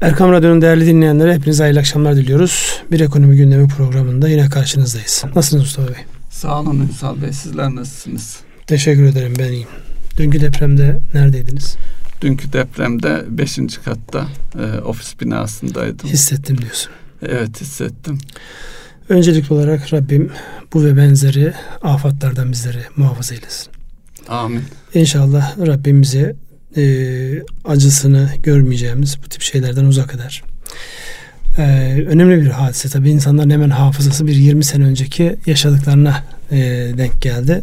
Erkam 0.00 0.32
Radyo'nun 0.32 0.62
değerli 0.62 0.86
dinleyenlere 0.86 1.34
hepinize 1.34 1.62
hayırlı 1.62 1.80
akşamlar 1.80 2.16
diliyoruz. 2.16 2.82
Bir 2.90 3.00
ekonomi 3.00 3.36
gündemi 3.36 3.68
programında 3.68 4.28
yine 4.28 4.48
karşınızdayız. 4.48 5.24
Nasılsınız 5.36 5.62
Mustafa 5.62 5.88
Bey? 5.88 6.04
Sağ 6.30 6.60
olun 6.60 6.80
Ünsal 6.80 7.22
Bey. 7.22 7.32
Sizler 7.32 7.74
nasılsınız? 7.74 8.40
Teşekkür 8.66 9.04
ederim 9.04 9.34
ben 9.38 9.52
iyiyim. 9.52 9.68
Dünkü 10.16 10.40
depremde 10.40 11.00
neredeydiniz? 11.14 11.76
Dünkü 12.20 12.52
depremde 12.52 13.24
5. 13.28 13.58
katta 13.84 14.26
e, 14.58 14.80
ofis 14.80 15.20
binasındaydım. 15.20 16.08
Hissettim 16.08 16.58
diyorsun. 16.58 16.92
Evet 17.22 17.60
hissettim. 17.60 18.18
Öncelikli 19.08 19.54
olarak 19.54 19.92
Rabbim 19.92 20.30
bu 20.72 20.84
ve 20.84 20.96
benzeri 20.96 21.52
afatlardan 21.82 22.52
bizleri 22.52 22.82
muhafaza 22.96 23.34
eylesin. 23.34 23.72
Amin. 24.28 24.62
İnşallah 24.94 25.66
Rabbim 25.66 26.02
bize 26.02 26.36
e, 26.76 26.82
acısını 27.64 28.30
görmeyeceğimiz 28.42 29.18
bu 29.24 29.28
tip 29.28 29.42
şeylerden 29.42 29.84
uzak 29.84 30.14
eder. 30.14 30.42
E, 31.58 31.62
önemli 32.08 32.40
bir 32.40 32.50
hadise 32.50 32.88
tabii 32.88 33.10
insanların 33.10 33.50
hemen 33.50 33.70
hafızası 33.70 34.26
bir 34.26 34.34
20 34.34 34.64
sene 34.64 34.84
önceki 34.84 35.36
yaşadıklarına 35.46 36.24
e, 36.50 36.58
denk 36.98 37.22
geldi. 37.22 37.62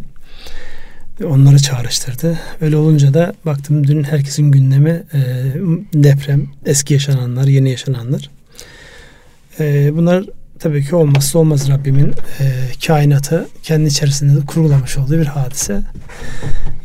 Onları 1.24 1.58
çağrıştırdı. 1.58 2.38
Öyle 2.60 2.76
olunca 2.76 3.14
da 3.14 3.34
baktım 3.46 3.86
dün 3.86 4.04
herkesin 4.04 4.50
gündemi 4.50 5.02
e, 5.14 5.20
deprem, 5.94 6.46
eski 6.66 6.94
yaşananlar, 6.94 7.44
yeni 7.44 7.70
yaşananlar. 7.70 8.30
E, 9.60 9.96
bunlar 9.96 10.24
tabii 10.58 10.84
ki 10.84 10.94
olmazsa 10.94 11.38
olmaz 11.38 11.68
Rabbimin 11.68 12.12
e, 12.40 12.52
kainatı 12.86 13.48
kendi 13.62 13.88
içerisinde 13.88 14.40
de 14.40 14.46
kurgulamış 14.46 14.98
olduğu 14.98 15.18
bir 15.20 15.26
hadise. 15.26 15.82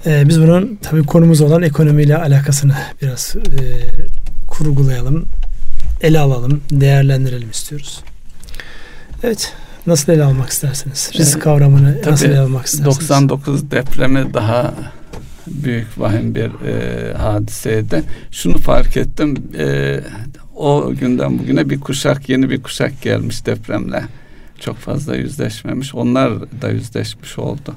E, 0.05 0.29
biz 0.29 0.41
bunun 0.41 0.79
tabii 0.81 1.03
konumuz 1.03 1.41
olan 1.41 1.61
ekonomiyle 1.61 2.17
alakasını 2.17 2.75
biraz 3.01 3.35
e, 3.35 3.61
kurgulayalım, 4.47 5.25
ele 6.01 6.19
alalım, 6.19 6.61
değerlendirelim 6.71 7.49
istiyoruz. 7.49 8.01
Evet, 9.23 9.53
nasıl 9.87 10.13
ele 10.13 10.23
almak 10.23 10.49
istersiniz? 10.49 11.11
Risk 11.15 11.41
kavramını 11.41 12.01
tabii, 12.01 12.11
nasıl 12.11 12.25
ele 12.25 12.39
almak 12.39 12.65
istersiniz? 12.65 12.85
99 12.85 13.71
depremi 13.71 14.33
daha 14.33 14.73
büyük 15.47 15.87
vahim 15.97 16.35
bir 16.35 16.67
e, 16.67 17.13
hadiseydi. 17.13 18.03
Şunu 18.31 18.57
fark 18.57 18.97
ettim. 18.97 19.35
E, 19.57 19.99
o 20.55 20.93
günden 20.99 21.39
bugüne 21.39 21.69
bir 21.69 21.79
kuşak, 21.79 22.29
yeni 22.29 22.49
bir 22.49 22.63
kuşak 22.63 23.01
gelmiş 23.01 23.45
depremle. 23.45 24.03
Çok 24.59 24.77
fazla 24.77 25.15
yüzleşmemiş. 25.15 25.95
Onlar 25.95 26.61
da 26.61 26.69
yüzleşmiş 26.69 27.39
oldu. 27.39 27.75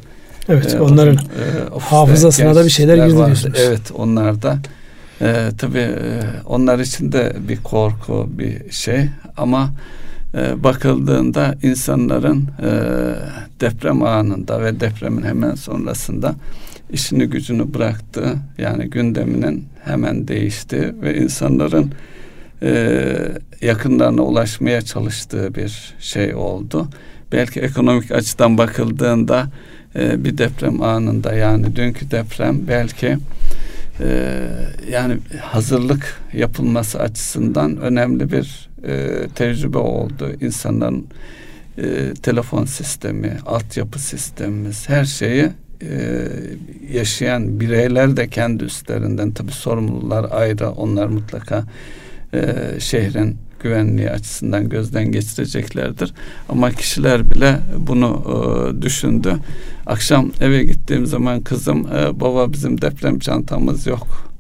Evet, 0.49 0.75
ee, 0.75 0.81
onların 0.81 1.17
e, 1.17 1.79
hafızasına 1.81 2.55
da 2.55 2.65
bir 2.65 2.71
şeyler 2.71 2.97
girdi 2.97 3.17
diyorsunuz. 3.17 3.59
Evet, 3.67 3.91
onlar 3.95 4.43
da 4.43 4.59
e, 5.21 5.49
tabii 5.59 5.79
e, 5.79 6.23
onlar 6.47 6.79
için 6.79 7.13
de 7.13 7.37
bir 7.49 7.57
korku, 7.57 8.29
bir 8.31 8.71
şey 8.71 9.09
ama 9.37 9.71
e, 10.35 10.65
bakıldığında 10.65 11.55
insanların 11.63 12.49
e, 12.63 12.71
deprem 13.61 14.03
anında 14.03 14.63
ve 14.63 14.81
depremin 14.81 15.23
hemen 15.23 15.55
sonrasında 15.55 16.35
işini 16.91 17.27
gücünü 17.27 17.75
bıraktı. 17.75 18.37
Yani 18.59 18.91
gündeminin 18.91 19.65
hemen 19.85 20.29
değişti 20.29 20.95
ve 21.03 21.19
insanların 21.19 21.93
e, 22.63 23.07
yakınlarına 23.61 24.23
ulaşmaya 24.23 24.83
çalıştığı 24.83 25.55
bir 25.55 25.95
şey 26.01 26.35
oldu. 26.35 26.89
Belki 27.33 27.61
ekonomik 27.61 28.13
açıdan 28.13 28.59
bakıldığında 28.59 29.47
e, 29.99 30.25
bir 30.25 30.39
deprem 30.39 30.83
anında 30.83 31.35
yani 31.35 31.77
dünkü 31.77 32.11
deprem 32.11 32.69
belki 32.69 33.19
e, 34.01 34.41
yani 34.91 35.19
hazırlık 35.41 36.21
yapılması 36.33 37.01
açısından 37.01 37.77
önemli 37.77 38.33
bir 38.33 38.69
e, 38.87 39.29
tecrübe 39.35 39.79
oldu. 39.79 40.33
İnsanların 40.41 41.07
e, 41.79 42.15
telefon 42.23 42.65
sistemi, 42.65 43.37
altyapı 43.47 43.99
sistemimiz 43.99 44.89
her 44.89 45.05
şeyi 45.05 45.49
e, 45.83 46.29
yaşayan 46.93 47.61
bireyler 47.61 48.17
de 48.17 48.29
kendi 48.29 48.65
üstlerinden 48.65 49.31
tabi 49.31 49.53
sorumlular 49.53 50.27
ayrı 50.31 50.71
onlar 50.71 51.07
mutlaka 51.07 51.65
e, 52.35 52.55
şehrin 52.79 53.37
güvenliği 53.63 54.11
açısından 54.11 54.69
gözden 54.69 55.13
geçireceklerdir. 55.13 56.13
Ama 56.49 56.71
kişiler 56.71 57.31
bile 57.31 57.59
bunu 57.79 58.23
e, 58.29 58.83
düşündü. 58.83 59.37
Akşam 59.87 60.31
eve 60.41 60.65
gittiğim 60.65 61.07
zaman 61.07 61.41
kızım 61.41 61.87
e, 61.97 62.21
baba 62.21 62.53
bizim 62.53 62.81
deprem 62.81 63.19
çantamız 63.19 63.87
yok 63.87 64.33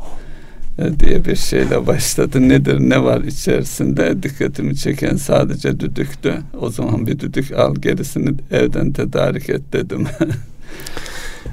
e, 0.78 1.00
diye 1.00 1.25
bir 1.25 1.37
şeyle 1.37 1.87
başladı. 1.87 2.49
Nedir 2.49 2.81
ne 2.81 3.03
var 3.03 3.21
içerisinde 3.21 4.22
dikkatimi 4.22 4.76
çeken 4.76 5.16
sadece 5.16 5.81
düdüktü. 5.81 6.34
O 6.60 6.71
zaman 6.71 7.06
bir 7.06 7.19
düdük 7.19 7.53
al 7.53 7.75
gerisini 7.75 8.34
evden 8.50 8.93
tedarik 8.93 9.50
et 9.50 9.62
dedim. 9.72 10.06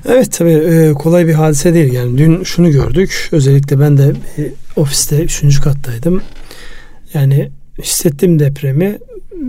Evet 0.05 0.31
tabii 0.31 0.51
e, 0.51 0.93
kolay 0.93 1.27
bir 1.27 1.33
hadise 1.33 1.73
değil. 1.73 1.93
Yani 1.93 2.17
dün 2.17 2.43
şunu 2.43 2.71
gördük. 2.71 3.29
Özellikle 3.31 3.79
ben 3.79 3.97
de 3.97 4.13
e, 4.37 4.51
ofiste 4.75 5.23
üçüncü 5.23 5.61
kattaydım. 5.61 6.21
Yani 7.13 7.51
hissettiğim 7.79 8.39
depremi 8.39 8.97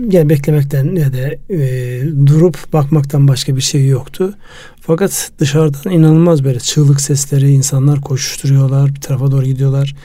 yani 0.09 0.29
beklemekten 0.29 0.95
ya 0.95 1.13
da 1.13 1.53
e, 1.53 2.01
durup 2.25 2.73
bakmaktan 2.73 3.27
başka 3.27 3.55
bir 3.55 3.61
şey 3.61 3.87
yoktu. 3.87 4.33
Fakat 4.81 5.31
dışarıdan 5.39 5.91
inanılmaz 5.91 6.43
böyle 6.43 6.59
çığlık 6.59 7.01
sesleri, 7.01 7.51
insanlar 7.51 8.01
koşuşturuyorlar, 8.01 8.95
bir 8.95 9.01
tarafa 9.01 9.31
doğru 9.31 9.45
gidiyorlar 9.45 9.95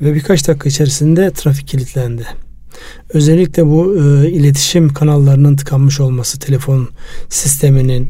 ve 0.00 0.14
birkaç 0.14 0.48
dakika 0.48 0.68
içerisinde 0.68 1.30
trafik 1.30 1.68
kilitlendi. 1.68 2.26
Özellikle 3.08 3.66
bu 3.66 3.96
e, 3.96 4.30
iletişim 4.30 4.94
kanallarının 4.94 5.56
tıkanmış 5.56 6.00
olması, 6.00 6.38
telefon 6.38 6.88
sisteminin 7.28 8.08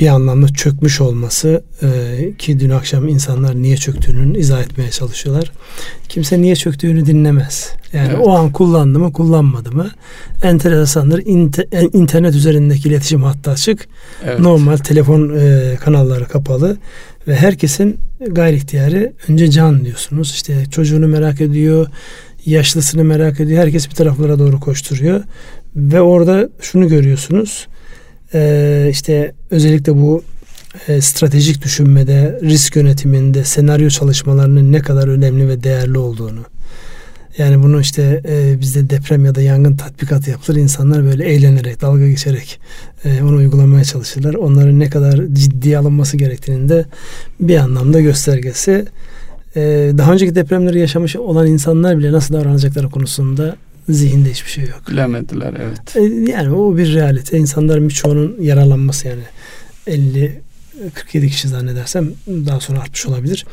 bir 0.00 0.08
anlamda 0.08 0.48
çökmüş 0.48 1.00
olması 1.00 1.64
e, 1.82 2.32
ki 2.38 2.60
dün 2.60 2.70
akşam 2.70 3.08
insanlar 3.08 3.62
niye 3.62 3.76
çöktüğünü 3.76 4.38
izah 4.38 4.62
etmeye 4.62 4.90
çalışıyorlar. 4.90 5.52
Kimse 6.08 6.40
niye 6.40 6.56
çöktüğünü 6.56 7.06
dinlemez. 7.06 7.72
Yani 7.92 8.08
evet. 8.08 8.18
o 8.22 8.30
an 8.30 8.52
kullandı 8.52 8.98
mı 8.98 9.12
kullanmadı 9.12 9.72
mı 9.72 9.90
enteresandır. 10.42 11.22
İnter, 11.26 11.66
internet 11.92 12.34
üzerindeki 12.34 12.88
iletişim 12.88 13.22
hattı 13.22 13.50
açık. 13.50 13.88
Evet. 14.24 14.40
Normal 14.40 14.76
telefon 14.76 15.38
e, 15.38 15.76
kanalları 15.80 16.28
kapalı 16.28 16.76
ve 17.28 17.36
herkesin 17.36 18.00
gayri 18.28 18.56
ihtiyarı 18.56 19.12
önce 19.28 19.50
can 19.50 19.84
diyorsunuz. 19.84 20.30
İşte 20.30 20.64
çocuğunu 20.70 21.08
merak 21.08 21.40
ediyor, 21.40 21.86
yaşlısını 22.46 23.04
merak 23.04 23.40
ediyor. 23.40 23.62
Herkes 23.62 23.90
bir 23.90 23.94
taraflara 23.94 24.38
doğru 24.38 24.60
koşturuyor 24.60 25.22
ve 25.76 26.00
orada 26.00 26.48
şunu 26.60 26.88
görüyorsunuz 26.88 27.66
e, 28.34 28.88
işte 28.90 29.32
özellikle 29.50 29.96
bu 29.96 30.22
e, 30.88 31.00
stratejik 31.00 31.64
düşünmede, 31.64 32.38
risk 32.42 32.76
yönetiminde, 32.76 33.44
senaryo 33.44 33.88
çalışmalarının 33.88 34.72
ne 34.72 34.80
kadar 34.80 35.08
önemli 35.08 35.48
ve 35.48 35.62
değerli 35.62 35.98
olduğunu. 35.98 36.40
Yani 37.38 37.62
bunu 37.62 37.80
işte 37.80 38.22
e, 38.28 38.60
bizde 38.60 38.90
deprem 38.90 39.24
ya 39.24 39.34
da 39.34 39.42
yangın 39.42 39.76
tatbikatı 39.76 40.30
yapılır. 40.30 40.58
İnsanlar 40.58 41.04
böyle 41.04 41.24
eğlenerek, 41.24 41.80
dalga 41.80 42.08
geçerek 42.08 42.60
e, 43.04 43.22
onu 43.22 43.36
uygulamaya 43.36 43.84
çalışırlar. 43.84 44.34
Onların 44.34 44.78
ne 44.80 44.90
kadar 44.90 45.20
ciddiye 45.32 45.78
alınması 45.78 46.16
gerektiğinin 46.16 46.68
de 46.68 46.84
bir 47.40 47.56
anlamda 47.56 48.00
göstergesi. 48.00 48.84
E, 49.56 49.60
daha 49.98 50.12
önceki 50.12 50.34
depremleri 50.34 50.78
yaşamış 50.78 51.16
olan 51.16 51.46
insanlar 51.46 51.98
bile 51.98 52.12
nasıl 52.12 52.34
davranacakları 52.34 52.90
konusunda 52.90 53.56
zihinde 53.88 54.30
hiçbir 54.30 54.50
şey 54.50 54.64
yok. 54.64 54.82
Bilemediler 54.90 55.54
evet. 55.58 55.96
E, 55.96 56.30
yani 56.30 56.54
o 56.54 56.76
bir 56.76 56.94
realite. 56.94 57.38
İnsanların 57.38 57.88
birçoğunun 57.88 58.36
yaralanması 58.40 59.08
yani 59.08 59.22
50 59.86 60.40
47 60.94 61.28
kişi 61.28 61.48
zannedersem 61.48 62.12
daha 62.26 62.60
sonra 62.60 62.80
artmış 62.80 63.06
olabilir. 63.06 63.46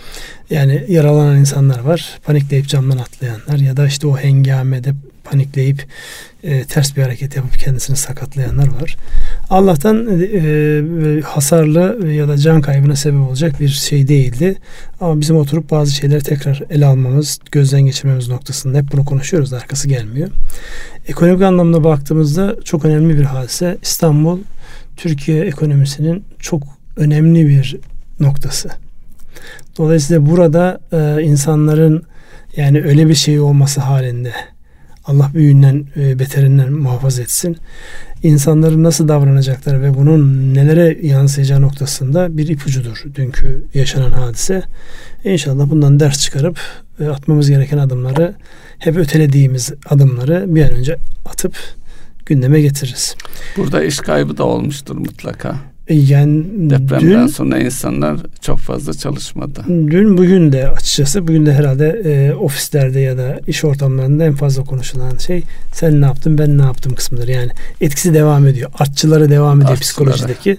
Yani 0.49 0.85
yaralanan 0.87 1.37
insanlar 1.37 1.79
var. 1.79 2.19
Panikleyip 2.25 2.67
camdan 2.67 2.97
atlayanlar 2.97 3.57
ya 3.57 3.77
da 3.77 3.87
işte 3.87 4.07
o 4.07 4.17
hengamede 4.17 4.93
panikleyip 5.25 5.85
e, 6.43 6.63
ters 6.63 6.97
bir 6.97 7.01
hareket 7.01 7.35
yapıp 7.35 7.59
kendisini 7.59 7.97
sakatlayanlar 7.97 8.67
var. 8.81 8.95
Allah'tan 9.49 10.21
e, 10.21 10.23
e, 10.23 11.21
hasarlı 11.21 12.11
ya 12.11 12.27
da 12.27 12.37
can 12.37 12.61
kaybına 12.61 12.95
sebep 12.95 13.27
olacak 13.27 13.59
bir 13.59 13.67
şey 13.67 14.07
değildi. 14.07 14.57
Ama 15.01 15.21
bizim 15.21 15.37
oturup 15.37 15.71
bazı 15.71 15.91
şeyleri 15.91 16.23
tekrar 16.23 16.61
ele 16.69 16.85
almamız, 16.85 17.39
gözden 17.51 17.81
geçirmemiz 17.81 18.27
noktasında 18.27 18.77
hep 18.77 18.91
bunu 18.91 19.05
konuşuyoruz 19.05 19.51
da 19.51 19.57
arkası 19.57 19.87
gelmiyor. 19.87 20.29
Ekonomik 21.07 21.41
anlamda 21.41 21.83
baktığımızda 21.83 22.55
çok 22.63 22.85
önemli 22.85 23.17
bir 23.17 23.23
hadise. 23.23 23.77
İstanbul 23.81 24.39
Türkiye 24.97 25.45
ekonomisinin 25.45 26.23
çok 26.39 26.63
önemli 26.97 27.47
bir 27.47 27.77
noktası. 28.19 28.69
Dolayısıyla 29.77 30.25
burada 30.25 30.79
e, 30.91 31.23
insanların 31.23 32.03
yani 32.55 32.83
öyle 32.83 33.07
bir 33.07 33.15
şey 33.15 33.39
olması 33.39 33.81
halinde 33.81 34.33
Allah 35.07 35.31
büyüğünden 35.33 35.85
e, 35.97 36.19
beterinden 36.19 36.73
muhafaza 36.73 37.21
etsin. 37.21 37.57
İnsanların 38.23 38.83
nasıl 38.83 39.07
davranacakları 39.07 39.81
ve 39.81 39.93
bunun 39.93 40.53
nelere 40.53 40.97
yansıyacağı 41.01 41.61
noktasında 41.61 42.37
bir 42.37 42.47
ipucudur 42.47 43.03
dünkü 43.15 43.63
yaşanan 43.73 44.11
hadise. 44.11 44.63
İnşallah 45.23 45.69
bundan 45.69 45.99
ders 45.99 46.19
çıkarıp 46.19 46.59
e, 46.99 47.07
atmamız 47.07 47.49
gereken 47.49 47.77
adımları 47.77 48.35
hep 48.79 48.97
ötelediğimiz 48.97 49.73
adımları 49.89 50.55
bir 50.55 50.63
an 50.63 50.71
önce 50.71 50.97
atıp 51.25 51.55
gündeme 52.25 52.61
getiririz. 52.61 53.15
Burada 53.57 53.83
iş 53.83 53.99
kaybı 53.99 54.37
da 54.37 54.43
olmuştur 54.43 54.95
mutlaka. 54.95 55.74
Yani 55.89 56.43
depremden 56.69 57.21
dün, 57.23 57.27
sonra 57.27 57.59
insanlar 57.59 58.17
çok 58.41 58.59
fazla 58.59 58.93
çalışmadı. 58.93 59.63
Dün 59.67 60.17
bugün 60.17 60.51
de 60.51 60.69
açıkçası 60.69 61.27
bugün 61.27 61.45
de 61.45 61.53
herhalde 61.53 62.01
e, 62.05 62.33
ofislerde 62.33 62.99
ya 62.99 63.17
da 63.17 63.39
iş 63.47 63.65
ortamlarında 63.65 64.25
en 64.25 64.35
fazla 64.35 64.63
konuşulan 64.63 65.17
şey 65.17 65.43
sen 65.73 66.01
ne 66.01 66.05
yaptın 66.05 66.37
ben 66.37 66.57
ne 66.57 66.61
yaptım 66.61 66.95
kısmıdır. 66.95 67.27
Yani 67.27 67.51
etkisi 67.81 68.13
devam 68.13 68.47
ediyor. 68.47 68.71
Artçıları 68.79 69.29
devam 69.29 69.57
ediyor 69.61 69.71
Artçılara. 69.71 70.11
psikolojideki. 70.11 70.57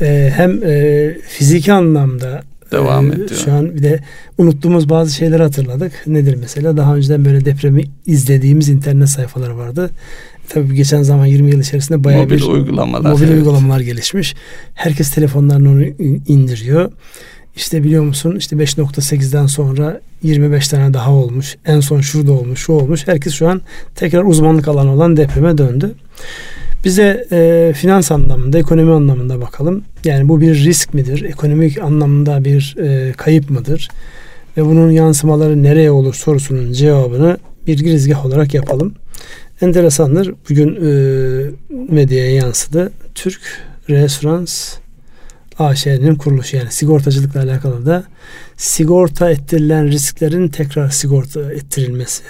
Evet. 0.00 0.02
E, 0.02 0.32
hem 0.36 0.62
e, 0.64 1.14
fiziki 1.28 1.72
anlamda 1.72 2.42
devam 2.72 3.06
ee, 3.06 3.14
ediyor. 3.14 3.30
Şu 3.44 3.52
an 3.52 3.74
bir 3.74 3.82
de 3.82 4.00
unuttuğumuz 4.38 4.88
bazı 4.88 5.14
şeyleri 5.14 5.42
hatırladık. 5.42 5.92
Nedir 6.06 6.34
mesela? 6.40 6.76
Daha 6.76 6.96
önceden 6.96 7.24
böyle 7.24 7.44
depremi 7.44 7.84
izlediğimiz 8.06 8.68
internet 8.68 9.08
sayfaları 9.08 9.58
vardı. 9.58 9.90
Tabii 10.48 10.74
geçen 10.74 11.02
zaman 11.02 11.26
20 11.26 11.50
yıl 11.50 11.60
içerisinde 11.60 12.04
bayağı 12.04 12.22
mobil 12.22 12.36
bir 12.36 12.42
uygulamalar, 12.42 13.10
mobil 13.10 13.22
evet. 13.22 13.34
uygulamalar 13.34 13.80
gelişmiş. 13.80 14.34
Herkes 14.74 15.10
telefonlarını 15.10 15.70
onu 15.70 15.84
indiriyor. 16.26 16.92
İşte 17.56 17.84
biliyor 17.84 18.04
musun 18.04 18.36
işte 18.36 18.56
5.8'den 18.56 19.46
sonra 19.46 20.00
25 20.22 20.68
tane 20.68 20.94
daha 20.94 21.12
olmuş. 21.12 21.56
En 21.66 21.80
son 21.80 22.00
şurada 22.00 22.32
olmuş, 22.32 22.60
şu 22.60 22.72
olmuş. 22.72 23.08
Herkes 23.08 23.34
şu 23.34 23.48
an 23.48 23.60
tekrar 23.94 24.24
uzmanlık 24.24 24.68
alanı 24.68 24.92
olan 24.92 25.16
depreme 25.16 25.58
döndü. 25.58 25.94
Bize 26.84 27.26
e, 27.32 27.72
finans 27.76 28.12
anlamında, 28.12 28.58
ekonomi 28.58 28.92
anlamında 28.92 29.40
bakalım. 29.40 29.84
Yani 30.04 30.28
bu 30.28 30.40
bir 30.40 30.54
risk 30.54 30.94
midir? 30.94 31.22
Ekonomik 31.22 31.78
anlamda 31.78 32.44
bir 32.44 32.76
e, 32.78 33.12
kayıp 33.12 33.50
mıdır? 33.50 33.88
Ve 34.56 34.64
bunun 34.64 34.90
yansımaları 34.90 35.62
nereye 35.62 35.90
olur 35.90 36.14
sorusunun 36.14 36.72
cevabını 36.72 37.36
bir 37.66 37.78
girizgah 37.78 38.26
olarak 38.26 38.54
yapalım. 38.54 38.94
Enteresandır. 39.60 40.34
Bugün 40.50 40.76
e, 40.76 40.90
medyaya 41.92 42.34
yansıdı. 42.34 42.92
Türk 43.14 43.40
Resurans 43.88 44.74
AŞ'nin 45.58 46.14
kuruluşu 46.14 46.56
yani 46.56 46.72
sigortacılıkla 46.72 47.42
alakalı 47.42 47.86
da 47.86 48.04
sigorta 48.56 49.30
ettirilen 49.30 49.88
risklerin 49.88 50.48
tekrar 50.48 50.90
sigorta 50.90 51.52
ettirilmesi 51.52 52.22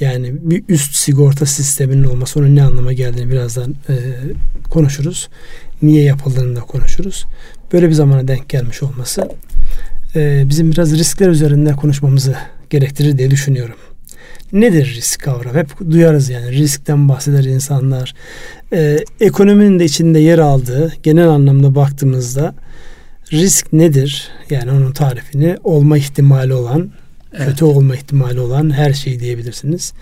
yani 0.00 0.34
bir 0.40 0.64
üst 0.68 0.94
sigorta 0.94 1.46
sisteminin 1.46 2.04
olması 2.04 2.40
onun 2.40 2.56
ne 2.56 2.62
anlama 2.62 2.92
geldiğini 2.92 3.30
birazdan 3.30 3.74
e, 3.88 3.94
konuşuruz. 4.70 5.28
Niye 5.82 6.02
yapıldığını 6.02 6.56
da 6.56 6.60
konuşuruz. 6.60 7.24
Böyle 7.72 7.88
bir 7.88 7.94
zamana 7.94 8.28
denk 8.28 8.48
gelmiş 8.48 8.82
olması 8.82 9.28
e, 10.16 10.44
bizim 10.48 10.72
biraz 10.72 10.98
riskler 10.98 11.28
üzerinde 11.28 11.72
konuşmamızı 11.72 12.36
gerektirir 12.70 13.18
diye 13.18 13.30
düşünüyorum. 13.30 13.76
Nedir 14.52 14.94
risk 14.96 15.20
kavramı? 15.20 15.58
Hep 15.58 15.90
duyarız 15.90 16.28
yani 16.28 16.52
riskten 16.52 17.08
bahseder 17.08 17.44
insanlar. 17.44 18.14
E, 18.72 18.98
ekonominin 19.20 19.78
de 19.78 19.84
içinde 19.84 20.18
yer 20.18 20.38
aldığı 20.38 20.92
genel 21.02 21.28
anlamda 21.28 21.74
baktığımızda 21.74 22.54
risk 23.32 23.72
nedir? 23.72 24.28
Yani 24.50 24.70
onun 24.70 24.92
tarifini 24.92 25.56
olma 25.64 25.98
ihtimali 25.98 26.54
olan 26.54 26.92
Evet. 27.34 27.46
Kötü 27.46 27.64
olma 27.64 27.96
ihtimali 27.96 28.40
olan 28.40 28.70
her 28.70 28.92
şey 28.92 29.20
diyebilirsiniz. 29.20 29.92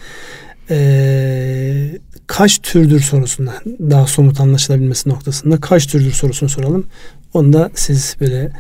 Ee, 0.71 1.99
kaç 2.27 2.59
türdür 2.59 3.01
sorusuna 3.01 3.55
daha 3.67 4.07
somut 4.07 4.41
anlaşılabilmesi 4.41 5.09
noktasında 5.09 5.61
kaç 5.61 5.87
türdür 5.87 6.13
sorusunu 6.13 6.49
soralım. 6.49 6.87
Onda 7.35 7.71
siz 7.75 8.17
böyle 8.21 8.53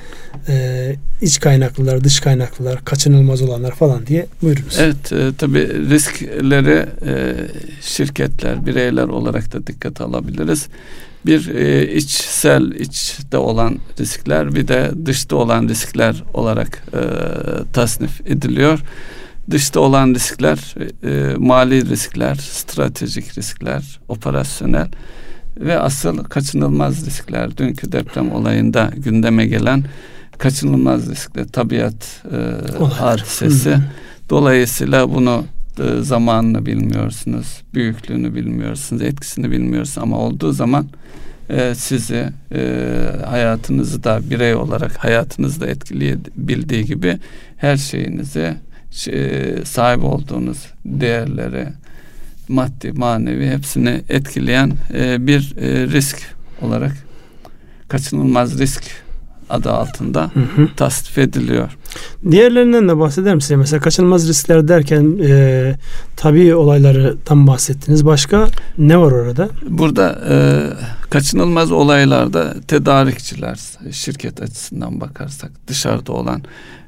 e, 0.48 0.96
iç 1.22 1.40
kaynaklılar, 1.40 2.04
dış 2.04 2.20
kaynaklılar, 2.20 2.84
kaçınılmaz 2.84 3.42
olanlar 3.42 3.74
falan 3.74 4.06
diye 4.06 4.26
buyurunuz. 4.42 4.78
Evet, 4.78 5.12
e, 5.12 5.30
tabii 5.38 5.90
riskleri 5.90 6.86
e, 7.06 7.34
şirketler, 7.82 8.66
bireyler 8.66 9.08
olarak 9.08 9.52
da 9.52 9.66
dikkate 9.66 10.04
alabiliriz 10.04 10.68
bir 11.26 11.54
e, 11.54 11.94
içsel 11.94 12.72
içte 12.72 13.36
olan 13.36 13.78
riskler 14.00 14.54
bir 14.54 14.68
de 14.68 14.90
dışta 15.06 15.36
olan 15.36 15.68
riskler 15.68 16.24
olarak 16.34 16.82
e, 16.94 17.02
tasnif 17.72 18.20
ediliyor. 18.20 18.80
Dışta 19.50 19.80
olan 19.80 20.14
riskler 20.14 20.74
e, 21.04 21.34
mali 21.36 21.88
riskler, 21.88 22.34
stratejik 22.34 23.38
riskler, 23.38 24.00
operasyonel 24.08 24.88
ve 25.56 25.78
asıl 25.78 26.24
kaçınılmaz 26.24 27.06
riskler. 27.06 27.56
Dünkü 27.56 27.92
deprem 27.92 28.32
olayında 28.32 28.90
gündeme 28.96 29.46
gelen 29.46 29.84
kaçınılmaz 30.38 31.10
riskler, 31.10 31.46
tabiat 31.48 32.22
e, 32.32 32.84
hadisesi. 32.84 33.78
Dolayısıyla 34.30 35.14
bunu 35.14 35.44
e, 35.78 36.02
zamanını 36.02 36.66
bilmiyorsunuz, 36.66 37.62
büyüklüğünü 37.74 38.34
bilmiyorsunuz, 38.34 39.02
etkisini 39.02 39.50
bilmiyorsunuz 39.50 39.98
ama 39.98 40.18
olduğu 40.18 40.52
zaman 40.52 40.86
e, 41.48 41.74
sizi 41.74 42.28
e, 42.54 42.92
hayatınızı 43.26 44.04
da 44.04 44.30
birey 44.30 44.54
olarak 44.54 45.04
hayatınızı 45.04 45.60
da 45.60 45.66
etkileyebildiği 45.66 46.84
gibi 46.84 47.18
her 47.56 47.76
şeyinizi 47.76 48.54
şey, 48.90 49.56
sahip 49.64 50.04
olduğunuz 50.04 50.66
değerleri 50.84 51.68
maddi 52.50 52.92
manevi 52.92 53.48
hepsini 53.50 54.02
etkileyen 54.08 54.72
e, 54.94 55.26
bir 55.26 55.54
e, 55.60 55.86
risk 55.86 56.18
olarak 56.62 56.92
kaçınılmaz 57.88 58.58
risk 58.58 58.84
adı 59.50 59.70
altında 59.70 60.30
hı 60.34 60.40
hı. 60.40 60.68
tasnif 60.76 61.18
ediliyor. 61.18 61.76
Diğerlerinden 62.30 62.88
de 62.88 62.98
bahseder 62.98 63.34
misiniz? 63.34 63.58
Mesela 63.58 63.80
kaçınılmaz 63.80 64.28
riskler 64.28 64.68
derken 64.68 65.18
e, 65.22 65.74
tabii 66.16 66.54
olaylardan 66.54 67.46
bahsettiniz. 67.46 68.06
Başka 68.06 68.48
ne 68.78 68.98
var 68.98 69.12
orada? 69.12 69.48
Burada 69.68 70.18
e, 70.30 70.34
kaçınılmaz 71.10 71.72
olaylarda 71.72 72.54
tedarikçiler 72.68 73.58
şirket 73.90 74.42
açısından 74.42 75.00
bakarsak 75.00 75.50
dışarıda 75.66 76.12
olan 76.12 76.42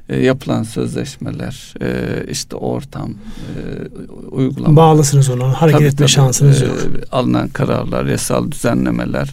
e, 0.09 0.19
yapılan 0.19 0.63
sözleşmeler, 0.63 1.73
e, 1.81 2.05
işte 2.31 2.55
ortam, 2.55 3.09
e, 3.09 4.31
uygulama. 4.31 4.75
Bağlısınız 4.75 5.29
ona, 5.29 5.61
hareket 5.61 5.79
tabii, 5.79 5.87
etme 5.87 5.97
tabii, 5.97 6.09
şansınız 6.09 6.61
e, 6.61 6.65
yok. 6.65 6.77
Alınan 7.11 7.47
kararlar, 7.47 8.05
yasal 8.05 8.51
düzenlemeler, 8.51 9.29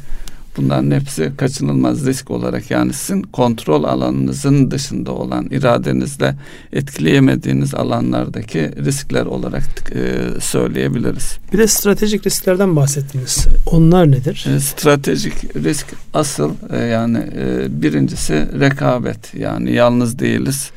Bunların 0.61 0.91
hepsi 0.91 1.33
kaçınılmaz 1.37 2.07
risk 2.07 2.31
olarak 2.31 2.71
yani 2.71 2.93
sizin 2.93 3.23
kontrol 3.23 3.85
alanınızın 3.85 4.71
dışında 4.71 5.13
olan 5.13 5.47
iradenizle 5.51 6.35
etkileyemediğiniz 6.73 7.75
alanlardaki 7.75 8.71
riskler 8.85 9.27
olarak 9.27 9.63
e, 9.95 10.41
söyleyebiliriz. 10.41 11.39
Bir 11.53 11.59
de 11.59 11.67
stratejik 11.67 12.27
risklerden 12.27 12.77
bahsettiniz. 12.77 13.47
Onlar 13.67 14.11
nedir? 14.11 14.47
E, 14.57 14.61
stratejik 14.61 15.57
risk 15.57 15.87
asıl 16.15 16.55
e, 16.71 16.79
yani 16.79 17.19
e, 17.37 17.67
birincisi 17.83 18.61
rekabet 18.61 19.35
yani 19.35 19.73
yalnız 19.73 20.19
değiliz. 20.19 20.71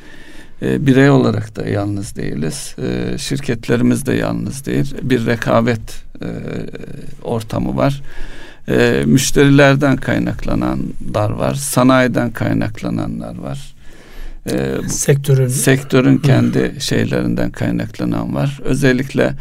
E, 0.62 0.88
birey 0.88 1.10
olarak 1.10 1.55
da 1.55 1.67
yalnız 1.67 2.15
değiliz. 2.15 2.75
E, 2.84 3.17
şirketlerimiz 3.17 4.05
de 4.05 4.13
yalnız 4.13 4.65
değil. 4.65 4.96
Bir 5.01 5.25
rekabet 5.25 6.03
e, 6.22 6.27
ortamı 7.24 7.77
var 7.77 8.01
e, 8.67 9.03
müşterilerden 9.05 9.98
kaynaklananlar 9.98 11.29
var, 11.29 11.53
sanayiden 11.53 12.32
kaynaklananlar 12.32 13.38
var. 13.38 13.74
E, 14.51 14.88
sektörün 14.88 15.48
sektörün 15.48 16.17
kendi 16.17 16.75
şeylerinden 16.79 17.51
kaynaklanan 17.51 18.36
var. 18.36 18.60
Özellikle 18.63 19.34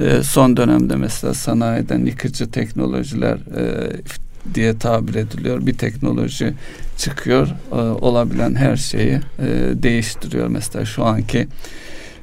e, 0.00 0.22
son 0.22 0.56
dönemde 0.56 0.96
mesela 0.96 1.34
sanayiden 1.34 2.04
yıkıcı 2.04 2.50
teknolojiler 2.50 3.34
e, 3.34 3.90
diye 4.54 4.78
tabir 4.78 5.14
ediliyor. 5.14 5.66
Bir 5.66 5.74
teknoloji 5.74 6.54
çıkıyor, 6.96 7.48
e, 7.72 7.74
olabilen 7.76 8.54
her 8.54 8.76
şeyi 8.76 9.20
e, 9.38 9.46
değiştiriyor. 9.74 10.48
Mesela 10.48 10.84
şu 10.84 11.04
anki 11.04 11.48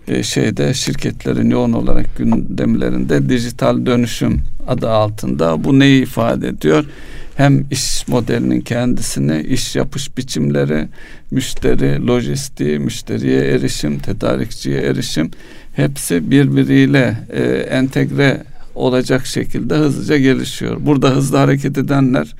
e, 0.08 0.24
şeyde 0.24 0.74
şirketlerin 0.74 1.50
yoğun 1.50 1.74
olarak 1.74 2.18
gündemlerinde 2.18 3.30
dijital 3.30 3.86
dönüşüm 3.86 4.42
adı 4.68 4.90
altında 4.90 5.64
bu 5.64 5.80
neyi 5.80 6.04
ifade 6.04 6.48
ediyor? 6.48 6.86
Hem 7.36 7.66
iş 7.72 8.08
modelinin 8.08 8.62
kendisini, 8.62 9.42
iş 9.42 9.76
yapış 9.76 10.18
biçimleri, 10.18 10.88
müşteri 11.32 12.08
lojistiği, 12.08 12.80
müşteriye 12.80 13.42
erişim, 13.42 14.00
tedarikçiye 14.00 14.82
erişim 14.82 15.32
hepsi 15.76 16.32
birbiriyle 16.32 17.18
e, 17.34 17.44
entegre 17.70 18.44
olacak 18.76 19.26
şekilde 19.26 19.76
hızlıca 19.76 20.18
gelişiyor. 20.18 20.78
Burada 20.80 21.10
hızlı 21.10 21.38
hareket 21.38 21.78
edenler 21.78 22.36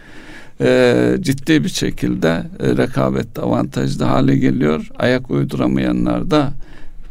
e, 0.62 1.18
ciddi 1.20 1.64
bir 1.64 1.70
şekilde 1.70 2.44
e, 2.60 2.78
rekabette 2.78 3.42
avantajlı 3.42 4.06
hale 4.06 4.38
geliyor. 4.38 4.88
Ayak 5.00 5.32
uyduramayanlar 5.32 6.32
da 6.32 6.54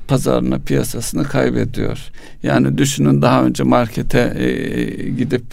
pazarını, 0.09 0.63
piyasasını 0.63 1.25
kaybediyor. 1.25 1.99
Yani 2.43 2.79
düşünün 2.79 3.23
daha 3.23 3.45
önce 3.45 3.63
markete 3.63 4.33
e, 4.37 5.11
gidip 5.11 5.45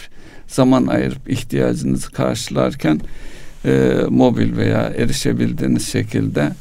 zaman 0.47 0.87
ayırıp 0.87 1.29
ihtiyacınızı 1.29 2.11
karşılarken 2.11 3.01
e, 3.65 3.93
mobil 4.09 4.57
veya 4.57 4.81
erişebildiğiniz 4.81 5.87
şekilde 5.87 6.51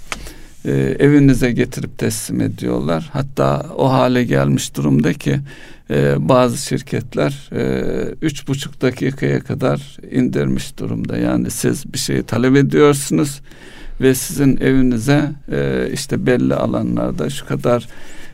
e, 0.65 0.71
evinize 0.99 1.53
getirip 1.53 1.99
teslim 1.99 2.41
ediyorlar. 2.41 3.11
Hatta 3.13 3.67
o 3.77 3.93
hale 3.93 4.25
gelmiş 4.25 4.77
durumda 4.77 5.13
ki 5.13 5.41
e, 5.91 6.29
bazı 6.29 6.59
şirketler 6.59 7.51
e, 7.53 7.83
üç 8.23 8.49
buçuk 8.49 8.83
dakikaya 8.83 9.41
kadar 9.41 9.97
indirmiş 10.13 10.79
durumda. 10.79 11.17
Yani 11.17 11.51
siz 11.51 11.93
bir 11.93 11.99
şeyi 11.99 12.23
talep 12.23 12.57
ediyorsunuz 12.57 13.41
ve 14.03 14.15
sizin 14.15 14.57
evinize 14.57 15.33
e, 15.53 15.89
işte 15.93 16.27
belli 16.27 16.55
alanlarda 16.55 17.31
şu 17.31 17.47
kadar 17.47 17.89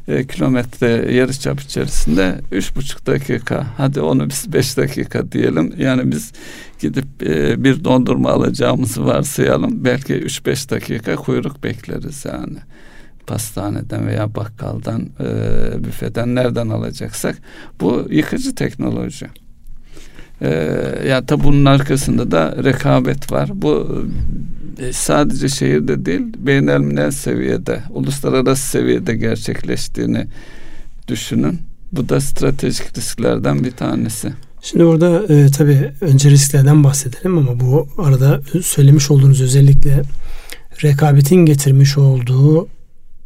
e, 0.08 0.26
kilometre 0.26 1.14
yarıçap 1.14 1.60
içerisinde 1.60 2.40
üç 2.52 2.76
buçuk 2.76 3.06
dakika. 3.06 3.66
Hadi 3.76 4.00
onu 4.00 4.28
biz 4.28 4.52
beş 4.52 4.76
dakika 4.76 5.32
diyelim. 5.32 5.74
Yani 5.78 6.12
biz 6.12 6.32
gidip 6.80 7.22
e, 7.22 7.64
bir 7.64 7.84
dondurma 7.84 8.30
alacağımızı 8.30 9.06
varsayalım. 9.06 9.84
Belki 9.84 10.14
üç 10.14 10.46
beş 10.46 10.70
dakika 10.70 11.16
kuyruk 11.16 11.64
bekleriz 11.64 12.24
yani. 12.24 12.58
Pastaneden 13.26 14.06
veya 14.06 14.34
bakkaldan 14.34 15.08
e, 15.20 15.84
büfeden 15.84 16.34
nereden 16.34 16.68
alacaksak. 16.68 17.38
Bu 17.80 18.06
yıkıcı 18.10 18.54
teknoloji. 18.54 19.26
E, 20.42 20.48
ya 21.08 21.26
tabi 21.26 21.44
bunun 21.44 21.64
arkasında 21.64 22.30
da 22.30 22.64
rekabet 22.64 23.32
var. 23.32 23.50
Bu 23.54 24.04
e, 24.78 24.92
sadece 24.92 25.48
şehirde 25.48 26.04
değil 26.04 26.22
beynelminel 26.38 27.10
seviyede, 27.10 27.82
uluslararası 27.90 28.70
seviyede 28.70 29.16
gerçekleştiğini 29.16 30.26
düşünün. 31.08 31.58
Bu 31.92 32.08
da 32.08 32.20
stratejik 32.20 32.98
risklerden 32.98 33.64
bir 33.64 33.70
tanesi. 33.70 34.32
Şimdi 34.62 34.84
burada 34.84 35.34
e, 35.34 35.50
tabii 35.50 35.92
önce 36.00 36.30
risklerden 36.30 36.84
bahsedelim 36.84 37.38
ama 37.38 37.60
bu 37.60 37.88
arada 37.98 38.40
söylemiş 38.62 39.10
olduğunuz 39.10 39.40
özellikle 39.40 40.02
rekabetin 40.82 41.36
getirmiş 41.36 41.98
olduğu 41.98 42.68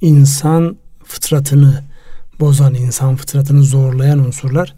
insan 0.00 0.76
fıtratını 1.04 1.82
bozan, 2.40 2.74
insan 2.74 3.16
fıtratını 3.16 3.62
zorlayan 3.62 4.18
unsurlar 4.18 4.74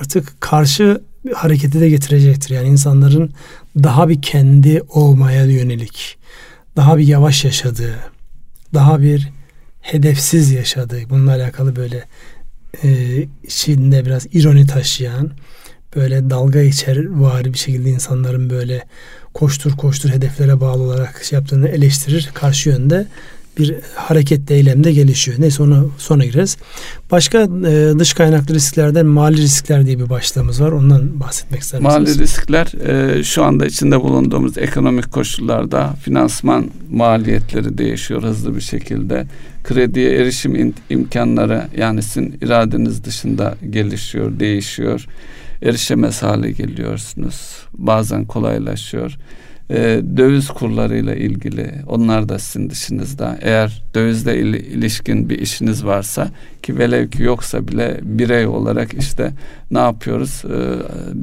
artık 0.00 0.40
karşı 0.40 1.00
hareketi 1.34 1.80
de 1.80 1.88
getirecektir. 1.88 2.54
Yani 2.54 2.68
insanların 2.68 3.32
daha 3.76 4.08
bir 4.08 4.22
kendi 4.22 4.82
olmaya 4.88 5.44
yönelik, 5.44 6.16
daha 6.76 6.98
bir 6.98 7.06
yavaş 7.06 7.44
yaşadığı, 7.44 7.96
daha 8.74 9.02
bir 9.02 9.28
hedefsiz 9.80 10.50
yaşadığı, 10.50 11.10
bununla 11.10 11.30
alakalı 11.30 11.76
böyle 11.76 12.04
e, 12.84 12.88
içinde 13.44 14.06
biraz 14.06 14.26
ironi 14.32 14.66
taşıyan, 14.66 15.30
böyle 15.96 16.30
dalga 16.30 16.60
içer 16.60 17.06
var 17.06 17.44
bir 17.44 17.58
şekilde 17.58 17.90
insanların 17.90 18.50
böyle 18.50 18.84
koştur 19.34 19.76
koştur 19.76 20.10
hedeflere 20.10 20.60
bağlı 20.60 20.82
olarak 20.82 21.24
şey 21.24 21.38
yaptığını 21.38 21.68
eleştirir. 21.68 22.30
Karşı 22.34 22.68
yönde 22.68 23.06
bir 23.58 23.74
hareket 23.94 24.50
eylemde 24.50 24.92
gelişiyor. 24.92 25.40
Neyse 25.40 25.62
onu 25.62 25.92
sonra 25.98 26.24
gireriz. 26.24 26.56
Başka 27.10 27.38
e, 27.42 27.98
dış 27.98 28.14
kaynaklı 28.14 28.54
risklerden 28.54 29.06
mali 29.06 29.36
riskler 29.36 29.86
diye 29.86 29.98
bir 29.98 30.10
başlığımız 30.10 30.62
var. 30.62 30.72
Ondan 30.72 31.20
bahsetmek 31.20 31.60
ister 31.60 31.80
misiniz? 31.80 32.08
Mali 32.08 32.18
riskler 32.18 32.66
e, 32.66 33.24
şu 33.24 33.44
anda 33.44 33.66
içinde 33.66 34.00
bulunduğumuz 34.00 34.58
ekonomik 34.58 35.12
koşullarda 35.12 35.94
finansman 36.02 36.70
maliyetleri 36.90 37.78
değişiyor 37.78 38.22
hızlı 38.22 38.56
bir 38.56 38.60
şekilde. 38.60 39.26
Krediye 39.64 40.12
erişim 40.12 40.74
imkanları 40.90 41.68
yani 41.76 42.02
sizin 42.02 42.38
iradeniz 42.42 43.04
dışında 43.04 43.54
gelişiyor, 43.70 44.40
değişiyor. 44.40 45.06
Erişemez 45.62 46.22
hale 46.22 46.50
geliyorsunuz. 46.50 47.52
Bazen 47.74 48.24
kolaylaşıyor 48.24 49.16
e, 49.70 50.02
döviz 50.16 50.48
kurlarıyla 50.48 51.14
ilgili 51.14 51.70
onlar 51.86 52.28
da 52.28 52.38
sizin 52.38 52.70
dışınızda. 52.70 53.38
Eğer 53.40 53.82
dövizle 53.94 54.38
il, 54.38 54.54
ilişkin 54.54 55.30
bir 55.30 55.38
işiniz 55.38 55.84
varsa 55.84 56.28
ki 56.62 56.78
velev 56.78 57.08
ki 57.08 57.22
yoksa 57.22 57.68
bile 57.68 58.00
birey 58.02 58.46
olarak 58.46 58.94
işte 58.94 59.32
ne 59.70 59.78
yapıyoruz? 59.78 60.42
E, 60.44 60.54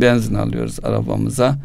benzin 0.02 0.36
alıyoruz 0.36 0.80
arabamıza. 0.84 1.58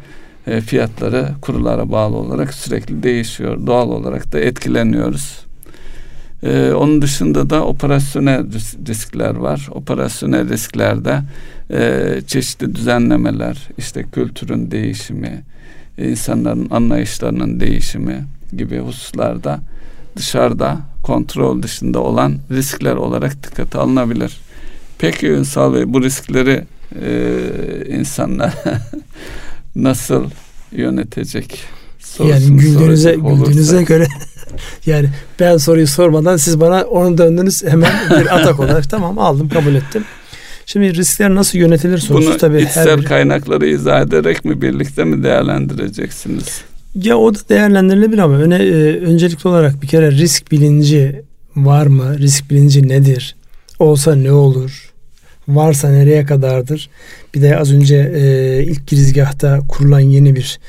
E, 0.47 0.61
fiyatları 0.61 1.27
kurlara 1.41 1.91
bağlı 1.91 2.15
olarak 2.15 2.53
sürekli 2.53 3.03
değişiyor. 3.03 3.67
Doğal 3.67 3.89
olarak 3.89 4.33
da 4.33 4.39
etkileniyoruz. 4.39 5.41
Ee, 6.43 6.71
onun 6.71 7.01
dışında 7.01 7.49
da 7.49 7.65
operasyonel 7.65 8.45
riskler 8.87 9.35
var. 9.35 9.69
Operasyonel 9.71 10.49
risklerde 10.49 11.21
e, 11.71 12.21
çeşitli 12.27 12.75
düzenlemeler, 12.75 13.67
işte 13.77 14.03
kültürün 14.11 14.71
değişimi, 14.71 15.41
insanların 16.09 16.67
anlayışlarının 16.69 17.59
değişimi 17.59 18.23
gibi 18.57 18.79
hususlarda 18.79 19.59
dışarıda 20.15 20.79
kontrol 21.03 21.63
dışında 21.63 21.99
olan 21.99 22.37
riskler 22.51 22.95
olarak 22.95 23.43
dikkate 23.43 23.77
alınabilir. 23.77 24.37
Peki 24.99 25.27
Ünsal 25.27 25.73
Bey 25.73 25.93
bu 25.93 26.03
riskleri 26.03 26.63
e, 27.01 27.15
insanlar 27.87 28.53
nasıl 29.75 30.25
yönetecek? 30.71 31.63
Yani 32.19 32.57
güldüğünüze, 32.57 33.15
güldüğünüze 33.15 33.83
göre 33.83 34.07
yani 34.85 35.09
ben 35.39 35.57
soruyu 35.57 35.87
sormadan 35.87 36.37
siz 36.37 36.59
bana 36.59 36.81
onu 36.81 37.17
döndünüz 37.17 37.63
hemen 37.63 37.91
bir 38.09 38.35
atak 38.35 38.59
olarak 38.59 38.89
tamam 38.89 39.19
aldım 39.19 39.49
kabul 39.49 39.75
ettim. 39.75 40.03
Şimdi 40.65 40.95
riskler 40.95 41.35
nasıl 41.35 41.57
yönetilir 41.59 41.97
sorusu 41.97 42.29
Bunu 42.29 42.37
tabii. 42.37 42.61
içsel 42.61 42.87
her 42.89 43.03
kaynakları 43.05 43.67
izah 43.67 44.01
ederek 44.01 44.45
mi 44.45 44.61
birlikte 44.61 45.03
mi 45.03 45.23
değerlendireceksiniz? 45.23 46.61
Ya 46.95 47.17
o 47.17 47.33
da 47.35 47.39
değerlendirilebilir 47.49 48.17
ama 48.19 48.37
öne, 48.37 48.55
e, 48.55 48.99
öncelikli 48.99 49.47
olarak 49.47 49.81
bir 49.81 49.87
kere 49.87 50.11
risk 50.11 50.51
bilinci 50.51 51.21
var 51.55 51.85
mı? 51.87 52.17
Risk 52.19 52.49
bilinci 52.49 52.87
nedir? 52.87 53.35
Olsa 53.79 54.15
ne 54.15 54.31
olur? 54.31 54.91
Varsa 55.47 55.89
nereye 55.89 56.25
kadardır? 56.25 56.89
Bir 57.35 57.41
de 57.41 57.57
az 57.57 57.73
önce 57.73 58.11
e, 58.15 58.63
ilk 58.63 58.87
girizgahta 58.87 59.59
kurulan 59.67 59.99
yeni 59.99 60.35
bir 60.35 60.59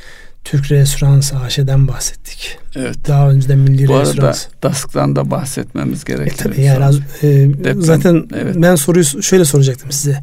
Türk 0.44 0.70
Restoransı 0.70 1.38
AŞ'den 1.38 1.88
bahsettik. 1.88 2.58
Evet. 2.76 2.96
Daha 3.08 3.30
önceden 3.30 3.58
Milli 3.58 3.88
Bu 3.88 4.00
Restoransı. 4.00 4.49
arada 4.49 4.62
DASK'tan 4.62 5.16
da 5.16 5.30
bahsetmemiz 5.30 6.04
gerekiyor. 6.04 6.37
E 6.37 6.37
tabii 6.37 6.62
yani 6.62 6.84
az, 6.84 6.96
e, 6.96 7.02
Deprem, 7.22 7.82
zaten 7.82 8.28
evet. 8.34 8.56
ben 8.58 8.75
soruyu 8.75 9.04
şöyle 9.04 9.44
soracaktım 9.44 9.92
size. 9.92 10.18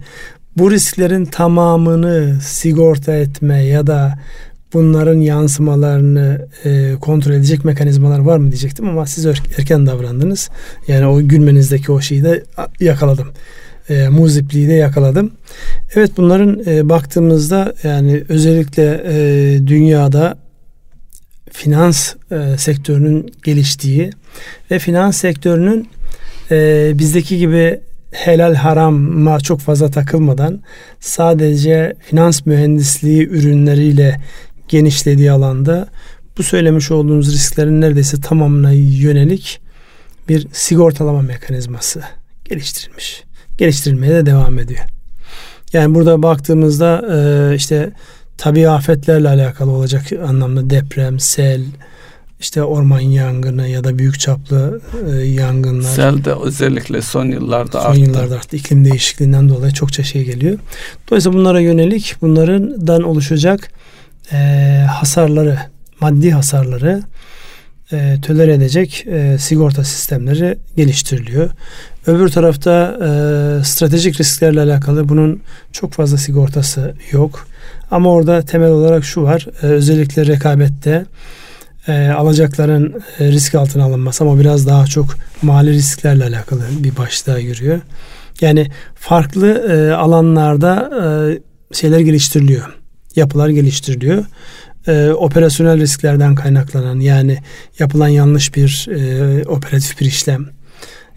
Bu 0.58 0.72
risklerin 0.72 1.26
tamamını 1.26 2.38
sigorta 2.42 3.14
etme 3.14 3.64
ya 3.64 3.88
da 3.88 4.20
bunların 4.74 5.20
yansımalarını 5.20 6.48
e, 6.66 6.96
kontrol 7.02 7.34
edecek 7.34 7.66
mekanizmalar 7.66 8.20
var 8.20 8.38
mı 8.38 8.52
diyecektim 8.52 8.90
ama 8.90 9.06
siz 9.06 9.26
erken 9.58 9.86
davrandınız. 9.88 10.50
Yani 10.88 11.06
o 11.06 11.22
gülmenizdeki 11.22 11.92
o 11.92 12.02
şeyi 12.02 12.24
de 12.24 12.44
yakaladım 12.80 13.28
e, 13.90 14.10
muzipliği 14.10 14.68
de 14.68 14.74
yakaladım. 14.74 15.32
Evet 15.96 16.12
bunların 16.18 16.62
e, 16.66 16.90
baktığımızda 16.90 17.74
yani 17.84 18.24
özellikle 18.30 19.04
e, 19.06 19.68
dünyada 19.68 20.38
finans 21.52 22.16
e, 22.32 22.58
sektörünün 22.58 23.34
geliştiği 23.44 24.10
ve 24.72 24.80
finans 24.80 25.18
sektörünün 25.18 25.90
e, 26.52 26.92
bizdeki 26.96 27.38
gibi 27.38 27.80
helal 28.12 28.56
harama 28.56 29.40
çok 29.40 29.60
fazla 29.60 29.92
takılmadan 29.92 30.62
sadece 31.00 31.96
finans 32.02 32.46
mühendisliği 32.46 33.28
ürünleriyle 33.28 34.22
genişlediği 34.68 35.32
alanda 35.32 35.88
bu 36.38 36.44
söylemiş 36.44 36.92
olduğumuz 36.92 37.34
risklerin 37.34 37.82
neredeyse 37.82 38.22
tamamına 38.22 38.72
yönelik 38.74 39.62
bir 40.30 40.48
sigortalama 40.52 41.22
mekanizması 41.22 42.02
geliştirilmiş 42.46 43.29
geliştirilmeye 43.60 44.12
de 44.12 44.26
devam 44.26 44.60
ediyor. 44.60 44.86
Yani 45.74 45.96
burada 45.96 46.24
baktığımızda 46.24 47.06
e, 47.12 47.56
işte 47.56 47.92
tabi 48.38 48.70
afetlerle 48.70 49.30
alakalı 49.30 49.72
olacak 49.72 50.04
anlamda 50.28 50.70
deprem, 50.70 51.20
sel, 51.20 51.62
işte 52.40 52.64
orman 52.64 53.00
yangını 53.00 53.68
ya 53.68 53.84
da 53.84 53.98
büyük 53.98 54.20
çaplı 54.20 54.82
e, 55.12 55.16
yangınlar. 55.16 55.90
Sel 55.90 56.24
de 56.26 56.34
özellikle 56.34 57.02
son 57.02 57.26
yıllarda 57.26 57.72
son 57.72 57.80
arttı. 57.80 57.96
Son 57.96 58.06
yıllarda 58.06 58.36
arttı. 58.36 58.56
İklim 58.56 58.86
değişikliğinden 58.86 59.50
dolayı 59.50 59.74
çokça 59.74 60.04
şey 60.04 60.26
geliyor. 60.26 60.60
Dolayısıyla 61.10 61.40
bunlara 61.40 61.60
yönelik 61.60 62.16
bunlardan 62.22 63.04
oluşacak 63.04 63.72
e, 64.32 64.38
hasarları, 64.90 65.58
maddi 66.02 66.32
hasarları 66.32 67.04
e, 67.92 68.16
tölere 68.22 68.54
edecek 68.54 69.06
e, 69.08 69.38
sigorta 69.40 69.84
sistemleri 69.84 70.58
geliştiriliyor. 70.76 71.50
Öbür 72.08 72.30
tarafta 72.30 72.98
e, 73.02 73.64
stratejik 73.64 74.20
risklerle 74.20 74.62
alakalı 74.62 75.10
bunun 75.10 75.42
çok 75.72 75.94
fazla 75.94 76.18
sigortası 76.18 76.94
yok. 77.12 77.48
Ama 77.92 78.12
orada 78.12 78.42
temel 78.42 78.70
olarak 78.70 79.04
şu 79.04 79.24
var. 79.24 79.48
E, 79.64 79.66
özellikle 79.66 80.26
rekabette 80.26 81.06
e, 81.88 82.10
alacakların 82.10 83.04
e, 83.20 83.28
risk 83.28 83.56
altına 83.56 83.84
alınması 83.84 84.24
ama 84.24 84.40
biraz 84.40 84.68
daha 84.68 84.86
çok 84.86 85.16
mali 85.42 85.72
risklerle 85.72 86.24
alakalı 86.24 86.62
bir 86.80 86.98
başlığa 86.98 87.40
giriyor. 87.40 87.82
Yani 88.42 88.68
farklı 88.96 89.48
e, 89.48 89.94
alanlarda 89.94 90.92
e, 91.04 91.06
şeyler 91.76 92.00
geliştiriliyor. 92.00 92.78
Yapılar 93.16 93.50
geliştiriliyor. 93.50 94.26
E, 94.88 95.10
operasyonel 95.10 95.80
risklerden 95.80 96.36
kaynaklanan 96.36 97.00
yani 97.00 97.38
yapılan 97.80 98.08
yanlış 98.08 98.56
bir 98.56 98.88
e, 98.92 99.44
operatif 99.48 100.00
bir 100.00 100.06
işlem. 100.06 100.59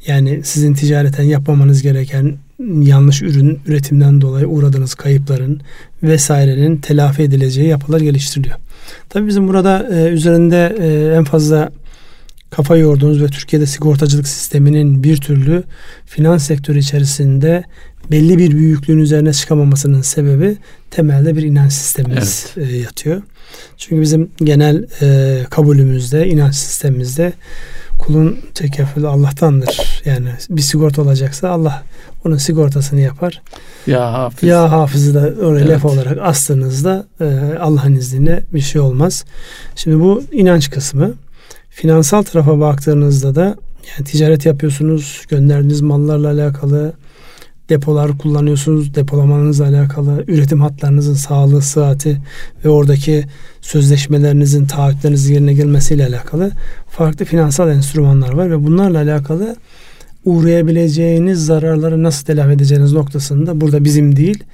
Yani 0.06 0.40
sizin 0.44 0.74
ticareten 0.74 1.24
yapmamanız 1.24 1.82
gereken 1.82 2.36
yanlış 2.80 3.22
ürün 3.22 3.60
üretimden 3.66 4.20
dolayı 4.20 4.46
uğradığınız 4.46 4.94
kayıpların 4.94 5.60
vesairenin 6.02 6.76
telafi 6.76 7.22
edileceği 7.22 7.68
yapılar 7.68 8.00
geliştiriliyor. 8.00 8.56
Tabii 9.08 9.26
bizim 9.26 9.48
burada 9.48 9.88
e, 9.92 10.08
üzerinde 10.08 10.76
e, 10.80 11.16
en 11.16 11.24
fazla 11.24 11.72
kafa 12.50 12.76
yorduğunuz 12.76 13.22
ve 13.22 13.26
Türkiye'de 13.26 13.66
sigortacılık 13.66 14.28
sisteminin 14.28 15.04
bir 15.04 15.16
türlü 15.16 15.62
finans 16.06 16.46
sektörü 16.46 16.78
içerisinde 16.78 17.64
belli 18.10 18.38
bir 18.38 18.52
büyüklüğün 18.52 18.98
üzerine 18.98 19.32
çıkamamasının 19.32 20.02
sebebi 20.02 20.56
temelde 20.90 21.36
bir 21.36 21.42
inanç 21.42 21.72
sistemimiz 21.72 22.46
evet. 22.56 22.70
e, 22.70 22.76
yatıyor. 22.76 23.22
Çünkü 23.76 24.02
bizim 24.02 24.30
genel 24.44 24.86
e, 25.02 25.38
kabulümüzde, 25.50 26.28
inanç 26.28 26.54
sistemimizde 26.54 27.32
kulun 28.02 28.38
tekeffülü 28.54 29.08
Allah'tandır. 29.08 30.02
Yani 30.04 30.28
bir 30.50 30.62
sigorta 30.62 31.02
olacaksa 31.02 31.48
Allah 31.48 31.82
onun 32.24 32.36
sigortasını 32.36 33.00
yapar. 33.00 33.42
Ya 33.86 34.12
hafız. 34.12 34.48
Ya 34.48 34.70
hafızı 34.70 35.14
da 35.14 35.46
oraya 35.46 35.60
evet. 35.60 35.70
laf 35.70 35.84
olarak 35.84 36.18
astığınızda 36.22 37.06
e, 37.20 37.24
Allah'ın 37.60 37.94
izniyle 37.94 38.44
bir 38.54 38.60
şey 38.60 38.80
olmaz. 38.80 39.24
Şimdi 39.76 40.00
bu 40.00 40.22
inanç 40.32 40.70
kısmı. 40.70 41.14
Finansal 41.70 42.22
tarafa 42.22 42.60
baktığınızda 42.60 43.34
da 43.34 43.56
yani 43.90 44.08
ticaret 44.08 44.46
yapıyorsunuz, 44.46 45.22
gönderdiğiniz 45.28 45.80
mallarla 45.80 46.30
alakalı 46.30 46.92
depolar 47.68 48.18
kullanıyorsunuz, 48.18 48.94
depolamanızla 48.94 49.66
alakalı, 49.66 50.24
üretim 50.28 50.60
hatlarınızın 50.60 51.14
sağlığı, 51.14 51.62
sıhhati 51.62 52.18
ve 52.64 52.68
oradaki 52.68 53.24
sözleşmelerinizin, 53.60 54.66
taahhütlerinizin 54.66 55.34
yerine 55.34 55.54
gelmesiyle 55.54 56.06
alakalı 56.06 56.50
farklı 56.88 57.24
finansal 57.24 57.70
enstrümanlar 57.70 58.32
var 58.32 58.50
ve 58.50 58.64
bunlarla 58.64 58.98
alakalı 58.98 59.56
uğrayabileceğiniz 60.24 61.46
zararları 61.46 62.02
nasıl 62.02 62.26
telafi 62.26 62.52
edeceğiniz 62.52 62.92
noktasında 62.92 63.60
burada 63.60 63.84
bizim 63.84 64.16
değil 64.16 64.44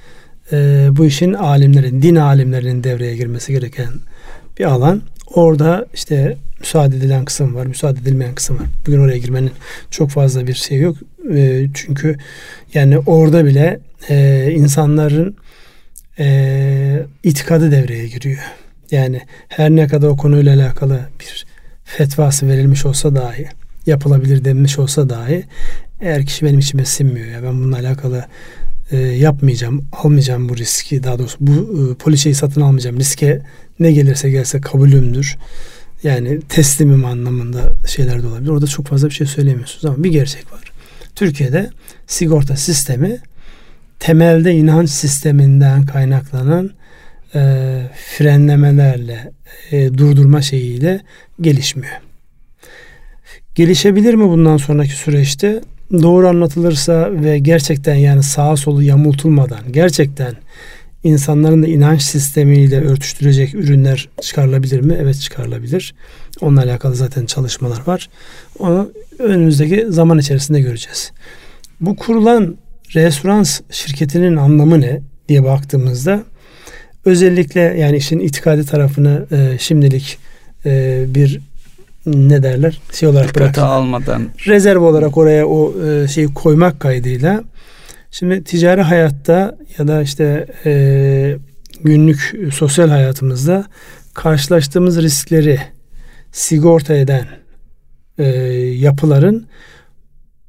e, 0.51 0.87
bu 0.91 1.05
işin 1.05 1.33
alimlerin, 1.33 2.01
din 2.01 2.15
alimlerinin 2.15 2.83
devreye 2.83 3.15
girmesi 3.15 3.51
gereken 3.51 3.89
bir 4.59 4.65
alan. 4.65 5.01
Orada 5.33 5.85
işte 5.93 6.37
müsaade 6.59 6.95
edilen 6.95 7.25
kısım 7.25 7.55
var, 7.55 7.65
müsaade 7.65 7.99
edilmeyen 7.99 8.35
kısım 8.35 8.59
var. 8.59 8.65
Bugün 8.87 8.99
oraya 8.99 9.17
girmenin 9.17 9.51
çok 9.91 10.09
fazla 10.09 10.47
bir 10.47 10.53
şey 10.53 10.79
yok. 10.79 10.97
E, 11.33 11.67
çünkü 11.73 12.17
yani 12.73 12.97
orada 12.97 13.45
bile 13.45 13.79
e, 14.09 14.47
insanların 14.51 15.35
e, 16.19 17.05
itikadı 17.23 17.71
devreye 17.71 18.07
giriyor. 18.07 18.39
Yani 18.91 19.21
her 19.47 19.69
ne 19.69 19.87
kadar 19.87 20.07
o 20.07 20.17
konuyla 20.17 20.55
alakalı 20.55 20.99
bir 21.19 21.45
fetvası 21.83 22.47
verilmiş 22.47 22.85
olsa 22.85 23.15
dahi 23.15 23.47
yapılabilir 23.85 24.45
denmiş 24.45 24.79
olsa 24.79 25.09
dahi 25.09 25.43
eğer 26.01 26.25
kişi 26.25 26.45
benim 26.45 26.59
içime 26.59 26.85
sinmiyor 26.85 27.27
ya 27.27 27.43
ben 27.43 27.53
bununla 27.53 27.77
alakalı 27.77 28.25
e, 28.91 28.97
yapmayacağım, 28.97 29.87
almayacağım 29.91 30.49
bu 30.49 30.57
riski 30.57 31.03
daha 31.03 31.19
doğrusu 31.19 31.37
bu 31.39 31.51
e, 31.51 31.95
poliçeyi 31.95 32.35
satın 32.35 32.61
almayacağım. 32.61 32.99
Riske 32.99 33.41
ne 33.79 33.91
gelirse 33.91 34.29
gelse 34.29 34.61
kabulümdür. 34.61 35.37
Yani 36.03 36.39
teslimim 36.49 37.05
anlamında 37.05 37.73
şeyler 37.87 38.23
de 38.23 38.27
olabilir. 38.27 38.49
Orada 38.49 38.67
çok 38.67 38.87
fazla 38.87 39.07
bir 39.07 39.13
şey 39.13 39.27
söyleyemiyorsunuz 39.27 39.85
ama 39.85 40.03
bir 40.03 40.11
gerçek 40.11 40.53
var. 40.53 40.61
Türkiye'de 41.15 41.69
sigorta 42.07 42.55
sistemi 42.55 43.19
temelde 43.99 44.53
inanç 44.53 44.89
sisteminden 44.89 45.85
kaynaklanan 45.85 46.71
e, 47.35 47.81
frenlemelerle 48.17 49.31
e, 49.71 49.93
durdurma 49.97 50.41
şeyiyle 50.41 51.01
gelişmiyor. 51.41 51.93
Gelişebilir 53.55 54.13
mi 54.13 54.23
bundan 54.23 54.57
sonraki 54.57 54.91
süreçte? 54.91 55.61
Doğru 55.91 56.27
anlatılırsa 56.27 57.09
ve 57.11 57.39
gerçekten 57.39 57.95
yani 57.95 58.23
sağa 58.23 58.55
solu 58.57 58.83
yamultulmadan 58.83 59.71
gerçekten 59.71 60.33
insanların 61.03 61.63
da 61.63 61.67
inanç 61.67 62.01
sistemiyle 62.01 62.81
örtüştürecek 62.81 63.55
ürünler 63.55 64.09
çıkarılabilir 64.21 64.81
mi? 64.81 64.97
Evet 65.01 65.19
çıkarılabilir. 65.19 65.93
Onunla 66.41 66.63
alakalı 66.63 66.95
zaten 66.95 67.25
çalışmalar 67.25 67.81
var. 67.87 68.09
Onu 68.59 68.91
önümüzdeki 69.19 69.85
zaman 69.89 70.19
içerisinde 70.19 70.61
göreceğiz. 70.61 71.11
Bu 71.81 71.95
kurulan 71.95 72.57
referans 72.95 73.61
şirketinin 73.71 74.35
anlamı 74.35 74.81
ne 74.81 75.01
diye 75.29 75.43
baktığımızda 75.43 76.23
özellikle 77.05 77.61
yani 77.61 77.97
işin 77.97 78.19
itikadi 78.19 78.65
tarafını 78.65 79.25
e, 79.31 79.57
şimdilik 79.59 80.17
e, 80.65 81.05
bir 81.07 81.41
ne 82.11 82.43
derler? 82.43 82.81
Şey 82.93 83.09
olarak 83.09 83.35
bırak 83.35 83.57
almadan. 83.57 84.27
Rezerv 84.47 84.81
olarak 84.81 85.17
oraya 85.17 85.47
o 85.47 85.73
e, 85.85 86.07
şeyi 86.07 86.33
koymak 86.33 86.79
kaydıyla. 86.79 87.43
Şimdi 88.11 88.43
ticari 88.43 88.81
hayatta 88.81 89.57
ya 89.77 89.87
da 89.87 90.01
işte 90.01 90.47
e, 90.65 91.37
günlük 91.83 92.35
sosyal 92.53 92.89
hayatımızda 92.89 93.65
karşılaştığımız 94.13 95.01
riskleri 95.01 95.59
sigorta 96.31 96.93
eden 96.93 97.25
e, 98.17 98.25
yapıların 98.75 99.47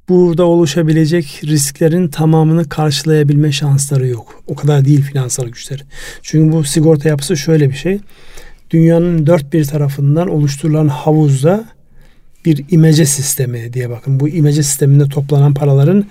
burada 0.09 0.45
oluşabilecek 0.45 1.41
risklerin 1.45 2.09
tamamını 2.09 2.69
karşılayabilme 2.69 3.53
şansları 3.53 4.07
yok. 4.07 4.43
O 4.47 4.55
kadar 4.55 4.85
değil 4.85 5.03
finansal 5.03 5.47
güçleri. 5.47 5.83
Çünkü 6.23 6.57
bu 6.57 6.65
sigorta 6.65 7.09
yapısı 7.09 7.37
şöyle 7.37 7.71
bir 7.71 7.75
şey 7.75 8.01
dünyanın 8.71 9.27
dört 9.27 9.53
bir 9.53 9.65
tarafından 9.65 10.29
oluşturulan 10.29 10.89
havuzda 10.89 11.65
bir 12.45 12.65
imece 12.71 13.07
sistemi 13.07 13.73
diye 13.73 13.91
bakın. 13.91 14.21
Bu 14.21 14.29
imece 14.29 14.63
sisteminde 14.63 15.09
toplanan 15.09 15.55
paraların 15.55 16.05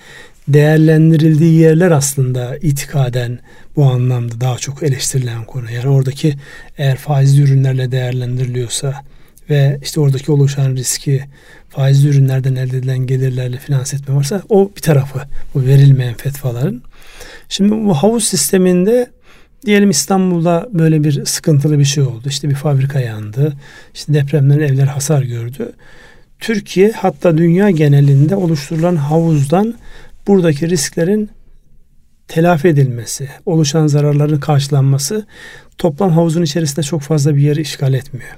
değerlendirildiği 0.48 1.60
yerler 1.60 1.90
aslında 1.90 2.56
itikaden 2.56 3.38
bu 3.76 3.84
anlamda 3.84 4.40
daha 4.40 4.58
çok 4.58 4.82
eleştirilen 4.82 5.44
konu. 5.44 5.70
Yani 5.70 5.88
oradaki 5.88 6.34
eğer 6.78 6.96
faizli 6.96 7.42
ürünlerle 7.42 7.92
değerlendiriliyorsa 7.92 8.94
ve 9.50 9.78
işte 9.82 10.00
oradaki 10.00 10.32
oluşan 10.32 10.76
riski 10.76 11.24
faizli 11.68 12.08
ürünlerden 12.08 12.54
elde 12.54 12.76
edilen 12.78 12.98
gelirlerle 12.98 13.56
finanse 13.56 13.96
etme 13.96 14.14
varsa 14.14 14.42
o 14.48 14.70
bir 14.76 14.80
tarafı 14.80 15.20
bu 15.54 15.62
verilmeyen 15.62 16.14
fetvaların. 16.14 16.82
Şimdi 17.48 17.70
bu 17.84 17.94
havuz 17.94 18.24
sisteminde 18.24 19.10
Diyelim 19.66 19.90
İstanbul'da 19.90 20.68
böyle 20.72 21.04
bir 21.04 21.24
sıkıntılı 21.24 21.78
bir 21.78 21.84
şey 21.84 22.04
oldu. 22.04 22.22
İşte 22.26 22.50
bir 22.50 22.54
fabrika 22.54 23.00
yandı. 23.00 23.52
İşte 23.94 24.14
depremden 24.14 24.58
evler 24.58 24.86
hasar 24.86 25.22
gördü. 25.22 25.72
Türkiye 26.38 26.92
hatta 26.92 27.38
dünya 27.38 27.70
genelinde 27.70 28.36
oluşturulan 28.36 28.96
havuzdan 28.96 29.74
buradaki 30.26 30.70
risklerin 30.70 31.30
telafi 32.28 32.68
edilmesi, 32.68 33.28
oluşan 33.46 33.86
zararların 33.86 34.40
karşılanması 34.40 35.26
toplam 35.78 36.10
havuzun 36.10 36.42
içerisinde 36.42 36.82
çok 36.82 37.02
fazla 37.02 37.36
bir 37.36 37.42
yeri 37.42 37.60
işgal 37.60 37.94
etmiyor. 37.94 38.36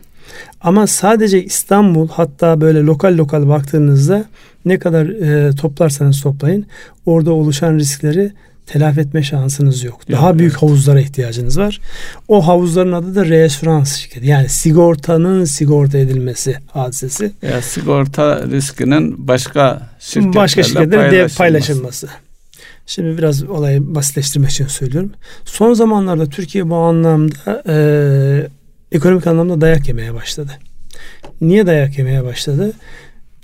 Ama 0.60 0.86
sadece 0.86 1.44
İstanbul 1.44 2.08
hatta 2.08 2.60
böyle 2.60 2.80
lokal 2.80 3.18
lokal 3.18 3.48
baktığınızda 3.48 4.24
ne 4.64 4.78
kadar 4.78 5.06
e, 5.06 5.54
toplarsanız 5.54 6.20
toplayın 6.22 6.66
orada 7.06 7.32
oluşan 7.32 7.74
riskleri 7.74 8.32
telafi 8.72 9.00
etme 9.00 9.22
şansınız 9.22 9.84
yok. 9.84 10.00
Daha 10.10 10.28
yok, 10.28 10.38
büyük 10.38 10.52
evet. 10.52 10.62
havuzlara 10.62 11.00
ihtiyacınız 11.00 11.58
var. 11.58 11.80
O 12.28 12.46
havuzların 12.46 12.92
adı 12.92 13.14
da 13.14 13.26
reasürans 13.26 13.96
şirketi. 13.96 14.26
Yani 14.26 14.48
sigortanın 14.48 15.44
sigorta 15.44 15.98
edilmesi 15.98 16.56
hadisesi. 16.66 17.32
Ya 17.42 17.62
sigorta 17.62 18.46
riskinin 18.46 19.28
başka 19.28 19.88
şirketlerle 20.00 20.34
başka 20.34 20.62
şirketlerle 20.62 21.00
paylaşılması. 21.00 21.38
paylaşılması. 21.38 22.08
Şimdi 22.86 23.18
biraz 23.18 23.44
olayı 23.44 23.94
basitleştirmek 23.94 24.50
için 24.50 24.66
söylüyorum. 24.66 25.12
Son 25.44 25.74
zamanlarda 25.74 26.26
Türkiye 26.26 26.70
bu 26.70 26.76
anlamda 26.76 27.62
e, 27.68 27.76
ekonomik 28.92 29.26
anlamda 29.26 29.60
dayak 29.60 29.88
yemeye 29.88 30.14
başladı. 30.14 30.50
Niye 31.40 31.66
dayak 31.66 31.98
yemeye 31.98 32.24
başladı? 32.24 32.72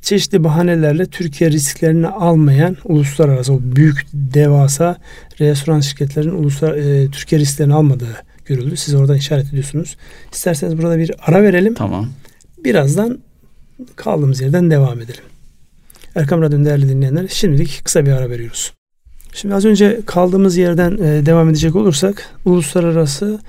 Çeşitli 0.08 0.44
bahanelerle 0.44 1.06
Türkiye 1.06 1.50
risklerini 1.50 2.08
almayan 2.08 2.76
uluslararası 2.84 3.52
o 3.52 3.60
büyük 3.62 4.06
devasa 4.12 4.96
restoran 5.40 5.80
şirketlerin 5.80 6.30
uluslar 6.30 6.74
e, 6.74 7.10
Türkiye 7.10 7.40
risklerini 7.40 7.74
almadığı 7.74 8.22
görüldü. 8.46 8.76
Siz 8.76 8.94
oradan 8.94 9.16
işaret 9.16 9.48
ediyorsunuz. 9.48 9.96
İsterseniz 10.32 10.78
burada 10.78 10.98
bir 10.98 11.12
ara 11.26 11.42
verelim. 11.42 11.74
Tamam. 11.74 12.08
Birazdan 12.64 13.18
kaldığımız 13.96 14.40
yerden 14.40 14.70
devam 14.70 15.00
edelim. 15.00 15.24
Erkam 16.14 16.42
Radyo'nun 16.42 16.64
değerli 16.64 16.88
dinleyenler 16.88 17.28
şimdilik 17.28 17.80
kısa 17.84 18.06
bir 18.06 18.12
ara 18.12 18.30
veriyoruz. 18.30 18.72
Şimdi 19.32 19.54
az 19.54 19.64
önce 19.64 20.00
kaldığımız 20.06 20.56
yerden 20.56 20.92
e, 20.92 21.26
devam 21.26 21.48
edecek 21.48 21.76
olursak 21.76 22.34
uluslararası 22.44 23.40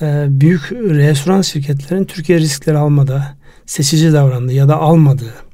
e, 0.00 0.26
büyük 0.28 0.72
restoran 0.72 1.42
şirketlerin 1.42 2.04
Türkiye 2.04 2.38
riskleri 2.38 2.78
almada 2.78 3.36
seçici 3.66 4.12
davrandığı 4.12 4.52
ya 4.52 4.68
da 4.68 4.76
almadığı 4.76 5.51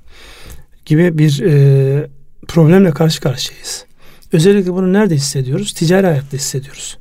gibi 0.89 1.19
bir 1.19 1.43
e, 1.43 2.07
problemle 2.49 2.91
karşı 2.91 3.21
karşıyayız. 3.21 3.85
Özellikle 4.33 4.73
bunu 4.73 4.93
nerede 4.93 5.15
hissediyoruz? 5.15 5.73
Ticari 5.73 6.07
hayatta 6.07 6.37
hissediyoruz. 6.37 6.99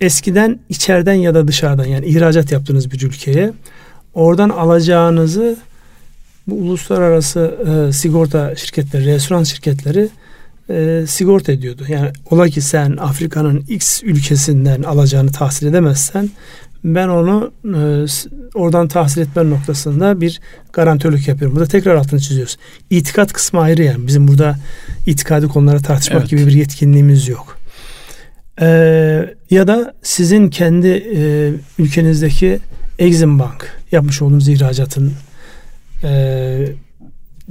Eskiden 0.00 0.58
içeriden 0.68 1.14
ya 1.14 1.34
da 1.34 1.48
dışarıdan 1.48 1.84
yani 1.84 2.06
ihracat 2.06 2.52
yaptığınız 2.52 2.92
bir 2.92 3.02
ülkeye 3.02 3.52
oradan 4.14 4.48
alacağınızı 4.48 5.56
bu 6.46 6.54
uluslararası 6.54 7.54
e, 7.66 7.92
sigorta 7.92 8.56
şirketleri, 8.56 9.06
restoran 9.06 9.44
şirketleri 9.44 10.08
e, 10.70 11.04
sigorta 11.08 11.52
ediyordu. 11.52 11.84
Yani 11.88 12.10
ola 12.30 12.48
ki 12.48 12.60
sen 12.60 12.96
Afrika'nın 12.96 13.64
X 13.68 14.02
ülkesinden 14.02 14.82
alacağını 14.82 15.32
tahsil 15.32 15.66
edemezsen 15.66 16.30
ben 16.94 17.08
onu 17.08 17.52
e, 17.64 18.06
oradan 18.54 18.88
tahsil 18.88 19.20
etme 19.20 19.50
noktasında 19.50 20.20
bir 20.20 20.40
garantörlük 20.72 21.28
yapıyorum. 21.28 21.56
Burada 21.56 21.68
tekrar 21.68 21.94
altını 21.94 22.20
çiziyoruz. 22.20 22.56
İtikat 22.90 23.32
kısmı 23.32 23.60
ayrı 23.60 23.82
yani. 23.82 24.06
Bizim 24.06 24.28
burada 24.28 24.56
itikadi 25.06 25.48
konulara 25.48 25.78
tartışmak 25.78 26.20
evet. 26.20 26.30
gibi 26.30 26.46
bir 26.46 26.52
yetkinliğimiz 26.52 27.28
yok. 27.28 27.58
Ee, 28.60 29.34
ya 29.50 29.68
da 29.68 29.94
sizin 30.02 30.48
kendi 30.48 30.88
e, 31.16 31.52
ülkenizdeki 31.78 32.58
Exim 32.98 33.38
Bank 33.38 33.78
yapmış 33.92 34.22
olduğunuz 34.22 34.48
ihracatın 34.48 35.12
e, 36.02 36.08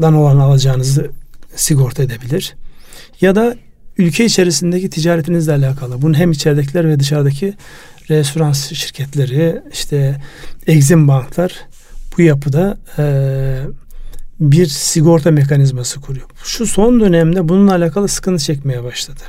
dan 0.02 0.14
olan 0.14 0.38
alacağınızı 0.38 1.10
sigorta 1.56 2.04
edebilir. 2.04 2.56
Ya 3.22 3.36
da 3.36 3.56
ülke 3.98 4.26
içerisindeki 4.26 4.90
ticaretinizle 4.90 5.52
alakalı. 5.52 6.02
Bunun 6.02 6.14
hem 6.14 6.32
içeridekiler 6.32 6.88
ve 6.90 7.00
dışarıdaki 7.00 7.54
restoran 8.10 8.52
şirketleri, 8.52 9.62
işte 9.74 10.22
Exim 10.68 11.08
Banklar 11.08 11.52
bu 12.18 12.22
yapıda 12.22 12.78
e, 12.98 13.06
bir 14.40 14.66
sigorta 14.66 15.32
mekanizması 15.32 16.02
kuruyor. 16.02 16.28
Şu 16.44 16.66
son 16.66 17.00
dönemde 17.00 17.50
bununla 17.50 17.72
alakalı 17.72 18.08
sıkıntı 18.08 18.44
çekmeye 18.44 18.84
başladı. 18.84 19.22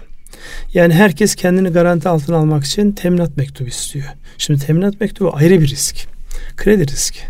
Yani 0.75 0.95
herkes 0.95 1.35
kendini 1.35 1.69
garanti 1.69 2.09
altına 2.09 2.37
almak 2.37 2.65
için 2.65 2.93
teminat 2.93 3.37
mektubu 3.37 3.69
istiyor. 3.69 4.07
Şimdi 4.39 4.67
teminat 4.67 5.01
mektubu 5.01 5.37
ayrı 5.37 5.61
bir 5.61 5.69
risk. 5.69 6.09
Kredi 6.57 6.87
riski. 6.87 7.21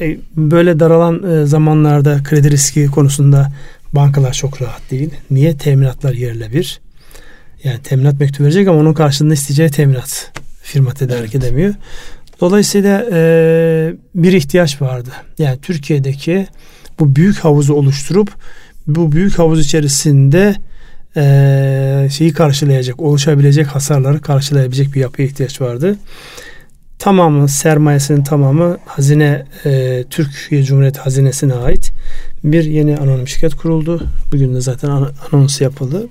E, 0.00 0.18
böyle 0.36 0.80
daralan 0.80 1.22
e, 1.22 1.46
zamanlarda 1.46 2.22
kredi 2.22 2.50
riski 2.50 2.86
konusunda 2.86 3.52
bankalar 3.92 4.32
çok 4.32 4.62
rahat 4.62 4.90
değil. 4.90 5.10
Niye? 5.30 5.56
Teminatlar 5.56 6.12
yerle 6.12 6.52
bir. 6.52 6.80
Yani 7.64 7.82
teminat 7.82 8.20
mektubu 8.20 8.44
verecek 8.44 8.68
ama 8.68 8.78
onun 8.78 8.94
karşılığında 8.94 9.34
isteyeceği 9.34 9.70
teminat 9.70 10.32
firma 10.64 10.94
tedarik 10.94 11.34
evet. 11.34 11.44
edemiyor. 11.44 11.74
Dolayısıyla 12.40 13.06
e, 13.12 13.94
bir 14.14 14.32
ihtiyaç 14.32 14.82
vardı. 14.82 15.10
Yani 15.38 15.58
Türkiye'deki 15.62 16.46
bu 16.98 17.16
büyük 17.16 17.38
havuzu 17.38 17.74
oluşturup 17.74 18.30
bu 18.86 19.12
büyük 19.12 19.38
havuz 19.38 19.60
içerisinde 19.60 20.54
e, 21.16 22.08
şeyi 22.10 22.32
karşılayacak, 22.32 23.00
oluşabilecek 23.00 23.66
hasarları 23.66 24.20
karşılayabilecek 24.20 24.94
bir 24.94 25.00
yapıya 25.00 25.28
ihtiyaç 25.28 25.60
vardı. 25.60 25.96
Tamamı 26.98 27.48
sermayesinin 27.48 28.24
tamamı 28.24 28.78
hazine 28.86 29.46
e, 29.66 30.04
Türkiye 30.10 30.62
Cumhuriyeti 30.62 31.00
hazinesine 31.00 31.54
ait 31.54 31.92
bir 32.44 32.64
yeni 32.64 32.96
anonim 32.96 33.28
şirket 33.28 33.54
kuruldu. 33.54 34.06
Bugün 34.32 34.54
de 34.54 34.60
zaten 34.60 34.88
anons 35.32 35.60
yapıldı. 35.60 36.06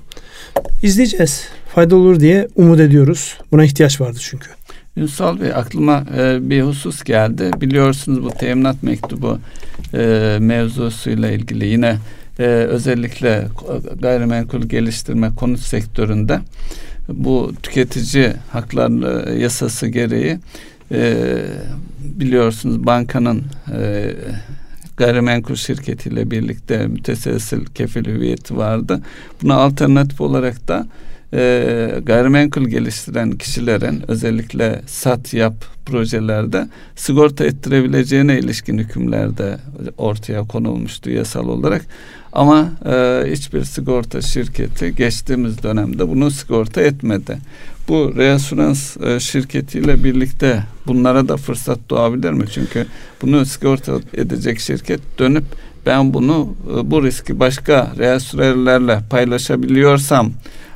İzleyeceğiz. 0.84 1.48
Fayda 1.76 1.96
olur 1.96 2.20
diye 2.20 2.48
umut 2.56 2.80
ediyoruz. 2.80 3.38
Buna 3.52 3.64
ihtiyaç 3.64 4.02
vardı 4.02 4.18
çünkü. 4.22 4.50
Ünsal 4.98 5.42
Bey 5.42 5.54
aklıma 5.54 6.06
e, 6.18 6.50
bir 6.50 6.62
husus 6.62 7.04
geldi. 7.04 7.52
Biliyorsunuz 7.62 8.24
bu 8.24 8.30
teminat 8.30 8.84
mektubu 8.84 9.40
e, 9.94 10.38
mevzusuyla 10.40 11.32
ilgili 11.32 11.66
yine 11.66 11.98
e, 12.40 12.44
özellikle 12.44 13.48
gayrimenkul 14.02 14.62
geliştirme 14.62 15.36
konut 15.36 15.60
sektöründe 15.60 16.40
bu 17.10 17.54
tüketici 17.64 18.34
hakları 18.52 19.36
yasası 19.38 19.88
gereği 19.88 20.40
e, 20.92 21.16
biliyorsunuz 22.00 22.86
bankanın 22.86 23.44
e, 23.76 24.12
gayrimenkul 24.98 25.56
şirketiyle 25.56 26.32
birlikte 26.32 26.88
müteselsil 26.88 27.66
kefil 27.66 28.06
hüviyeti 28.06 28.58
vardı. 28.58 29.02
Buna 29.42 29.56
alternatif 29.56 30.22
olarak 30.22 30.68
da 30.68 30.88
e, 31.34 32.00
gayrimenkul 32.04 32.65
geliştiren 32.65 33.32
kişilerin 33.32 34.04
özellikle 34.08 34.82
sat 34.88 35.34
yap 35.34 35.54
projelerde 35.86 36.67
sigorta 36.96 37.46
ettirebileceğine 37.46 38.39
ilişkin 38.39 38.78
hükümlerde 38.78 39.58
ortaya 39.98 40.43
konulmuştu 40.43 41.10
yasal 41.10 41.48
olarak. 41.48 41.86
Ama 42.34 42.72
e, 42.86 43.24
hiçbir 43.32 43.63
sigorta 43.63 44.22
şirketi 44.22 44.96
geçtiğimiz 44.96 45.63
dönemde 45.63 46.10
bunu 46.10 46.32
sigorta 46.32 46.82
etmedi. 46.82 47.38
Bu 47.88 48.13
reasürans 48.17 48.98
e, 48.98 49.19
şirketiyle 49.19 50.04
birlikte 50.04 50.63
bunlara 50.88 51.28
da 51.28 51.38
fırsat 51.38 51.80
doğabilir 51.89 52.32
mi? 52.32 52.46
Çünkü 52.54 52.86
bunu 53.22 53.46
sigorta 53.46 53.93
edecek 54.13 54.60
şirket 54.60 55.19
dönüp 55.19 55.43
ben 55.86 56.13
bunu 56.13 56.56
e, 56.72 56.91
bu 56.91 57.04
riski 57.04 57.39
başka 57.39 57.91
reasürerlerle 57.98 59.00
paylaşabiliyorsam 59.10 60.32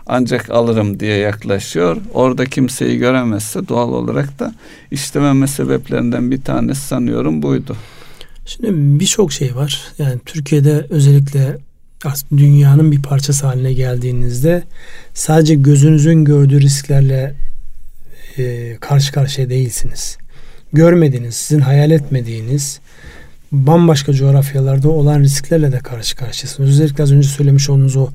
ancak 0.08 0.50
alırım 0.50 1.00
diye 1.00 1.18
yaklaşıyor. 1.18 1.98
Orada 2.14 2.46
kimseyi 2.46 2.98
göremezse 2.98 3.68
doğal 3.68 3.90
olarak 3.90 4.40
da 4.40 4.54
istememe 4.92 5.48
sebeplerinden 5.48 6.32
bir 6.32 6.42
tanesi 6.42 6.82
sanıyorum 6.82 7.42
buydu. 7.42 7.76
Şimdi 8.46 9.00
birçok 9.00 9.32
şey 9.32 9.56
var. 9.56 9.82
Yani 9.98 10.20
Türkiye'de 10.26 10.86
özellikle 10.90 11.58
dünyanın 12.38 12.92
bir 12.92 13.02
parçası 13.02 13.48
haline 13.48 13.74
geldiğinizde 13.74 14.64
sadece 15.14 15.56
gözünüzün 15.56 16.26
gördüğü 16.26 16.62
risklerle 16.62 17.36
e, 18.38 18.76
karşı 18.82 19.12
karşıya 19.12 19.50
değilsiniz. 19.50 20.18
Görmediğiniz, 20.74 21.36
sizin 21.36 21.62
hayal 21.62 21.92
etmediğiniz 21.92 22.80
bambaşka 23.52 24.14
coğrafyalarda 24.14 24.90
olan 24.90 25.20
risklerle 25.20 25.72
de 25.72 25.80
karşı 25.80 26.16
karşıyasınız. 26.16 26.70
Özellikle 26.70 27.04
az 27.04 27.12
önce 27.12 27.28
söylemiş 27.28 27.70
olduğunuz 27.70 27.96
o 27.96 28.10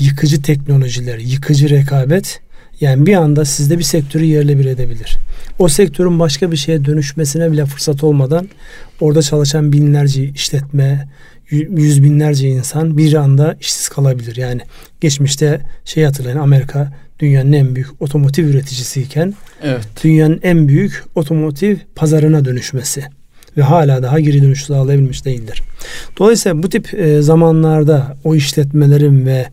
yıkıcı 0.00 0.42
teknolojiler, 0.42 1.18
yıkıcı 1.18 1.70
rekabet 1.70 2.40
yani 2.80 3.06
bir 3.06 3.14
anda 3.14 3.44
sizde 3.44 3.78
bir 3.78 3.82
sektörü 3.82 4.24
yerle 4.24 4.58
bir 4.58 4.64
edebilir. 4.64 5.16
O 5.58 5.68
sektörün 5.68 6.18
başka 6.18 6.52
bir 6.52 6.56
şeye 6.56 6.84
dönüşmesine 6.84 7.52
bile 7.52 7.66
fırsat 7.66 8.04
olmadan 8.04 8.48
orada 9.00 9.22
çalışan 9.22 9.72
binlerce 9.72 10.24
işletme, 10.24 11.08
yüz 11.50 12.02
binlerce 12.02 12.48
insan 12.48 12.98
bir 12.98 13.14
anda 13.14 13.56
işsiz 13.60 13.88
kalabilir. 13.88 14.36
Yani 14.36 14.60
geçmişte 15.00 15.60
şey 15.84 16.04
hatırlayın 16.04 16.38
Amerika 16.38 16.92
dünyanın 17.18 17.52
en 17.52 17.74
büyük 17.74 18.02
otomotiv 18.02 18.44
üreticisiyken 18.44 19.34
evet. 19.62 19.84
dünyanın 20.04 20.40
en 20.42 20.68
büyük 20.68 21.04
otomotiv 21.14 21.76
pazarına 21.94 22.44
dönüşmesi 22.44 23.04
ve 23.56 23.62
hala 23.62 24.02
daha 24.02 24.20
geri 24.20 24.42
dönüş 24.42 24.64
sağlayabilmiş 24.64 25.24
değildir. 25.24 25.62
Dolayısıyla 26.18 26.62
bu 26.62 26.68
tip 26.68 26.94
e, 26.94 27.22
zamanlarda 27.22 28.16
o 28.24 28.34
işletmelerin 28.34 29.26
ve 29.26 29.46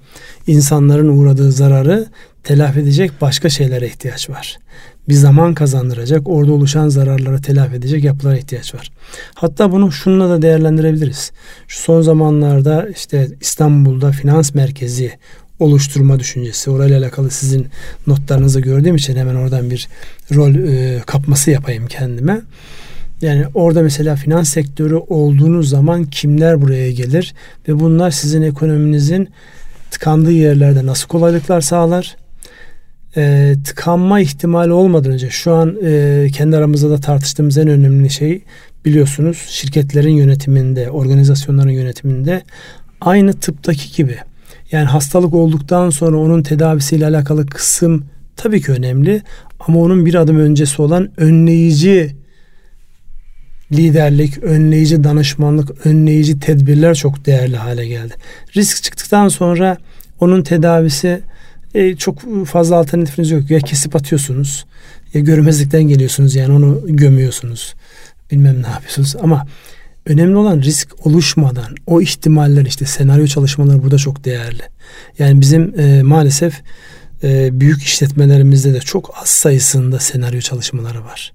insanların 0.48 1.18
uğradığı 1.18 1.52
zararı 1.52 2.06
telafi 2.44 2.80
edecek 2.80 3.12
başka 3.22 3.50
şeylere 3.50 3.88
ihtiyaç 3.88 4.30
var. 4.30 4.58
Bir 5.10 5.14
zaman 5.14 5.54
kazandıracak, 5.54 6.30
orada 6.30 6.52
oluşan 6.52 6.90
zararları 6.90 7.42
telafi 7.42 7.76
edecek 7.76 8.04
yapılara 8.04 8.38
ihtiyaç 8.38 8.76
var. 8.76 8.92
Hatta 9.34 9.72
bunu 9.72 9.92
şununla 9.92 10.30
da 10.30 10.42
değerlendirebiliriz. 10.42 11.32
Şu 11.68 11.80
son 11.80 12.02
zamanlarda 12.02 12.88
işte 12.90 13.28
İstanbul'da 13.42 14.12
finans 14.12 14.54
merkezi 14.54 15.12
oluşturma 15.60 16.20
düşüncesi. 16.20 16.70
Orayla 16.70 17.00
alakalı 17.00 17.32
sizin 17.32 17.68
notlarınızı 18.08 18.60
gördüğüm 18.60 18.96
için 18.96 19.16
hemen 19.16 19.36
oradan 19.36 19.70
bir 19.70 19.88
rol 20.36 20.56
e, 20.56 21.02
kapması 21.06 21.52
yapayım 21.52 21.88
kendime. 21.88 22.42
Yani 23.22 23.46
orada 23.54 23.82
mesela 23.82 24.16
finans 24.16 24.50
sektörü 24.50 24.96
olduğunuz 24.96 25.70
zaman 25.70 26.06
kimler 26.06 26.62
buraya 26.62 26.92
gelir 26.92 27.34
ve 27.68 27.80
bunlar 27.80 28.12
sizin 28.12 28.42
ekonominizin 28.42 29.30
tıkandığı 29.92 30.32
yerlerde 30.32 30.86
nasıl 30.86 31.08
kolaylıklar 31.08 31.62
sağlar? 31.62 32.16
E, 33.18 33.56
tıkanma 33.64 34.20
ihtimali 34.20 34.72
olmadan 34.72 35.12
önce 35.12 35.30
şu 35.30 35.54
an 35.54 35.76
e, 35.84 36.28
kendi 36.34 36.58
aramızda 36.58 36.90
da 36.90 36.98
tartıştığımız 36.98 37.58
en 37.58 37.68
önemli 37.68 38.10
şey 38.10 38.44
biliyorsunuz 38.86 39.46
şirketlerin 39.48 40.14
yönetiminde, 40.14 40.90
organizasyonların 40.92 41.70
yönetiminde 41.70 42.44
aynı 43.02 43.34
tıptaki 43.34 43.96
gibi. 43.96 44.18
Yani 44.72 44.86
hastalık 44.86 45.34
olduktan 45.34 45.90
sonra 45.90 46.18
onun 46.18 46.44
tedavisiyle 46.44 47.06
alakalı 47.06 47.46
kısım 47.46 48.06
tabii 48.36 48.62
ki 48.62 48.72
önemli 48.72 49.22
ama 49.60 49.80
onun 49.80 50.06
bir 50.06 50.16
adım 50.16 50.40
öncesi 50.40 50.82
olan 50.82 51.10
önleyici 51.18 52.16
liderlik, 53.72 54.38
önleyici 54.44 55.04
danışmanlık, 55.04 55.86
önleyici 55.86 56.40
tedbirler 56.40 56.96
çok 56.96 57.26
değerli 57.26 57.58
hale 57.58 57.88
geldi. 57.88 58.14
Risk 58.56 58.84
çıktıktan 58.84 59.28
sonra 59.28 59.78
onun 60.20 60.42
tedavisi 60.42 61.22
E, 61.74 61.96
çok 61.96 62.46
fazla 62.46 62.76
alternatifiniz 62.76 63.32
yok. 63.32 63.52
Ya 63.52 63.60
kesip 63.60 63.96
atıyorsunuz 63.96 64.66
ya 65.14 65.22
görmezlikten 65.22 65.84
geliyorsunuz 65.84 66.36
yani 66.36 66.54
onu 66.54 66.82
gömüyorsunuz. 66.86 67.74
Bilmem 68.32 68.64
ne 68.64 68.68
yapıyorsunuz 68.68 69.16
ama 69.22 69.48
önemli 70.06 70.36
olan 70.36 70.62
risk 70.62 71.08
oluşmadan 71.08 71.76
o 71.88 72.02
ihtimaller 72.02 72.66
işte 72.66 72.86
senaryo 72.86 73.28
çalışmaları 73.28 73.84
burada 73.84 73.98
çok 73.98 74.26
değerli. 74.26 74.62
Yani 75.20 75.42
bizim 75.42 75.80
e, 75.80 76.04
maalesef 76.04 76.62
e, 77.24 77.60
büyük 77.60 77.84
işletmelerimizde 77.84 78.74
de 78.74 78.80
çok 78.80 79.12
az 79.22 79.30
sayısında 79.30 80.00
senaryo 80.00 80.42
çalışmaları 80.42 81.04
var. 81.04 81.34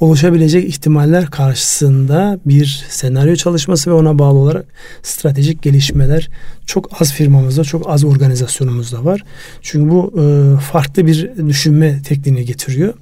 Oluşabilecek 0.00 0.68
ihtimaller 0.68 1.26
karşısında 1.26 2.40
bir 2.46 2.84
senaryo 2.88 3.36
çalışması 3.36 3.90
ve 3.90 3.94
ona 3.94 4.18
bağlı 4.18 4.38
olarak 4.38 4.64
stratejik 5.02 5.62
gelişmeler 5.62 6.28
çok 6.66 7.02
az 7.02 7.12
firmamızda, 7.12 7.64
çok 7.64 7.90
az 7.90 8.04
organizasyonumuzda 8.04 9.04
var. 9.04 9.24
Çünkü 9.62 9.90
bu 9.90 10.14
e, 10.20 10.60
farklı 10.60 11.06
bir 11.06 11.30
düşünme 11.48 12.02
tekniğini 12.02 12.44
getiriyor. 12.44 12.94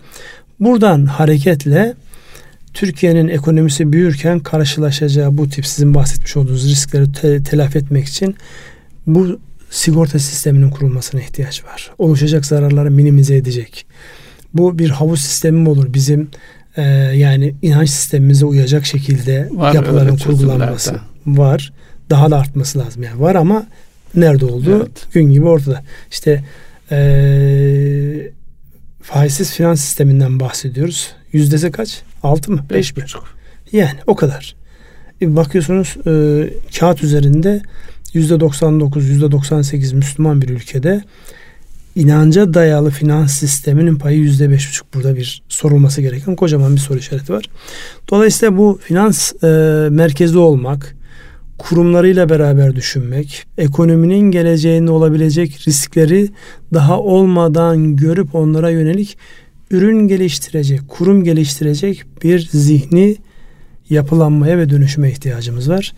Buradan 0.60 1.06
hareketle 1.06 1.94
Türkiye'nin 2.74 3.28
ekonomisi 3.28 3.92
büyürken 3.92 4.40
karşılaşacağı 4.40 5.38
bu 5.38 5.48
tip 5.48 5.66
sizin 5.66 5.94
bahsetmiş 5.94 6.36
olduğunuz 6.36 6.68
riskleri 6.70 7.12
te- 7.12 7.42
telafi 7.42 7.78
etmek 7.78 8.06
için 8.06 8.36
bu 9.06 9.38
sigorta 9.70 10.18
sisteminin 10.18 10.70
kurulmasına 10.70 11.20
ihtiyaç 11.20 11.64
var. 11.64 11.90
Oluşacak 11.98 12.46
zararları 12.46 12.90
minimize 12.90 13.36
edecek. 13.36 13.86
Bu 14.54 14.78
bir 14.78 14.90
havuz 14.90 15.20
sistemi 15.20 15.60
mi 15.60 15.68
olur? 15.68 15.94
Bizim 15.94 16.28
e, 16.76 16.82
yani 17.16 17.54
inanç 17.62 17.90
sistemimize 17.90 18.46
uyacak 18.46 18.86
şekilde 18.86 19.48
var, 19.52 19.74
yapıların 19.74 20.16
kurgulanması 20.16 21.00
var. 21.26 21.72
Daha 22.10 22.30
da 22.30 22.38
artması 22.38 22.78
lazım. 22.78 23.02
Yani 23.02 23.20
var 23.20 23.34
ama 23.34 23.66
nerede 24.14 24.44
oldu? 24.44 24.76
Evet. 24.76 25.12
Gün 25.12 25.22
gibi 25.22 25.46
ortada. 25.46 25.82
İşte 26.10 26.44
e, 26.90 28.30
faizsiz 29.02 29.52
finans 29.52 29.80
sisteminden 29.80 30.40
bahsediyoruz. 30.40 31.12
Yüzdesi 31.32 31.70
kaç? 31.72 32.02
Altı 32.22 32.52
mı? 32.52 32.64
Beş, 32.70 32.96
Beş 32.96 33.14
mi? 33.14 33.20
Yani 33.72 33.98
o 34.06 34.16
kadar. 34.16 34.54
E, 35.22 35.36
bakıyorsunuz 35.36 35.96
e, 36.06 36.44
kağıt 36.78 37.02
üzerinde 37.02 37.62
yüzde 38.12 38.40
99, 38.40 39.08
yüzde 39.08 39.32
98 39.32 39.92
Müslüman 39.92 40.42
bir 40.42 40.48
ülkede 40.48 41.02
inanca 41.98 42.54
dayalı 42.54 42.90
finans 42.90 43.32
sisteminin 43.32 43.96
payı 43.96 44.18
yüzde 44.18 44.50
beş 44.50 44.68
buçuk. 44.68 44.94
Burada 44.94 45.16
bir 45.16 45.42
sorulması 45.48 46.02
gereken 46.02 46.36
kocaman 46.36 46.74
bir 46.74 46.80
soru 46.80 46.98
işareti 46.98 47.32
var. 47.32 47.44
Dolayısıyla 48.10 48.58
bu 48.58 48.78
finans 48.82 49.44
e, 49.44 49.48
merkezi 49.90 50.38
olmak, 50.38 50.96
kurumlarıyla 51.58 52.28
beraber 52.28 52.76
düşünmek, 52.76 53.46
ekonominin 53.58 54.30
geleceğinde 54.30 54.90
olabilecek 54.90 55.68
riskleri 55.68 56.28
daha 56.74 57.00
olmadan 57.00 57.96
görüp 57.96 58.34
onlara 58.34 58.70
yönelik 58.70 59.18
ürün 59.70 60.08
geliştirecek, 60.08 60.80
kurum 60.88 61.24
geliştirecek 61.24 62.04
bir 62.22 62.48
zihni 62.52 63.16
yapılanmaya 63.90 64.58
ve 64.58 64.70
dönüşüme 64.70 65.10
ihtiyacımız 65.10 65.70
var. 65.70 65.92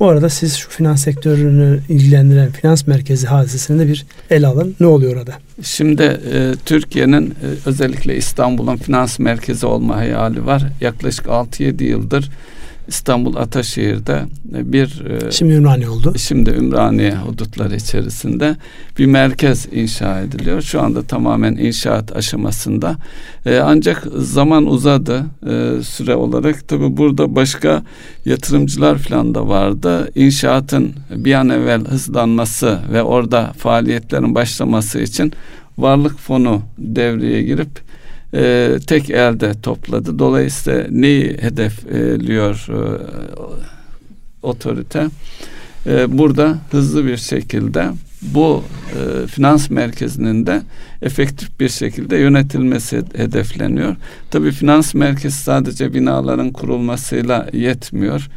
Bu 0.00 0.08
arada 0.08 0.28
siz 0.28 0.56
şu 0.56 0.70
finans 0.70 1.04
sektörünü 1.04 1.80
ilgilendiren 1.88 2.50
finans 2.50 2.86
merkezi 2.86 3.26
hadisesini 3.26 3.78
de 3.78 3.88
bir 3.88 4.06
el 4.30 4.44
alın. 4.44 4.76
Ne 4.80 4.86
oluyor 4.86 5.16
orada? 5.16 5.32
Şimdi 5.62 6.02
e, 6.02 6.54
Türkiye'nin 6.64 7.30
e, 7.30 7.46
özellikle 7.66 8.16
İstanbul'un 8.16 8.76
finans 8.76 9.18
merkezi 9.18 9.66
olma 9.66 9.96
hayali 9.96 10.46
var. 10.46 10.62
Yaklaşık 10.80 11.26
6-7 11.26 11.84
yıldır 11.84 12.30
İstanbul 12.88 13.36
Ataşehir'de 13.36 14.22
bir 14.44 15.04
e, 15.06 15.30
şimdi 15.30 15.54
Ümraniye 15.54 15.88
oldu. 15.88 16.14
Şimdi 16.18 16.50
Ümraniye 16.50 17.14
hudutları 17.14 17.76
içerisinde 17.76 18.56
bir 18.98 19.06
merkez 19.06 19.66
inşa 19.72 20.20
ediliyor. 20.20 20.62
Şu 20.62 20.82
anda 20.82 21.02
tamamen 21.02 21.56
inşaat 21.56 22.16
aşamasında. 22.16 22.96
E, 23.46 23.58
ancak 23.58 24.06
zaman 24.16 24.66
uzadı 24.66 25.24
e, 25.46 25.82
süre 25.82 26.14
olarak. 26.14 26.68
Tabi 26.68 26.96
burada 26.96 27.34
başka 27.34 27.82
yatırımcılar 28.24 28.98
falan 28.98 29.34
da 29.34 29.48
vardı. 29.48 30.10
İnşaatın 30.14 30.92
bir 31.10 31.34
an 31.34 31.48
evvel 31.48 31.84
hızlanması 31.84 32.78
ve 32.92 33.02
orada 33.02 33.52
faaliyetlerin 33.58 34.34
başlaması 34.34 35.00
için 35.00 35.32
varlık 35.78 36.18
fonu 36.18 36.62
devreye 36.78 37.42
girip 37.42 37.87
e, 38.34 38.76
tek 38.86 39.10
elde 39.10 39.52
topladı. 39.62 40.18
Dolayısıyla 40.18 40.86
neyi 40.90 41.36
hedefliyor 41.40 42.66
e, 42.68 42.80
otorite? 44.42 45.06
E, 45.86 46.18
burada 46.18 46.58
hızlı 46.70 47.06
bir 47.06 47.16
şekilde 47.16 47.90
bu 48.22 48.64
e, 48.90 49.26
finans 49.26 49.70
merkezinin 49.70 50.46
de 50.46 50.62
efektif 51.02 51.60
bir 51.60 51.68
şekilde 51.68 52.16
yönetilmesi 52.16 53.02
hedefleniyor. 53.16 53.96
Tabii 54.30 54.50
finans 54.50 54.94
merkezi 54.94 55.36
sadece 55.36 55.94
binaların 55.94 56.52
kurulmasıyla 56.52 57.48
yetmiyor. 57.52 58.28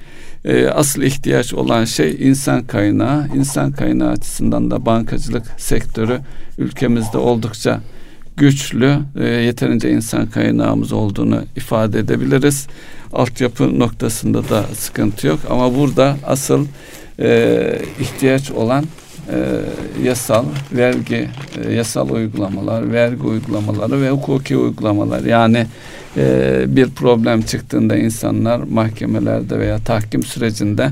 E, 0.46 0.68
asıl 0.68 1.02
ihtiyaç 1.02 1.54
olan 1.54 1.86
şey 1.86 2.18
insan 2.20 2.64
kaynağı. 2.64 3.28
İnsan 3.36 3.72
kaynağı 3.72 4.10
açısından 4.12 4.72
da 4.72 4.86
bankacılık 4.86 5.46
sektörü 5.58 6.20
ülkemizde 6.58 7.18
oldukça 7.18 7.82
güçlü, 8.42 8.98
e, 9.20 9.26
yeterince 9.26 9.92
insan 9.92 10.30
kaynağımız 10.30 10.92
olduğunu 10.92 11.44
ifade 11.56 12.00
edebiliriz. 12.00 12.68
Altyapı 13.14 13.80
noktasında 13.80 14.50
da 14.50 14.64
sıkıntı 14.64 15.28
yok 15.28 15.40
ama 15.50 15.76
burada 15.76 16.18
asıl 16.26 16.66
e, 17.20 17.82
ihtiyaç 18.00 18.52
olan 18.52 18.86
e, 19.34 19.38
yasal 20.04 20.46
vergi, 20.72 21.30
e, 21.66 21.74
yasal 21.74 22.10
uygulamalar, 22.10 22.94
vergi 22.94 23.24
uygulamaları 23.24 24.02
ve 24.02 24.10
hukuki 24.10 24.58
uygulamalar. 24.58 25.22
Yani 25.24 25.66
e, 26.18 26.64
bir 26.68 26.90
problem 26.90 27.42
çıktığında 27.42 27.98
insanlar 27.98 28.60
mahkemelerde 28.60 29.60
veya 29.60 29.80
tahkim 29.80 30.24
sürecinde 30.24 30.92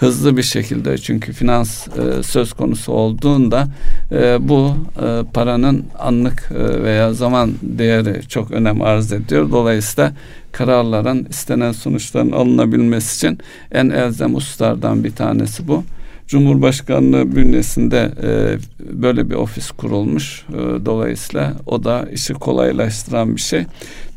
hızlı 0.00 0.36
bir 0.36 0.42
şekilde 0.42 0.98
çünkü 0.98 1.32
finans 1.32 1.88
e, 1.88 2.22
söz 2.22 2.52
konusu 2.52 2.92
olduğunda 2.92 3.68
e, 4.12 4.48
bu 4.48 4.74
e, 5.02 5.24
paranın 5.34 5.84
anlık 5.98 6.52
e, 6.52 6.82
veya 6.82 7.12
zaman 7.12 7.52
değeri 7.62 8.28
çok 8.28 8.50
önem 8.50 8.82
arz 8.82 9.12
ediyor. 9.12 9.50
Dolayısıyla 9.50 10.12
kararların 10.52 11.26
istenen 11.30 11.72
sonuçların 11.72 12.32
alınabilmesi 12.32 13.16
için 13.16 13.38
en 13.72 13.90
elzem 13.90 14.34
hususlardan 14.34 15.04
bir 15.04 15.10
tanesi 15.10 15.68
bu. 15.68 15.84
Cumhurbaşkanlığı 16.30 17.36
bünyesinde 17.36 18.12
e, 18.22 18.58
böyle 19.02 19.30
bir 19.30 19.34
ofis 19.34 19.70
kurulmuş. 19.70 20.44
E, 20.48 20.86
dolayısıyla 20.86 21.54
o 21.66 21.84
da 21.84 22.08
işi 22.12 22.34
kolaylaştıran 22.34 23.36
bir 23.36 23.40
şey. 23.40 23.64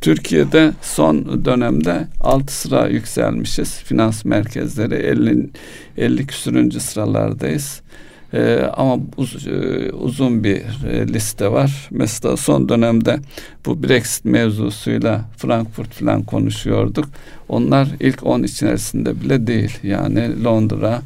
Türkiye'de 0.02 0.71
son 0.82 1.45
dönemde 1.45 2.08
6 2.21 2.54
sıra 2.54 2.88
yükselmişiz. 2.88 3.78
Finans 3.78 4.26
merkezleri 4.26 4.95
50, 4.95 5.49
50 5.97 6.28
küsürüncü 6.28 6.80
sıralardayız. 6.80 7.82
Ee, 8.34 8.69
ama 8.78 9.04
uz, 9.17 9.47
e, 9.47 9.91
uzun 9.91 10.43
bir 10.43 10.62
e, 10.89 11.08
liste 11.08 11.52
var. 11.52 11.88
Mesela 11.91 12.38
son 12.38 12.69
dönemde 12.69 13.19
bu 13.65 13.84
Brexit 13.84 14.26
mevzusuyla 14.26 15.21
Frankfurt 15.38 15.93
falan 15.93 16.23
konuşuyorduk. 16.23 17.06
Onlar 17.49 17.88
ilk 17.99 18.26
10 18.26 18.43
içerisinde 18.43 19.21
bile 19.21 19.47
değil. 19.47 19.80
Yani 19.84 20.43
Londra, 20.43 21.02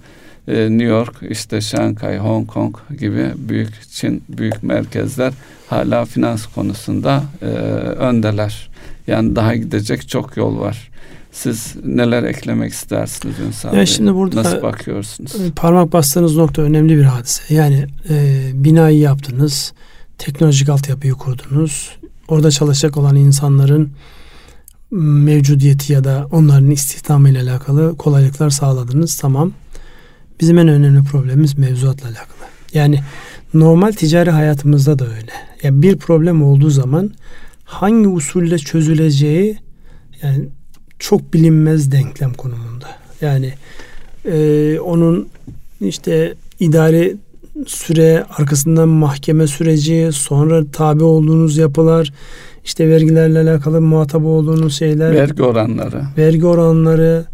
New 0.48 0.84
York, 0.84 1.16
işte 1.30 1.62
Şanghay, 1.62 2.18
Hong 2.18 2.48
Kong 2.48 2.76
gibi 3.00 3.32
büyük 3.38 3.90
Çin 3.92 4.24
büyük 4.30 4.64
merkezler 4.64 5.34
hala 5.70 6.06
finans 6.06 6.46
konusunda 6.46 7.24
e, 7.42 7.46
öndeler. 7.46 8.70
Yani 9.08 9.36
daha 9.36 9.56
gidecek 9.56 10.10
çok 10.10 10.38
yol 10.38 10.60
var. 10.60 10.90
Siz 11.32 11.76
neler 11.86 12.24
eklemek 12.24 12.74
istersiniz 12.74 13.40
Ünsal 13.40 13.74
ya 13.74 13.86
Şimdi 13.86 14.14
burada 14.14 14.36
Nasıl 14.44 14.62
bakıyorsunuz? 14.62 15.32
Parmak 15.56 15.94
bastığınız 15.94 16.38
nokta 16.38 16.62
önemli 16.62 16.98
bir 16.98 17.04
hadise. 17.04 17.54
Yani 17.54 17.86
e, 18.10 18.50
binayı 18.54 19.00
yaptınız, 19.00 19.74
teknolojik 20.18 20.70
altyapıyı 20.70 21.14
kurdunuz. 21.14 21.90
Orada 22.28 22.52
çalışacak 22.52 22.98
olan 22.98 23.16
insanların 23.16 23.92
mevcudiyeti 24.92 25.94
ya 25.94 26.04
da 26.04 26.28
onların 26.32 26.72
istihdamı 26.72 27.30
ile 27.30 27.42
alakalı 27.42 27.98
kolaylıklar 27.98 28.50
sağladınız. 28.50 29.18
Tamam. 29.18 29.52
Bizim 30.40 30.58
en 30.58 30.68
önemli 30.68 31.04
problemimiz 31.04 31.58
mevzuatla 31.58 32.08
alakalı. 32.08 32.48
Yani 32.74 33.00
normal 33.54 33.92
ticari 33.92 34.32
hayatımızda 34.32 35.00
da 35.00 35.06
öyle. 35.06 35.32
Yani 35.64 35.82
bir 35.82 35.98
problem 35.98 36.44
olduğu 36.44 36.70
zaman 36.70 37.12
hangi 37.64 38.08
usulle 38.08 38.58
çözüleceği 38.58 39.58
yani 40.24 40.46
çok 41.00 41.34
bilinmez 41.34 41.92
denklem 41.92 42.34
konumunda. 42.34 42.88
Yani 43.22 43.54
e, 44.26 44.80
onun 44.80 45.28
işte 45.82 46.34
idari 46.60 47.18
süre 47.66 48.26
arkasından 48.38 48.90
mahkeme 48.90 49.48
süreci 49.48 50.10
sonra 50.14 50.64
tabi 50.72 51.04
olduğunuz 51.04 51.58
yapılar 51.58 52.14
işte 52.66 52.90
vergilerle 52.90 53.40
alakalı 53.40 53.82
muhatap 53.82 54.26
olduğunuz 54.26 54.78
şeyler 54.78 55.14
vergi 55.14 55.44
oranları 55.44 56.02
vergi 56.18 56.46
oranları 56.46 57.26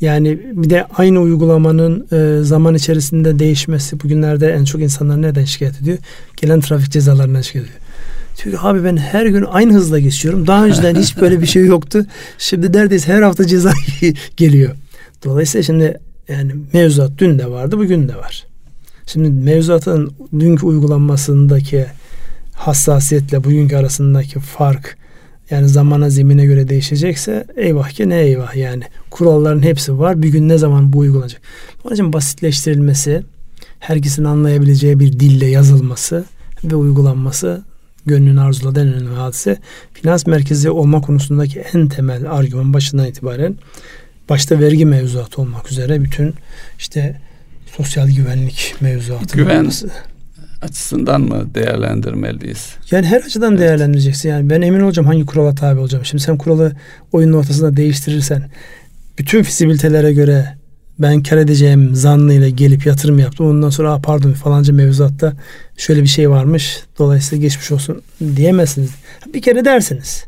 Yani 0.00 0.38
bir 0.52 0.70
de 0.70 0.86
aynı 0.96 1.20
uygulamanın 1.20 2.06
e, 2.12 2.42
zaman 2.44 2.74
içerisinde 2.74 3.38
değişmesi 3.38 4.00
bugünlerde 4.00 4.52
en 4.52 4.64
çok 4.64 4.80
insanlar 4.80 5.22
neden 5.22 5.44
şikayet 5.44 5.80
ediyor? 5.80 5.98
Gelen 6.36 6.60
trafik 6.60 6.92
cezalarından 6.92 7.40
şikayet 7.40 7.68
ediyor. 7.68 7.80
Çünkü 8.36 8.58
abi 8.58 8.84
ben 8.84 8.96
her 8.96 9.26
gün 9.26 9.44
aynı 9.50 9.72
hızla 9.72 9.98
geçiyorum. 9.98 10.46
Daha 10.46 10.64
önceden 10.64 10.94
hiç 10.94 11.16
böyle 11.20 11.40
bir 11.40 11.46
şey 11.46 11.64
yoktu. 11.64 12.06
Şimdi 12.38 12.72
neredeyse 12.72 13.12
her 13.12 13.22
hafta 13.22 13.46
ceza 13.46 13.72
geliyor. 14.36 14.70
Dolayısıyla 15.24 15.62
şimdi 15.62 15.98
yani 16.28 16.52
mevzuat 16.72 17.10
dün 17.18 17.38
de 17.38 17.50
vardı 17.50 17.78
bugün 17.78 18.08
de 18.08 18.16
var. 18.16 18.46
Şimdi 19.06 19.30
mevzuatın 19.30 20.12
dünkü 20.38 20.66
uygulanmasındaki 20.66 21.86
hassasiyetle 22.52 23.44
bugünkü 23.44 23.76
arasındaki 23.76 24.40
fark 24.40 24.96
yani 25.50 25.68
zamana 25.68 26.10
zemine 26.10 26.46
göre 26.46 26.68
değişecekse 26.68 27.44
eyvah 27.56 27.90
ki 27.90 28.08
ne 28.08 28.20
eyvah 28.20 28.56
yani. 28.56 28.84
Kuralların 29.10 29.62
hepsi 29.62 29.98
var. 29.98 30.22
Bir 30.22 30.28
gün 30.28 30.48
ne 30.48 30.58
zaman 30.58 30.92
bu 30.92 30.98
uygulanacak? 30.98 31.42
Onun 31.84 31.94
için 31.94 32.12
basitleştirilmesi, 32.12 33.22
herkesin 33.78 34.24
anlayabileceği 34.24 35.00
bir 35.00 35.20
dille 35.20 35.46
yazılması 35.46 36.24
ve 36.64 36.76
uygulanması 36.76 37.62
gönlün 38.06 38.36
arzuladığı 38.36 38.80
en 38.80 38.94
önemli 38.94 39.14
hadise. 39.14 39.58
Finans 39.92 40.26
merkezi 40.26 40.70
olma 40.70 41.00
konusundaki 41.00 41.60
en 41.60 41.88
temel 41.88 42.30
argüman 42.30 42.74
başından 42.74 43.06
itibaren 43.06 43.56
başta 44.28 44.60
vergi 44.60 44.86
mevzuatı 44.86 45.42
olmak 45.42 45.72
üzere 45.72 46.04
bütün 46.04 46.34
işte 46.78 47.20
sosyal 47.76 48.08
güvenlik 48.08 48.74
mevzuatı. 48.80 49.36
Güven 49.36 49.60
olması. 49.60 49.90
Açısından 50.64 51.20
mı 51.20 51.54
değerlendirmeliyiz? 51.54 52.74
Yani 52.90 53.06
her 53.06 53.20
açıdan 53.20 53.52
evet. 53.52 53.60
değerlendireceksin. 53.60 54.28
Yani 54.28 54.50
ben 54.50 54.62
emin 54.62 54.80
olacağım 54.80 55.06
hangi 55.06 55.26
kurala 55.26 55.54
tabi 55.54 55.80
olacağım. 55.80 56.04
Şimdi 56.04 56.22
sen 56.22 56.38
kuralı 56.38 56.72
oyunun 57.12 57.38
ortasında 57.38 57.76
değiştirirsen 57.76 58.50
bütün 59.18 59.42
fizibilitelere 59.42 60.12
göre 60.12 60.54
ben 60.98 61.22
kar 61.22 61.36
edeceğim 61.36 61.94
zannıyla 61.94 62.48
gelip 62.48 62.86
yatırım 62.86 63.18
yaptım. 63.18 63.46
Ondan 63.46 63.70
sonra 63.70 64.00
pardon 64.00 64.32
falanca 64.32 64.74
mevzuatta 64.74 65.32
şöyle 65.76 66.02
bir 66.02 66.06
şey 66.06 66.30
varmış. 66.30 66.80
Dolayısıyla 66.98 67.42
geçmiş 67.42 67.72
olsun 67.72 68.02
diyemezsiniz. 68.36 68.90
Bir 69.34 69.42
kere 69.42 69.64
dersiniz. 69.64 70.24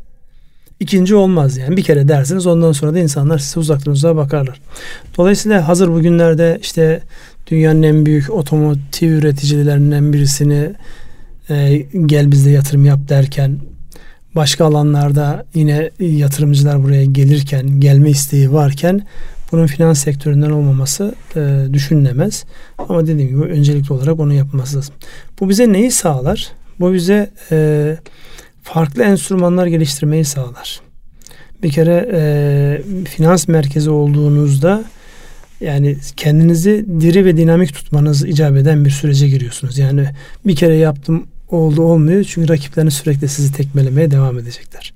İkinci 0.79 1.15
olmaz 1.15 1.57
yani. 1.57 1.77
Bir 1.77 1.83
kere 1.83 2.07
dersiniz 2.07 2.47
ondan 2.47 2.71
sonra 2.71 2.93
da 2.93 2.99
insanlar 2.99 3.37
size 3.37 3.59
uzaktan 3.59 3.93
uzağa 3.93 4.15
bakarlar. 4.15 4.61
Dolayısıyla 5.17 5.67
hazır 5.67 5.87
bugünlerde 5.87 6.59
işte 6.61 7.01
dünyanın 7.51 7.83
en 7.83 8.05
büyük 8.05 8.29
otomotiv 8.29 9.11
üreticilerinden 9.11 10.13
birisini 10.13 10.73
e, 11.49 11.85
gel 12.05 12.31
bizde 12.31 12.49
yatırım 12.49 12.85
yap 12.85 12.99
derken 13.09 13.59
başka 14.35 14.65
alanlarda 14.65 15.45
yine 15.53 15.91
yatırımcılar 15.99 16.83
buraya 16.83 17.05
gelirken 17.05 17.79
gelme 17.79 18.09
isteği 18.09 18.53
varken 18.53 19.01
bunun 19.51 19.67
finans 19.67 20.03
sektöründen 20.03 20.49
olmaması 20.49 21.15
e, 21.35 21.65
düşünülemez. 21.73 22.45
Ama 22.77 23.07
dediğim 23.07 23.29
gibi 23.29 23.41
öncelikli 23.41 23.93
olarak 23.93 24.19
onu 24.19 24.33
yapması 24.33 24.77
lazım. 24.77 24.95
Bu 25.39 25.49
bize 25.49 25.73
neyi 25.73 25.91
sağlar? 25.91 26.51
Bu 26.79 26.93
bize 26.93 27.29
e, 27.51 27.97
farklı 28.63 29.03
enstrümanlar 29.03 29.67
geliştirmeyi 29.67 30.25
sağlar. 30.25 30.81
Bir 31.63 31.71
kere 31.71 32.09
e, 32.13 33.03
finans 33.05 33.47
merkezi 33.47 33.89
olduğunuzda 33.89 34.83
yani 35.61 35.97
kendinizi 36.17 36.85
diri 36.99 37.25
ve 37.25 37.37
dinamik 37.37 37.73
tutmanız 37.73 38.25
icap 38.25 38.57
eden 38.57 38.85
bir 38.85 38.89
sürece 38.89 39.27
giriyorsunuz. 39.27 39.77
Yani 39.77 40.09
bir 40.45 40.55
kere 40.55 40.75
yaptım 40.75 41.27
oldu 41.49 41.81
olmuyor 41.81 42.23
çünkü 42.23 42.49
rakipleriniz 42.49 42.93
sürekli 42.93 43.27
sizi 43.27 43.53
tekmelemeye 43.53 44.11
devam 44.11 44.39
edecekler. 44.39 44.93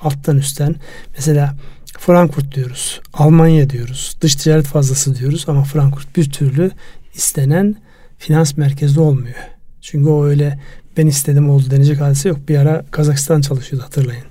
Alttan 0.00 0.38
üstten 0.38 0.76
mesela 1.16 1.54
Frankfurt 1.98 2.54
diyoruz, 2.54 3.00
Almanya 3.12 3.70
diyoruz, 3.70 4.16
dış 4.20 4.36
ticaret 4.36 4.66
fazlası 4.66 5.18
diyoruz 5.18 5.44
ama 5.48 5.64
Frankfurt 5.64 6.16
bir 6.16 6.30
türlü 6.30 6.70
istenen 7.14 7.76
finans 8.18 8.56
merkezli 8.56 9.00
olmuyor. 9.00 9.36
Çünkü 9.80 10.08
o 10.08 10.24
öyle 10.24 10.58
ben 10.96 11.06
istedim 11.06 11.50
oldu 11.50 11.70
denecek 11.70 12.00
hadise 12.00 12.28
yok. 12.28 12.38
Bir 12.48 12.58
ara 12.58 12.84
Kazakistan 12.90 13.40
çalışıyordu 13.40 13.86
hatırlayın. 13.86 14.24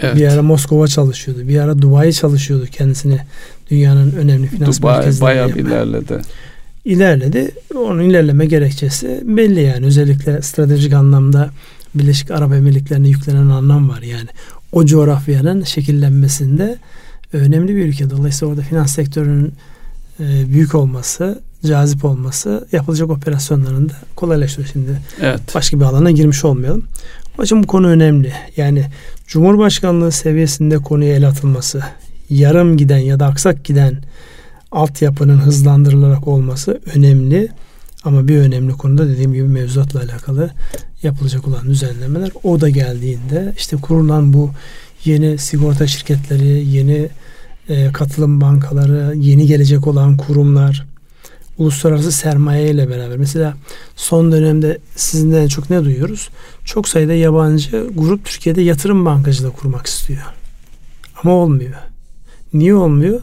Evet. 0.00 0.16
Bir 0.16 0.28
ara 0.28 0.42
Moskova 0.42 0.88
çalışıyordu. 0.88 1.48
Bir 1.48 1.58
ara 1.58 1.82
Dubai 1.82 2.12
çalışıyordu 2.12 2.66
kendisini 2.66 3.20
dünyanın 3.70 4.12
önemli 4.12 4.46
finans 4.46 4.78
Dubai 4.78 5.20
bayağı 5.20 5.48
bir 5.48 5.54
ilerledi. 5.54 6.20
İlerledi. 6.84 7.50
Onun 7.74 8.02
ilerleme 8.02 8.46
gerekçesi 8.46 9.22
belli 9.24 9.60
yani. 9.60 9.86
Özellikle 9.86 10.42
stratejik 10.42 10.92
anlamda 10.92 11.50
Birleşik 11.94 12.30
Arap 12.30 12.52
Emirlikleri'ne 12.52 13.08
yüklenen 13.08 13.48
anlam 13.48 13.88
var 13.88 14.02
yani. 14.02 14.28
O 14.72 14.86
coğrafyanın 14.86 15.62
şekillenmesinde 15.62 16.78
önemli 17.32 17.76
bir 17.76 17.86
ülke. 17.86 18.10
Dolayısıyla 18.10 18.52
orada 18.52 18.62
finans 18.62 18.94
sektörünün 18.94 19.52
e, 20.20 20.52
büyük 20.52 20.74
olması, 20.74 21.40
cazip 21.66 22.04
olması 22.04 22.68
yapılacak 22.72 23.10
operasyonların 23.10 23.88
da 23.88 23.94
kolaylaştırıyor 24.16 24.70
şimdi. 24.72 24.90
Evet. 25.20 25.40
Başka 25.54 25.80
bir 25.80 25.84
alana 25.84 26.10
girmiş 26.10 26.44
olmayalım. 26.44 26.84
O 27.38 27.42
için 27.42 27.62
bu 27.62 27.66
konu 27.66 27.88
önemli. 27.88 28.32
Yani 28.56 28.84
Cumhurbaşkanlığı 29.26 30.12
seviyesinde 30.12 30.78
konuya 30.78 31.14
el 31.14 31.28
atılması, 31.28 31.82
yarım 32.30 32.76
giden 32.76 32.98
ya 32.98 33.20
da 33.20 33.26
aksak 33.26 33.64
giden 33.64 34.02
altyapının 34.72 35.38
hızlandırılarak 35.38 36.28
olması 36.28 36.80
önemli. 36.94 37.48
Ama 38.04 38.28
bir 38.28 38.38
önemli 38.38 38.72
konuda 38.72 39.08
dediğim 39.08 39.32
gibi 39.32 39.48
mevzuatla 39.48 40.00
alakalı 40.00 40.50
yapılacak 41.02 41.48
olan 41.48 41.66
düzenlemeler 41.66 42.30
o 42.42 42.60
da 42.60 42.68
geldiğinde 42.68 43.54
işte 43.56 43.76
kurulan 43.76 44.32
bu 44.32 44.50
yeni 45.04 45.38
sigorta 45.38 45.86
şirketleri, 45.86 46.66
yeni 46.66 47.08
e, 47.68 47.92
katılım 47.92 48.40
bankaları, 48.40 49.16
yeni 49.16 49.46
gelecek 49.46 49.86
olan 49.86 50.16
kurumlar, 50.16 50.86
uluslararası 51.58 52.12
sermaye 52.12 52.70
ile 52.70 52.90
beraber. 52.90 53.16
Mesela 53.16 53.54
son 53.96 54.32
dönemde 54.32 54.78
sizinden 54.96 55.42
en 55.42 55.48
çok 55.48 55.70
ne 55.70 55.84
duyuyoruz? 55.84 56.28
Çok 56.64 56.88
sayıda 56.88 57.12
yabancı 57.12 57.90
grup 57.94 58.24
Türkiye'de 58.24 58.62
yatırım 58.62 59.04
bankacılığı 59.04 59.52
kurmak 59.52 59.86
istiyor. 59.86 60.22
Ama 61.22 61.32
olmuyor. 61.32 61.87
Niye 62.52 62.74
olmuyor? 62.74 63.20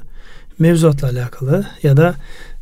Mevzuatla 0.60 1.08
alakalı 1.08 1.66
ya 1.84 1.98
da 1.98 2.16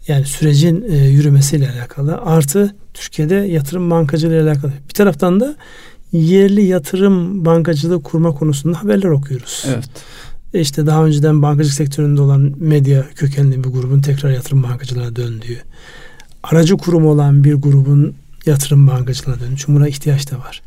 yani 0.08 0.26
sürecin 0.26 0.86
e, 0.89 0.97
yürümesiyle 0.97 1.71
alakalı 1.71 2.17
artı 2.17 2.76
Türkiye'de 2.93 3.36
yatırım 3.36 3.91
bankacılığı 3.91 4.34
ile 4.34 4.41
alakalı. 4.41 4.71
Bir 4.89 4.93
taraftan 4.93 5.39
da 5.39 5.56
yerli 6.12 6.63
yatırım 6.63 7.45
bankacılığı 7.45 8.04
kurma 8.04 8.32
konusunda 8.32 8.84
haberler 8.84 9.10
okuyoruz. 9.10 9.65
Evet. 9.67 9.89
E 10.54 10.62
işte 10.62 10.86
daha 10.86 11.06
önceden 11.06 11.41
bankacılık 11.41 11.76
sektöründe 11.76 12.21
olan 12.21 12.54
medya 12.60 13.06
kökenli 13.15 13.63
bir 13.63 13.69
grubun 13.69 14.02
tekrar 14.02 14.32
yatırım 14.32 14.63
bankacılığına 14.63 15.15
döndüğü, 15.15 15.62
aracı 16.43 16.78
kurum 16.78 17.06
olan 17.06 17.43
bir 17.43 17.54
grubun 17.54 18.15
yatırım 18.45 18.88
bankacılığına 18.88 19.39
döndüğü. 19.39 19.58
Çünkü 19.58 19.73
buna 19.73 19.88
ihtiyaç 19.88 20.32
da 20.32 20.39
var. 20.39 20.62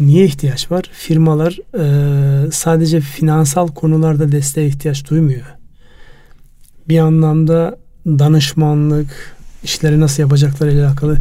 Niye 0.00 0.24
ihtiyaç 0.24 0.70
var? 0.70 0.90
Firmalar 0.92 1.58
e, 1.78 2.50
sadece 2.50 3.00
finansal 3.00 3.68
konularda 3.68 4.32
desteğe 4.32 4.66
ihtiyaç 4.66 5.10
duymuyor. 5.10 5.46
Bir 6.88 6.98
anlamda 6.98 7.78
danışmanlık, 8.06 9.36
işleri 9.64 10.00
nasıl 10.00 10.22
yapacakları 10.22 10.72
ile 10.72 10.86
alakalı 10.86 11.16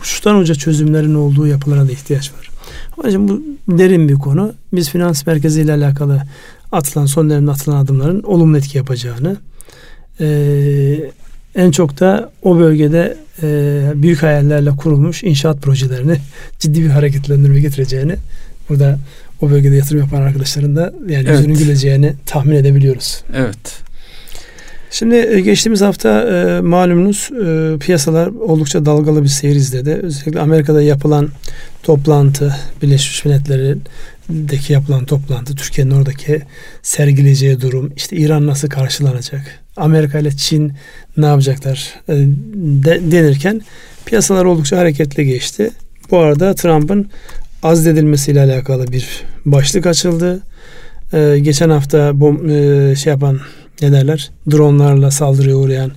uçtan 0.00 0.36
uca 0.36 0.54
çözümlerin 0.54 1.14
olduğu 1.14 1.46
yapılara 1.46 1.88
da 1.88 1.92
ihtiyaç 1.92 2.32
var. 2.32 2.50
İçin 3.08 3.28
bu 3.28 3.42
derin 3.68 4.08
bir 4.08 4.14
konu. 4.14 4.52
Biz 4.72 4.90
finans 4.90 5.26
merkezi 5.26 5.60
ile 5.60 5.72
alakalı 5.72 6.22
atılan 6.72 7.06
son 7.06 7.30
dönemde 7.30 7.50
atılan 7.50 7.84
adımların 7.84 8.22
olumlu 8.22 8.58
etki 8.58 8.78
yapacağını 8.78 9.36
e, 10.20 10.26
en 11.56 11.70
çok 11.70 12.00
da 12.00 12.30
o 12.42 12.58
bölgede 12.58 13.16
e, 13.42 13.82
büyük 13.94 14.22
hayallerle 14.22 14.70
kurulmuş 14.70 15.22
inşaat 15.22 15.62
projelerini 15.62 16.16
ciddi 16.58 16.82
bir 16.82 16.88
hareketlendirme 16.88 17.60
getireceğini 17.60 18.16
burada 18.68 18.98
o 19.42 19.50
bölgede 19.50 19.76
yatırım 19.76 20.00
yapan 20.00 20.22
arkadaşların 20.22 20.76
da 20.76 20.92
yani 21.08 21.28
evet. 21.28 21.38
yüzünü 21.38 21.58
güleceğini 21.58 22.14
tahmin 22.26 22.56
edebiliyoruz. 22.56 23.22
Evet. 23.34 23.82
Şimdi 24.92 25.14
e, 25.14 25.40
geçtiğimiz 25.40 25.80
hafta 25.80 26.28
e, 26.28 26.60
malumunuz 26.60 27.30
e, 27.44 27.78
piyasalar 27.78 28.26
oldukça 28.26 28.86
dalgalı 28.86 29.22
bir 29.22 29.28
seyir 29.28 29.56
izledi. 29.56 29.90
Özellikle 30.02 30.40
Amerika'da 30.40 30.82
yapılan 30.82 31.28
toplantı, 31.82 32.56
Birleşmiş 32.82 33.24
Milletler'deki 33.24 34.72
yapılan 34.72 35.04
toplantı, 35.04 35.56
Türkiye'nin 35.56 35.90
oradaki 35.90 36.42
sergileyeceği 36.82 37.60
durum, 37.60 37.92
işte 37.96 38.16
İran 38.16 38.46
nasıl 38.46 38.68
karşılanacak, 38.68 39.61
Amerika 39.76 40.18
ile 40.18 40.36
Çin 40.36 40.72
ne 41.16 41.26
yapacaklar 41.26 41.94
e, 42.08 42.12
de, 42.54 43.12
denirken 43.12 43.62
piyasalar 44.06 44.44
oldukça 44.44 44.78
hareketli 44.78 45.26
geçti. 45.26 45.70
Bu 46.10 46.18
arada 46.18 46.54
Trump'ın 46.54 47.10
azledilmesiyle 47.62 48.40
alakalı 48.40 48.92
bir 48.92 49.24
başlık 49.44 49.86
açıldı. 49.86 50.42
Ee, 51.12 51.38
geçen 51.42 51.70
hafta 51.70 52.20
bom, 52.20 52.50
e, 52.50 52.96
şey 52.96 53.10
yapan 53.10 53.40
ne 53.82 53.92
derler 53.92 54.30
dronlarla 54.50 55.10
saldırıya 55.10 55.56
uğrayan 55.56 55.92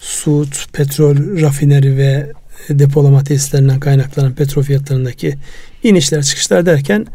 Suud 0.00 0.72
petrol 0.72 1.40
rafineri 1.40 1.96
ve 1.96 2.32
depolama 2.68 3.24
tesislerinden 3.24 3.80
kaynaklanan 3.80 4.34
petrol 4.34 4.62
fiyatlarındaki 4.62 5.34
inişler 5.82 6.22
çıkışlar 6.22 6.66
derken 6.66 7.06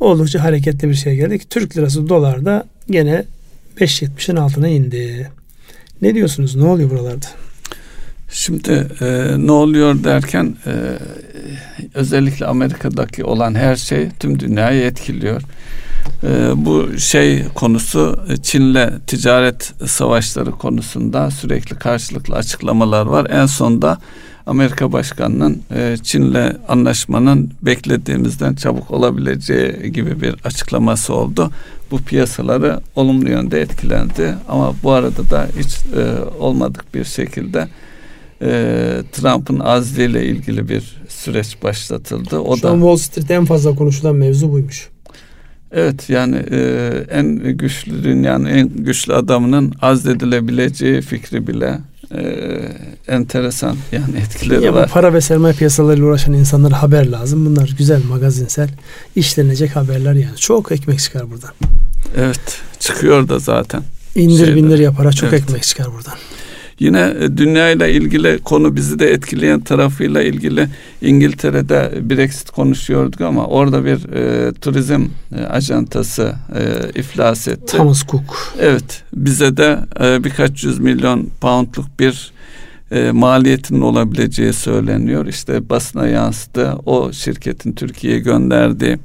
oldukça 0.00 0.44
hareketli 0.44 0.88
bir 0.88 0.94
şey 0.94 1.16
geldik. 1.16 1.50
Türk 1.50 1.76
lirası 1.76 2.08
dolar 2.08 2.44
da 2.44 2.64
gene 2.90 3.24
5.70'in 3.80 4.36
altına 4.36 4.68
indi. 4.68 5.30
Ne 6.02 6.14
diyorsunuz? 6.14 6.56
Ne 6.56 6.64
oluyor 6.64 6.90
buralarda? 6.90 7.26
Şimdi 8.30 8.88
e, 9.00 9.34
ne 9.38 9.52
oluyor 9.52 10.04
derken 10.04 10.56
e, 10.66 10.72
özellikle 11.94 12.46
Amerika'daki 12.46 13.24
olan 13.24 13.54
her 13.54 13.76
şey 13.76 14.08
tüm 14.20 14.40
dünyayı 14.40 14.82
etkiliyor. 14.82 15.42
E, 16.22 16.50
bu 16.56 16.98
şey 16.98 17.44
konusu 17.54 18.24
Çin'le 18.42 18.90
ticaret 19.06 19.74
savaşları 19.86 20.50
konusunda 20.50 21.30
sürekli 21.30 21.76
karşılıklı 21.76 22.34
açıklamalar 22.34 23.06
var. 23.06 23.26
En 23.30 23.46
sonda 23.46 23.98
Amerika 24.46 24.92
Başkanı'nın 24.92 25.62
e, 25.74 25.96
Çin'le 26.02 26.52
anlaşmanın 26.68 27.50
beklediğimizden 27.62 28.54
çabuk 28.54 28.90
olabileceği 28.90 29.92
gibi 29.92 30.20
bir 30.20 30.34
açıklaması 30.44 31.14
oldu. 31.14 31.50
Bu 31.90 31.98
piyasaları 31.98 32.80
olumlu 32.96 33.28
yönde 33.30 33.60
etkilendi 33.60 34.34
ama 34.48 34.74
bu 34.82 34.92
arada 34.92 35.30
da 35.30 35.48
hiç 35.58 35.76
e, 35.96 36.24
olmadık 36.40 36.94
bir 36.94 37.04
şekilde 37.04 37.68
e, 38.42 38.48
Trump'ın 39.12 39.60
azliyle 39.60 40.26
ilgili 40.26 40.68
bir 40.68 40.96
süreç 41.08 41.62
başlatıldı. 41.62 42.38
O 42.38 42.56
Şu 42.56 42.62
da 42.62 42.72
Wall 42.72 42.96
Street'te 42.96 43.34
en 43.34 43.44
fazla 43.44 43.74
konuşulan 43.74 44.16
mevzu 44.16 44.52
buymuş. 44.52 44.88
Evet 45.72 46.10
yani 46.10 46.36
e, 46.50 46.90
en 47.10 47.34
güçlü 47.36 48.04
dünyanın 48.04 48.44
en 48.44 48.68
güçlü 48.68 49.14
adamının 49.14 49.72
azledilebileceği 49.82 51.00
fikri 51.00 51.46
bile 51.46 51.78
e, 52.14 52.22
enteresan 53.08 53.76
yani 53.92 54.16
etkileri 54.16 54.64
ya 54.64 54.74
var. 54.74 54.88
Para 54.88 55.14
ve 55.14 55.20
sermaye 55.20 55.54
piyasalarıyla 55.54 56.06
uğraşan 56.06 56.34
insanlara 56.34 56.82
haber 56.82 57.06
lazım. 57.06 57.46
Bunlar 57.46 57.74
güzel 57.78 58.04
magazinsel 58.04 58.68
işlenecek 59.16 59.76
haberler 59.76 60.14
yani. 60.14 60.36
Çok 60.36 60.72
ekmek 60.72 60.98
çıkar 60.98 61.30
buradan. 61.30 61.50
Evet 62.16 62.60
çıkıyor 62.78 63.28
da 63.28 63.38
zaten. 63.38 63.82
İndir 64.14 64.44
Şeyde. 64.44 64.56
bindir 64.56 64.78
yapara 64.78 65.12
çok 65.12 65.28
evet. 65.32 65.42
ekmek 65.42 65.62
çıkar 65.62 65.86
buradan. 65.92 66.14
Yine 66.78 67.14
e, 67.20 67.36
dünya 67.36 67.70
ile 67.70 67.92
ilgili 67.92 68.38
konu 68.38 68.76
bizi 68.76 68.98
de 68.98 69.10
etkileyen 69.10 69.60
tarafıyla 69.60 70.22
ilgili 70.22 70.68
İngiltere'de 71.02 71.92
Brexit 72.10 72.50
konuşuyorduk 72.50 73.20
ama 73.20 73.46
orada 73.46 73.84
bir 73.84 74.12
e, 74.12 74.52
turizm 74.52 75.04
e, 75.36 75.44
ajantası 75.44 76.34
e, 76.58 76.90
iflas 77.00 77.48
etti. 77.48 77.76
Thomas 77.76 78.06
Cook. 78.06 78.54
Evet 78.60 79.02
bize 79.14 79.56
de 79.56 79.78
e, 80.00 80.24
birkaç 80.24 80.64
yüz 80.64 80.78
milyon 80.78 81.30
poundluk 81.40 82.00
bir 82.00 82.32
e, 82.90 83.10
maliyetinin 83.10 83.80
olabileceği 83.80 84.52
söyleniyor. 84.52 85.26
İşte 85.26 85.68
basına 85.68 86.06
yansıdı. 86.06 86.72
O 86.86 87.12
şirketin 87.12 87.72
Türkiye'ye 87.72 88.18
gönderdiği 88.18 88.98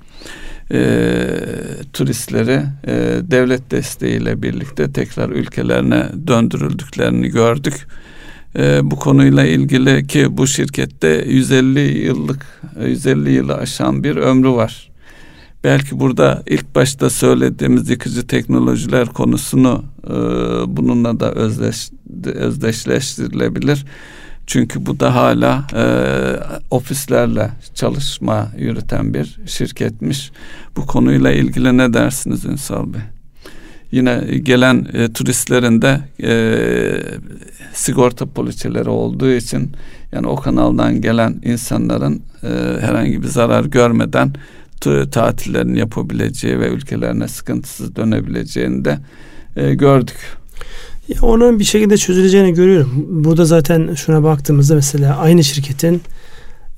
e, 0.73 1.27
turistleri 1.93 2.61
e, 2.87 2.93
devlet 3.21 3.71
desteğiyle 3.71 4.41
birlikte 4.41 4.91
tekrar 4.91 5.29
ülkelerine 5.29 6.05
döndürüldüklerini 6.27 7.27
gördük. 7.27 7.87
E, 8.55 8.91
bu 8.91 8.95
konuyla 8.95 9.45
ilgili 9.45 10.07
ki 10.07 10.37
bu 10.37 10.47
şirkette 10.47 11.25
150 11.27 11.79
yıllık 11.79 12.45
150 12.85 13.31
yılı 13.31 13.55
aşan 13.55 14.03
bir 14.03 14.15
ömrü 14.15 14.49
var. 14.49 14.89
Belki 15.63 15.99
burada 15.99 16.43
ilk 16.47 16.75
başta 16.75 17.09
söylediğimiz 17.09 17.89
yıkıcı 17.89 18.27
teknolojiler 18.27 19.07
konusunu 19.07 19.83
e, 20.07 20.13
bununla 20.77 21.19
da 21.19 21.31
özdeş, 21.31 21.89
özdeşleştirilebilir. 22.25 23.85
Çünkü 24.47 24.85
bu 24.85 24.99
da 24.99 25.15
hala 25.15 25.67
e, 25.75 25.85
ofislerle 26.71 27.49
çalışma 27.75 28.47
yürüten 28.57 29.13
bir 29.13 29.39
şirketmiş. 29.45 30.31
Bu 30.75 30.85
konuyla 30.85 31.31
ilgili 31.31 31.77
ne 31.77 31.93
dersiniz 31.93 32.45
Ünsal 32.45 32.93
Bey? 32.93 33.01
Yine 33.91 34.37
gelen 34.43 34.87
e, 34.93 35.13
turistlerin 35.13 35.81
de 35.81 35.99
e, 36.23 36.33
sigorta 37.73 38.25
poliçeleri 38.25 38.89
olduğu 38.89 39.31
için 39.31 39.71
yani 40.11 40.27
o 40.27 40.35
kanaldan 40.35 41.01
gelen 41.01 41.41
insanların 41.43 42.21
e, 42.43 42.47
herhangi 42.81 43.23
bir 43.23 43.27
zarar 43.27 43.65
görmeden 43.65 44.33
tatillerini 45.11 45.79
yapabileceği 45.79 46.59
ve 46.59 46.67
ülkelerine 46.67 47.27
sıkıntısız 47.27 47.95
dönebileceğini 47.95 48.85
de 48.85 48.99
e, 49.55 49.73
gördük. 49.73 50.17
Ya 51.07 51.21
onun 51.21 51.59
bir 51.59 51.63
şekilde 51.63 51.97
çözüleceğini 51.97 52.53
görüyorum. 52.53 53.05
Burada 53.09 53.45
zaten 53.45 53.93
şuna 53.93 54.23
baktığımızda 54.23 54.75
mesela 54.75 55.17
aynı 55.17 55.43
şirketin 55.43 56.01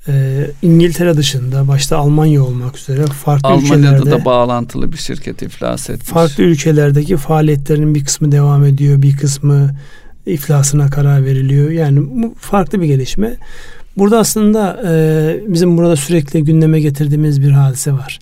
e, 0.08 0.46
İngiltere 0.62 1.16
dışında 1.16 1.68
başta 1.68 1.98
Almanya 1.98 2.44
olmak 2.44 2.78
üzere 2.78 3.06
farklı 3.06 3.48
Almanya'da 3.48 3.76
ülkelerde 3.76 4.10
da 4.10 4.24
bağlantılı 4.24 4.92
bir 4.92 4.96
şirket 4.96 5.42
iflas 5.42 5.90
etmiş. 5.90 6.08
Farklı 6.08 6.44
ülkelerdeki 6.44 7.16
faaliyetlerin 7.16 7.94
bir 7.94 8.04
kısmı 8.04 8.32
devam 8.32 8.64
ediyor, 8.64 9.02
bir 9.02 9.16
kısmı 9.16 9.74
iflasına 10.26 10.90
karar 10.90 11.24
veriliyor. 11.24 11.70
Yani 11.70 12.00
bu 12.02 12.34
farklı 12.38 12.80
bir 12.80 12.86
gelişme. 12.86 13.36
Burada 13.96 14.18
aslında 14.18 14.82
e, 14.86 15.40
bizim 15.48 15.76
burada 15.76 15.96
sürekli 15.96 16.44
gündeme 16.44 16.80
getirdiğimiz 16.80 17.42
bir 17.42 17.50
hadise 17.50 17.92
var. 17.92 18.18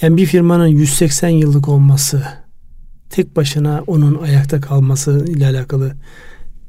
Yani 0.00 0.16
bir 0.16 0.26
firmanın 0.26 0.66
180 0.66 1.28
yıllık 1.28 1.68
olması 1.68 2.22
tek 3.10 3.36
başına 3.36 3.82
onun 3.86 4.22
ayakta 4.22 4.60
kalması 4.60 5.24
ile 5.28 5.46
alakalı 5.46 5.92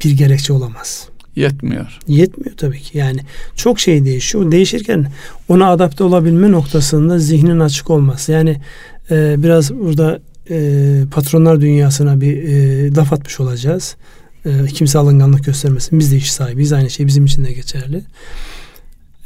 bir 0.03 0.11
gerekçe 0.11 0.53
olamaz. 0.53 1.07
Yetmiyor. 1.35 1.99
Yetmiyor 2.07 2.57
tabii 2.57 2.79
ki. 2.79 2.97
Yani 2.97 3.19
çok 3.55 3.79
şey 3.79 4.05
değişiyor. 4.05 4.51
Değişirken 4.51 5.11
ona 5.49 5.69
adapte 5.71 6.03
olabilme 6.03 6.51
noktasında 6.51 7.19
zihnin 7.19 7.59
açık 7.59 7.89
olması. 7.89 8.31
Yani 8.31 8.61
e, 9.11 9.35
biraz 9.43 9.73
burada 9.73 10.19
e, 10.49 11.01
patronlar 11.11 11.61
dünyasına 11.61 12.21
bir 12.21 12.43
e, 12.43 12.93
laf 12.95 13.13
atmış 13.13 13.39
olacağız. 13.39 13.95
E, 14.45 14.65
kimse 14.65 14.99
alınganlık 14.99 15.45
göstermesin. 15.45 15.99
Biz 15.99 16.11
de 16.11 16.17
iş 16.17 16.31
sahibiyiz. 16.31 16.73
Aynı 16.73 16.89
şey 16.89 17.07
bizim 17.07 17.25
için 17.25 17.45
de 17.45 17.53
geçerli. 17.53 18.03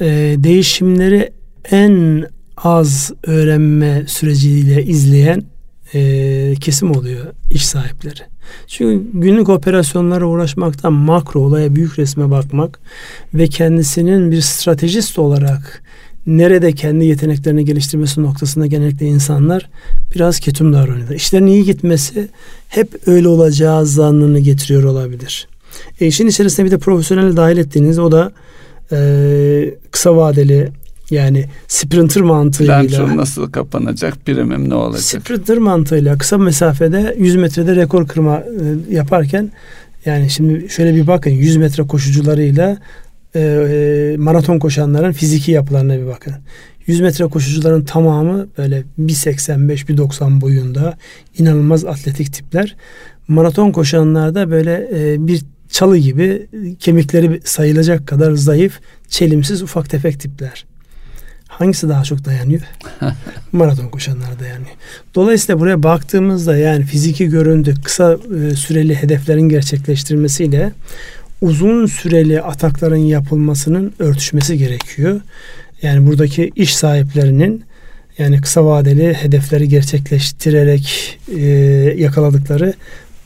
E, 0.02 0.06
değişimleri 0.38 1.32
en 1.72 2.28
az 2.58 3.12
öğrenme 3.24 4.04
süreciyle 4.08 4.86
izleyen 4.86 5.44
e, 5.94 6.54
kesim 6.60 6.92
oluyor 6.92 7.26
iş 7.52 7.66
sahipleri. 7.66 8.20
Çünkü 8.68 9.06
günlük 9.14 9.50
operasyonlara 9.50 10.26
uğraşmaktan 10.26 10.94
makro 10.94 11.40
olaya 11.40 11.76
büyük 11.76 12.00
resme 12.00 12.32
bakmak 12.32 12.80
ve 13.34 13.48
kendisinin 13.48 14.32
bir 14.32 14.42
stratejist 14.42 15.20
olarak 15.20 15.84
nerede 16.28 16.72
kendi 16.72 17.06
yeteneklerini 17.06 17.66
geliştirmesi 17.66 18.22
noktasında 18.22 18.66
genellikle 18.66 19.06
insanlar 19.06 19.70
biraz 20.16 20.40
ketum 20.40 20.74
davranıyorlar. 20.74 21.16
İşlerin 21.16 21.48
iyi 21.48 21.64
gitmesi 21.64 22.28
hep 22.68 23.08
öyle 23.08 23.28
olacağı 23.28 23.86
zannını 23.86 24.40
getiriyor 24.40 24.84
olabilir. 24.84 25.48
E 26.00 26.08
işin 26.08 26.28
içerisinde 26.28 26.66
bir 26.66 26.72
de 26.72 26.78
profesyonel 26.78 27.38
dahil 27.38 27.58
ettiğiniz 27.58 28.00
o 28.00 28.12
da 28.12 28.32
e, 28.92 29.76
kısa 29.92 30.16
vadeli 30.16 30.70
yani 31.14 31.46
sprinter 31.68 32.24
mantığıyla. 32.24 32.78
Lantern 32.78 33.18
nasıl 33.18 33.52
kapanacak? 33.52 34.26
Primim 34.26 34.70
ne 34.70 34.76
olacak? 34.76 35.02
Sprinter 35.02 35.58
mantığıyla 35.58 36.18
kısa 36.18 36.38
mesafede 36.38 37.16
100 37.20 37.36
metrede 37.36 37.76
rekor 37.76 38.08
kırma 38.08 38.38
e, 38.38 38.96
yaparken 38.96 39.52
yani 40.06 40.30
şimdi 40.30 40.70
şöyle 40.70 40.96
bir 40.96 41.08
bakın 41.08 41.32
100 41.32 41.58
metre 41.58 41.84
koşucularıyla 41.84 42.78
e, 43.36 43.40
e, 43.40 44.18
maraton 44.18 44.60
koşanların 44.60 45.12
fiziki 45.12 45.52
yapılarına 45.52 45.98
bir 45.98 46.08
bakın. 46.08 46.34
100 46.88 47.02
metre 47.02 47.26
koşucuların 47.26 47.84
tamamı 47.84 48.48
böyle 48.58 48.84
1.85 49.00 49.86
1.90 49.86 50.42
boyunda 50.42 50.98
inanılmaz 51.38 51.86
atletik 51.86 52.34
tipler. 52.34 52.76
Maraton 53.28 53.72
koşanlarda 53.72 54.52
böyle 54.52 54.90
e, 54.94 55.28
bir 55.28 55.44
çalı 55.70 55.98
gibi 55.98 56.48
kemikleri 56.80 57.42
sayılacak 57.44 58.08
kadar 58.08 58.32
zayıf, 58.32 58.80
çelimsiz 59.08 59.62
ufak 59.62 59.90
tefek 59.90 60.20
tipler. 60.20 60.66
Hangisi 61.60 61.90
daha 61.90 62.04
çok 62.04 62.26
dayanıyor? 62.26 62.62
Maraton 63.52 63.88
koşanlar 63.88 64.40
dayanıyor. 64.40 64.76
Dolayısıyla 65.16 65.60
buraya 65.60 65.84
baktığımızda 65.84 66.58
yani 66.58 66.84
fiziki 66.86 67.30
görüntü 67.30 67.82
kısa 67.84 68.18
e, 68.38 68.56
süreli 68.56 68.96
hedeflerin 68.96 69.50
gerçekleştirilmesiyle 69.50 70.72
uzun 71.42 71.86
süreli 71.86 72.42
atakların 72.42 72.96
yapılmasının 72.96 73.94
örtüşmesi 74.00 74.58
gerekiyor. 74.58 75.22
Yani 75.82 76.08
buradaki 76.08 76.52
iş 76.56 76.76
sahiplerinin 76.76 77.64
yani 78.18 78.42
kısa 78.42 78.66
vadeli 78.66 79.14
hedefleri 79.14 79.70
gerçekleştirerek 79.70 81.20
e, 81.36 81.42
yakaladıkları 81.98 82.74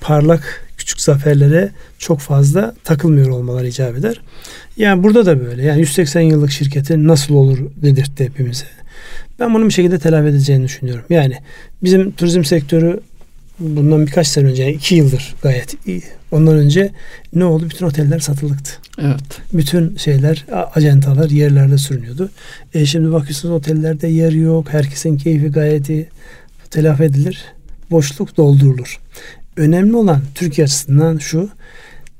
parlak 0.02 0.67
küçük 0.88 1.02
zaferlere 1.02 1.72
çok 2.00 2.20
fazla 2.20 2.76
takılmıyor 2.84 3.30
olmaları 3.30 3.68
icap 3.68 3.98
eder. 3.98 4.22
Yani 4.78 5.04
burada 5.04 5.26
da 5.26 5.46
böyle. 5.46 5.64
Yani 5.64 5.80
180 5.80 6.22
yıllık 6.22 6.52
şirketi 6.52 7.08
nasıl 7.08 7.36
olur 7.36 7.58
dedirtti 7.76 8.24
hepimize. 8.24 8.66
Ben 9.40 9.54
bunun 9.54 9.68
bir 9.68 9.74
şekilde 9.74 10.00
telafi 10.00 10.28
edeceğini 10.28 10.64
düşünüyorum. 10.64 11.06
Yani 11.10 11.36
bizim 11.84 12.12
turizm 12.12 12.44
sektörü 12.44 13.00
bundan 13.60 14.08
birkaç 14.08 14.28
sene 14.28 14.48
önce, 14.48 14.64
yani 14.64 14.74
iki 14.74 14.96
yıldır 14.96 15.36
gayet 15.42 15.88
iyi. 15.88 16.04
Ondan 16.32 16.56
önce 16.56 16.92
ne 17.34 17.46
oldu? 17.46 17.70
Bütün 17.70 17.86
oteller 17.86 18.20
satılıktı. 18.20 18.72
Evet. 19.02 19.42
Bütün 19.54 19.96
şeyler, 19.96 20.46
acentalar 20.76 21.30
yerlerde 21.30 21.78
sürünüyordu. 21.78 22.30
E 22.74 22.86
şimdi 22.86 23.12
bakıyorsunuz 23.12 23.56
otellerde 23.56 24.08
yer 24.08 24.32
yok. 24.32 24.70
Herkesin 24.70 25.18
keyfi 25.18 25.48
gayet 25.48 25.90
iyi. 25.90 26.08
Telafi 26.72 27.04
edilir. 27.04 27.46
Boşluk 27.92 28.38
doldurulur. 28.38 29.00
Önemli 29.58 29.96
olan 29.96 30.22
Türkiye 30.36 30.66
açısından 30.66 31.18
şu 31.18 31.50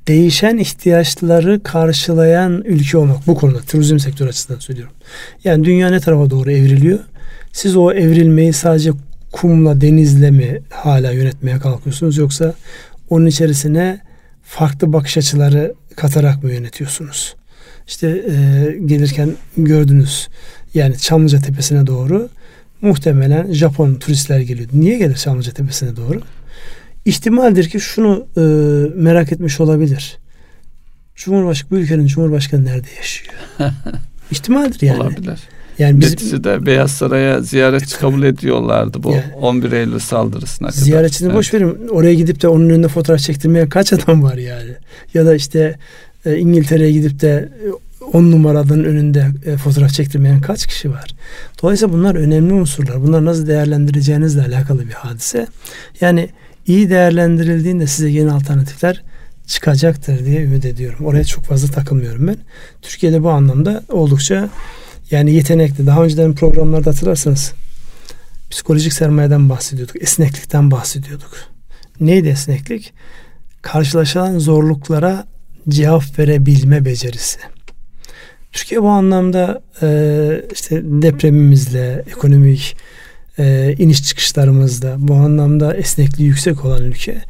değişen 0.08 0.56
ihtiyaçları 0.56 1.62
karşılayan 1.62 2.62
ülke 2.64 2.98
olmak 2.98 3.26
bu 3.26 3.34
konuda 3.34 3.60
turizm 3.60 3.98
sektörü 3.98 4.28
açısından 4.28 4.58
söylüyorum. 4.58 4.94
Yani 5.44 5.64
dünya 5.64 5.90
ne 5.90 6.00
tarafa 6.00 6.30
doğru 6.30 6.50
evriliyor? 6.50 6.98
Siz 7.52 7.76
o 7.76 7.92
evrilmeyi 7.92 8.52
sadece 8.52 8.90
kumla, 9.32 9.80
denizle 9.80 10.30
mi 10.30 10.60
hala 10.70 11.10
yönetmeye 11.10 11.58
kalkıyorsunuz 11.58 12.16
yoksa 12.16 12.54
onun 13.10 13.26
içerisine 13.26 14.00
farklı 14.42 14.92
bakış 14.92 15.18
açıları 15.18 15.74
katarak 15.96 16.42
mı 16.42 16.52
yönetiyorsunuz? 16.52 17.34
İşte 17.86 18.08
e, 18.08 18.78
gelirken 18.86 19.30
gördünüz 19.56 20.28
yani 20.74 20.98
Çamlıca 20.98 21.40
Tepesi'ne 21.40 21.86
doğru 21.86 22.28
muhtemelen 22.80 23.52
Japon 23.52 23.94
turistler 23.94 24.40
geliyor. 24.40 24.68
Niye 24.72 24.98
gelir 24.98 25.16
Çamlıca 25.16 25.52
Tepesi'ne 25.52 25.96
doğru? 25.96 26.20
İhtimaldir 27.08 27.68
ki 27.68 27.80
şunu 27.80 28.26
e, 28.36 28.40
merak 28.94 29.32
etmiş 29.32 29.60
olabilir. 29.60 30.18
Cumhurbaşkanı 31.14 31.70
bu 31.70 31.76
ülkenin 31.76 32.06
cumhurbaşkanı 32.06 32.64
nerede 32.64 32.88
yaşıyor? 32.96 33.34
İhtimaldir 34.30 34.86
yani. 34.86 35.00
Olabilir. 35.00 35.40
Yani 35.78 36.00
bizim, 36.00 36.12
Neticede 36.12 36.66
Beyaz 36.66 36.90
Saray'a 36.90 37.40
ziyaretçi 37.40 37.98
kabul 37.98 38.22
ediyorlardı 38.22 39.02
bu 39.02 39.10
yani, 39.10 39.34
11 39.40 39.72
Eylül 39.72 39.98
saldırısına 39.98 40.68
kadar. 40.68 40.80
Ziyaretçini 40.80 41.26
evet. 41.26 41.36
boş 41.36 41.54
verin. 41.54 41.88
Oraya 41.88 42.14
gidip 42.14 42.42
de 42.42 42.48
onun 42.48 42.70
önünde 42.70 42.88
fotoğraf 42.88 43.20
çektirmeye 43.20 43.68
kaç 43.68 43.92
adam 43.92 44.22
var 44.22 44.36
yani? 44.36 44.70
Ya 45.14 45.26
da 45.26 45.34
işte 45.34 45.78
e, 46.26 46.36
İngiltere'ye 46.36 46.92
gidip 46.92 47.20
de 47.20 47.48
10 48.12 48.24
e, 48.24 48.30
numaradan 48.30 48.84
önünde 48.84 49.26
e, 49.46 49.56
fotoğraf 49.56 49.90
çektirmeyen 49.90 50.40
kaç 50.40 50.66
kişi 50.66 50.90
var? 50.90 51.10
Dolayısıyla 51.62 51.94
bunlar 51.94 52.14
önemli 52.14 52.52
unsurlar. 52.52 53.02
Bunlar 53.02 53.24
nasıl 53.24 53.46
değerlendireceğinizle 53.46 54.42
alakalı 54.42 54.86
bir 54.86 54.92
hadise. 54.92 55.46
Yani 56.00 56.28
iyi 56.68 56.90
değerlendirildiğinde 56.90 57.86
size 57.86 58.08
yeni 58.08 58.32
alternatifler 58.32 59.02
çıkacaktır 59.46 60.24
diye 60.24 60.42
ümit 60.42 60.64
ediyorum. 60.64 61.06
Oraya 61.06 61.24
çok 61.24 61.44
fazla 61.44 61.68
takılmıyorum 61.68 62.26
ben. 62.26 62.36
Türkiye'de 62.82 63.22
bu 63.22 63.30
anlamda 63.30 63.82
oldukça 63.88 64.48
yani 65.10 65.34
yetenekli. 65.34 65.86
Daha 65.86 66.04
önceden 66.04 66.34
programlarda 66.34 66.90
hatırlarsanız 66.90 67.52
psikolojik 68.50 68.92
sermayeden 68.92 69.48
bahsediyorduk. 69.48 70.02
Esneklikten 70.02 70.70
bahsediyorduk. 70.70 71.30
Neydi 72.00 72.28
esneklik? 72.28 72.92
Karşılaşılan 73.62 74.38
zorluklara 74.38 75.26
cevap 75.68 76.18
verebilme 76.18 76.84
becerisi. 76.84 77.38
Türkiye 78.52 78.82
bu 78.82 78.88
anlamda 78.88 79.62
işte 80.52 80.82
depremimizle, 80.84 82.04
ekonomik 82.10 82.76
e, 83.38 83.74
iniş 83.78 84.02
çıkışlarımızda 84.02 84.96
bu 84.98 85.14
anlamda 85.14 85.74
esnekliği 85.74 86.28
yüksek 86.28 86.64
olan 86.64 86.82
ülke. 86.82 87.22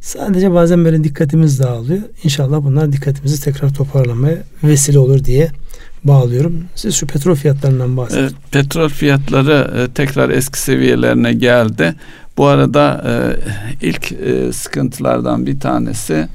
Sadece 0.00 0.52
bazen 0.52 0.84
böyle 0.84 1.04
dikkatimiz 1.04 1.60
dağılıyor. 1.60 2.02
İnşallah 2.24 2.64
bunlar 2.64 2.92
dikkatimizi 2.92 3.44
tekrar 3.44 3.74
toparlamaya 3.74 4.38
vesile 4.64 4.98
olur 4.98 5.24
diye 5.24 5.50
bağlıyorum. 6.04 6.64
Siz 6.74 6.94
şu 6.94 7.06
petrol 7.06 7.34
fiyatlarından 7.34 7.96
bahsedin. 7.96 8.22
Evet, 8.22 8.32
petrol 8.50 8.88
fiyatları 8.88 9.70
e, 9.76 9.92
tekrar 9.92 10.30
eski 10.30 10.58
seviyelerine 10.58 11.32
geldi. 11.32 11.94
Bu 12.36 12.46
arada 12.46 13.04
e, 13.06 13.86
ilk 13.86 14.12
e, 14.12 14.52
sıkıntılardan 14.52 15.46
bir 15.46 15.60
tanesi 15.60 16.28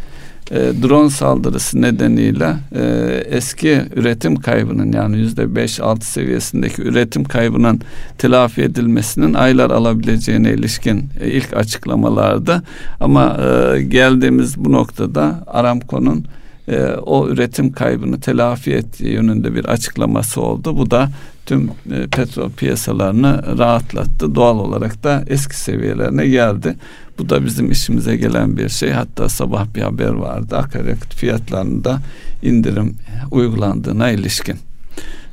e, 0.52 0.56
drone 0.56 1.10
saldırısı 1.10 1.82
nedeniyle 1.82 2.56
e, 2.76 2.84
eski 3.30 3.82
üretim 3.96 4.36
kaybının 4.36 4.92
yani 4.92 5.18
yüzde 5.18 5.56
beş 5.56 5.80
altı 5.80 6.06
seviyesindeki 6.06 6.82
üretim 6.82 7.24
kaybının 7.24 7.82
telafi 8.18 8.62
edilmesinin 8.62 9.34
aylar 9.34 9.70
alabileceğine 9.70 10.54
ilişkin 10.54 11.10
e, 11.22 11.32
ilk 11.32 11.54
açıklamalardı. 11.54 12.64
Ama 13.00 13.38
e, 13.38 13.82
geldiğimiz 13.82 14.58
bu 14.58 14.72
noktada 14.72 15.44
Aramco'nun 15.48 16.26
e, 16.68 16.84
o 17.06 17.28
üretim 17.28 17.72
kaybını 17.72 18.20
telafi 18.20 18.72
ettiği 18.74 19.14
yönünde 19.14 19.56
bir 19.56 19.66
açıklaması 19.66 20.42
oldu. 20.42 20.78
Bu 20.78 20.92
da 20.92 21.10
tüm 21.46 21.72
e, 21.92 22.08
petrol 22.08 22.52
piyasalarını 22.52 23.58
rahatlattı. 23.58 24.36
Doğal 24.36 24.60
olarak 24.60 25.04
da 25.04 25.24
eski 25.28 25.60
seviyelerine 25.60 26.28
geldi. 26.28 26.76
Bu 27.20 27.30
da 27.30 27.46
bizim 27.46 27.72
işimize 27.72 28.16
gelen 28.16 28.58
bir 28.58 28.70
şey. 28.70 28.92
Hatta 28.92 29.30
sabah 29.30 29.76
bir 29.76 29.82
haber 29.82 30.10
vardı. 30.10 30.58
Akaryakıt 30.58 31.16
fiyatlarında 31.16 32.00
indirim 32.44 32.96
uygulandığına 33.32 34.10
ilişkin. 34.10 34.56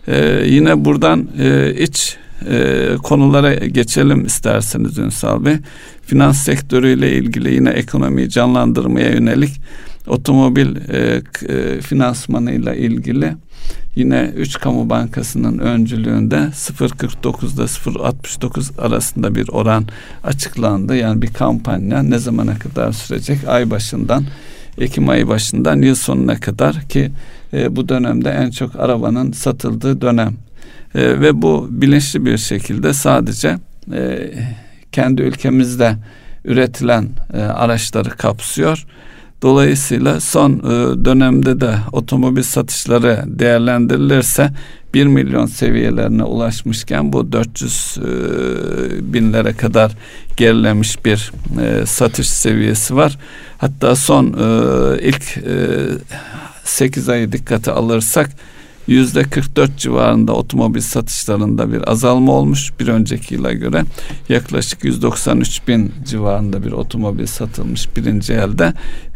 Ee, 0.08 0.42
yine 0.46 0.84
buradan 0.84 1.28
e, 1.38 1.74
iç 1.74 2.16
e, 2.50 2.88
konulara 3.02 3.54
geçelim 3.54 4.26
isterseniz 4.26 4.98
Ünsal 4.98 5.44
Bey. 5.44 5.56
Finans 6.02 6.38
sektörüyle 6.38 7.12
ilgili 7.12 7.54
yine 7.54 7.70
ekonomiyi 7.70 8.28
canlandırmaya 8.28 9.10
yönelik 9.10 9.60
otomobil 10.06 10.76
e, 10.76 11.22
e, 11.48 11.80
finansmanıyla 11.80 12.74
ilgili 12.74 13.34
yine 13.96 14.32
3 14.36 14.60
kamu 14.60 14.90
bankasının 14.90 15.58
öncülüğünde 15.58 16.36
0.49'da 16.36 17.64
0.69 17.64 18.80
arasında 18.80 19.34
bir 19.34 19.48
oran 19.48 19.84
açıklandı. 20.24 20.96
Yani 20.96 21.22
bir 21.22 21.32
kampanya 21.32 22.02
ne 22.02 22.18
zamana 22.18 22.58
kadar 22.58 22.92
sürecek? 22.92 23.48
Ay 23.48 23.70
başından 23.70 24.24
Ekim 24.78 25.08
ayı 25.08 25.28
başından 25.28 25.82
yıl 25.82 25.94
sonuna 25.94 26.40
kadar 26.40 26.88
ki 26.88 27.10
e, 27.52 27.76
bu 27.76 27.88
dönemde 27.88 28.30
en 28.30 28.50
çok 28.50 28.76
arabanın 28.76 29.32
satıldığı 29.32 30.00
dönem. 30.00 30.34
E, 30.94 31.20
ve 31.20 31.42
bu 31.42 31.68
bilinçli 31.70 32.24
bir 32.24 32.38
şekilde 32.38 32.92
sadece 32.92 33.56
e, 33.92 34.30
kendi 34.92 35.22
ülkemizde 35.22 35.96
üretilen 36.44 37.08
e, 37.34 37.38
araçları 37.40 38.10
kapsıyor 38.10 38.86
Dolayısıyla 39.44 40.20
son 40.20 40.52
e, 40.52 41.04
dönemde 41.04 41.60
de 41.60 41.74
otomobil 41.92 42.42
satışları 42.42 43.24
değerlendirilirse 43.26 44.50
1 44.94 45.06
milyon 45.06 45.46
seviyelerine 45.46 46.24
ulaşmışken 46.24 47.12
bu 47.12 47.32
400 47.32 47.98
e, 47.98 49.12
binlere 49.12 49.52
kadar 49.52 49.92
gerilemiş 50.36 51.04
bir 51.04 51.32
e, 51.60 51.86
satış 51.86 52.28
seviyesi 52.28 52.96
var. 52.96 53.18
Hatta 53.58 53.96
son 53.96 54.26
ilk 55.02 55.38
8 56.64 57.08
ayı 57.08 57.32
dikkate 57.32 57.72
alırsak 57.72 58.30
yüzde 58.86 59.22
44 59.22 59.78
civarında 59.78 60.32
otomobil 60.32 60.80
satışlarında 60.80 61.72
bir 61.72 61.90
azalma 61.90 62.32
olmuş 62.32 62.72
bir 62.80 62.88
önceki 62.88 63.34
yıla 63.34 63.52
göre 63.52 63.82
yaklaşık 64.28 64.84
193 64.84 65.68
bin 65.68 65.92
civarında 66.04 66.64
bir 66.64 66.72
otomobil 66.72 67.26
satılmış 67.26 67.96
birinci 67.96 68.32
elde 68.32 68.72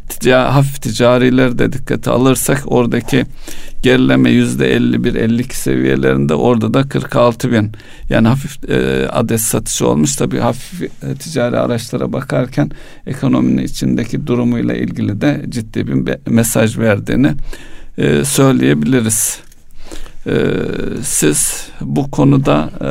tica, 0.08 0.54
hafif 0.54 0.82
ticarileri 0.82 1.58
de 1.58 1.72
dikkate 1.72 2.10
alırsak 2.10 2.62
oradaki 2.66 3.26
gerileme 3.82 4.30
yüzde 4.30 4.76
51-52 4.76 5.52
seviyelerinde 5.52 6.34
orada 6.34 6.74
da 6.74 6.88
46 6.88 7.52
bin 7.52 7.72
yani 8.10 8.28
hafif 8.28 8.70
e, 8.70 9.08
adet 9.08 9.40
satışı 9.40 9.88
olmuş 9.88 10.16
tabi 10.16 10.38
hafif 10.38 10.82
e, 10.82 11.14
ticari 11.14 11.58
araçlara 11.58 12.12
bakarken 12.12 12.70
ekonominin 13.06 13.62
içindeki 13.62 14.26
durumuyla 14.26 14.74
ilgili 14.74 15.20
de 15.20 15.44
ciddi 15.48 15.86
bir 15.86 16.16
mesaj 16.26 16.78
verdiğini 16.78 17.34
e, 17.98 18.24
söyleyebiliriz. 18.24 19.40
E, 20.26 20.34
siz 21.02 21.68
bu 21.80 22.10
konuda 22.10 22.70
e, 22.80 22.90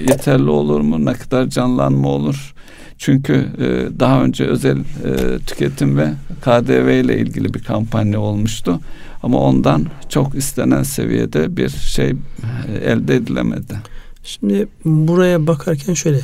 yeterli 0.00 0.50
olur 0.50 0.80
mu? 0.80 1.04
Ne 1.04 1.12
kadar 1.12 1.46
canlanma 1.46 2.08
olur? 2.08 2.54
Çünkü 2.98 3.34
e, 3.34 4.00
daha 4.00 4.24
önce 4.24 4.44
özel 4.44 4.78
e, 4.78 5.38
tüketim 5.38 5.98
ve 5.98 6.12
KDV 6.40 7.04
ile 7.04 7.18
ilgili 7.18 7.54
bir 7.54 7.62
kampanya 7.62 8.20
olmuştu. 8.20 8.80
Ama 9.22 9.38
ondan 9.40 9.86
çok 10.08 10.34
istenen 10.34 10.82
seviyede 10.82 11.56
bir 11.56 11.68
şey 11.68 12.10
e, 12.10 12.74
elde 12.84 13.16
edilemedi. 13.16 13.76
Şimdi 14.22 14.68
buraya 14.84 15.46
bakarken 15.46 15.94
şöyle 15.94 16.20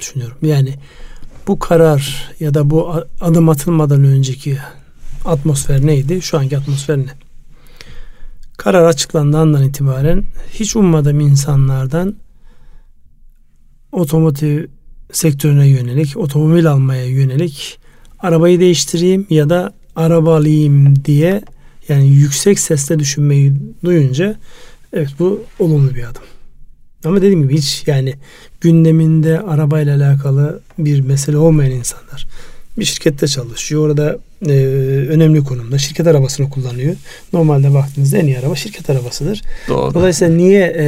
düşünüyorum. 0.00 0.36
Yani 0.42 0.74
bu 1.46 1.58
karar 1.58 2.32
ya 2.40 2.54
da 2.54 2.70
bu 2.70 3.04
adım 3.20 3.48
atılmadan 3.48 4.04
önceki 4.04 4.58
atmosfer 5.24 5.86
neydi? 5.86 6.22
Şu 6.22 6.38
anki 6.38 6.58
atmosfer 6.58 6.98
ne? 6.98 7.10
Karar 8.56 8.84
açıklandığı 8.84 9.38
andan 9.38 9.64
itibaren 9.64 10.24
hiç 10.50 10.76
ummadığım 10.76 11.20
insanlardan 11.20 12.16
otomotiv 13.92 14.64
sektörüne 15.12 15.68
yönelik, 15.68 16.16
otomobil 16.16 16.66
almaya 16.70 17.04
yönelik 17.04 17.78
arabayı 18.18 18.60
değiştireyim 18.60 19.26
ya 19.30 19.48
da 19.48 19.72
araba 19.96 20.36
alayım 20.36 21.04
diye 21.04 21.42
yani 21.88 22.08
yüksek 22.08 22.58
sesle 22.58 22.98
düşünmeyi 22.98 23.54
duyunca 23.84 24.36
evet 24.92 25.08
bu 25.18 25.44
olumlu 25.58 25.94
bir 25.94 26.04
adım. 26.04 26.22
Ama 27.04 27.16
dediğim 27.16 27.42
gibi 27.42 27.56
hiç 27.56 27.82
yani 27.86 28.14
gündeminde 28.60 29.40
arabayla 29.40 29.96
alakalı 29.96 30.60
bir 30.78 31.00
mesele 31.00 31.36
olmayan 31.36 31.72
insanlar 31.72 32.26
bir 32.78 32.84
şirkette 32.84 33.28
çalışıyor. 33.28 33.82
Orada 33.86 34.18
e, 34.46 34.52
önemli 35.08 35.44
konumda 35.44 35.78
şirket 35.78 36.06
arabasını 36.06 36.50
kullanıyor. 36.50 36.96
Normalde 37.32 37.74
baktığınızda 37.74 38.18
en 38.18 38.26
iyi 38.26 38.38
araba 38.38 38.56
şirket 38.56 38.90
arabasıdır. 38.90 39.42
Doğru. 39.68 39.94
Dolayısıyla 39.94 40.34
niye 40.34 40.64
e, 40.78 40.86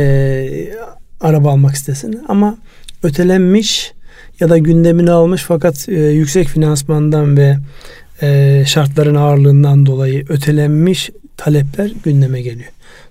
araba 1.20 1.50
almak 1.50 1.74
istesin? 1.74 2.20
Ama 2.28 2.58
ötelenmiş 3.02 3.92
ya 4.40 4.48
da 4.48 4.58
gündemini 4.58 5.10
almış 5.10 5.42
fakat 5.42 5.88
e, 5.88 5.94
yüksek 5.94 6.48
finansmandan 6.48 7.36
ve 7.36 7.56
e, 8.22 8.62
şartların 8.66 9.14
ağırlığından 9.14 9.86
dolayı 9.86 10.24
ötelenmiş 10.28 11.10
talepler 11.36 11.92
gündeme 12.04 12.42
geliyor. 12.42 12.70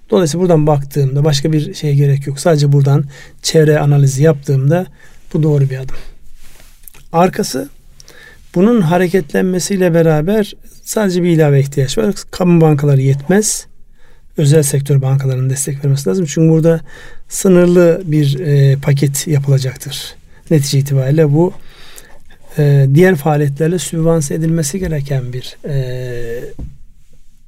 Dolayısıyla 0.10 0.42
buradan 0.42 0.68
baktığımda 0.68 1.24
başka 1.24 1.54
bir 1.54 1.74
şeye 1.74 1.96
gerek 1.96 2.28
yok. 2.28 2.40
Sadece 2.40 2.72
buradan 2.72 3.04
çevre 3.42 3.80
analizi 3.80 4.24
yaptığımda 4.24 4.86
bu 5.34 5.44
doğru 5.44 5.70
bir 5.70 5.78
adım. 5.78 5.96
Arkası 7.12 7.70
bunun 8.56 8.82
hareketlenmesiyle 8.82 9.94
beraber 9.94 10.54
sadece 10.84 11.24
bir 11.24 11.30
ilave 11.30 11.60
ihtiyaç 11.60 11.98
var. 11.98 12.16
Kamu 12.32 12.62
bankaları 12.62 13.02
yetmez. 13.02 13.66
Özel 14.38 14.64
sektör 14.64 15.02
bankalarının 15.02 15.50
destek 15.50 15.86
vermesi 15.86 16.10
lazım. 16.10 16.26
Çünkü 16.26 16.50
burada 16.50 16.82
sınırlı 17.30 18.02
bir 18.06 18.40
e, 18.40 18.76
paket 18.76 19.28
yapılacaktır. 19.28 20.19
Netice 20.52 20.80
itibariyle 20.80 21.34
bu 21.34 21.54
e, 22.58 22.88
diğer 22.94 23.16
faaliyetlerle 23.16 23.80
sübvanse 23.80 24.36
edilmesi 24.36 24.80
gereken 24.80 25.34
bir 25.34 25.58
e, 25.66 26.44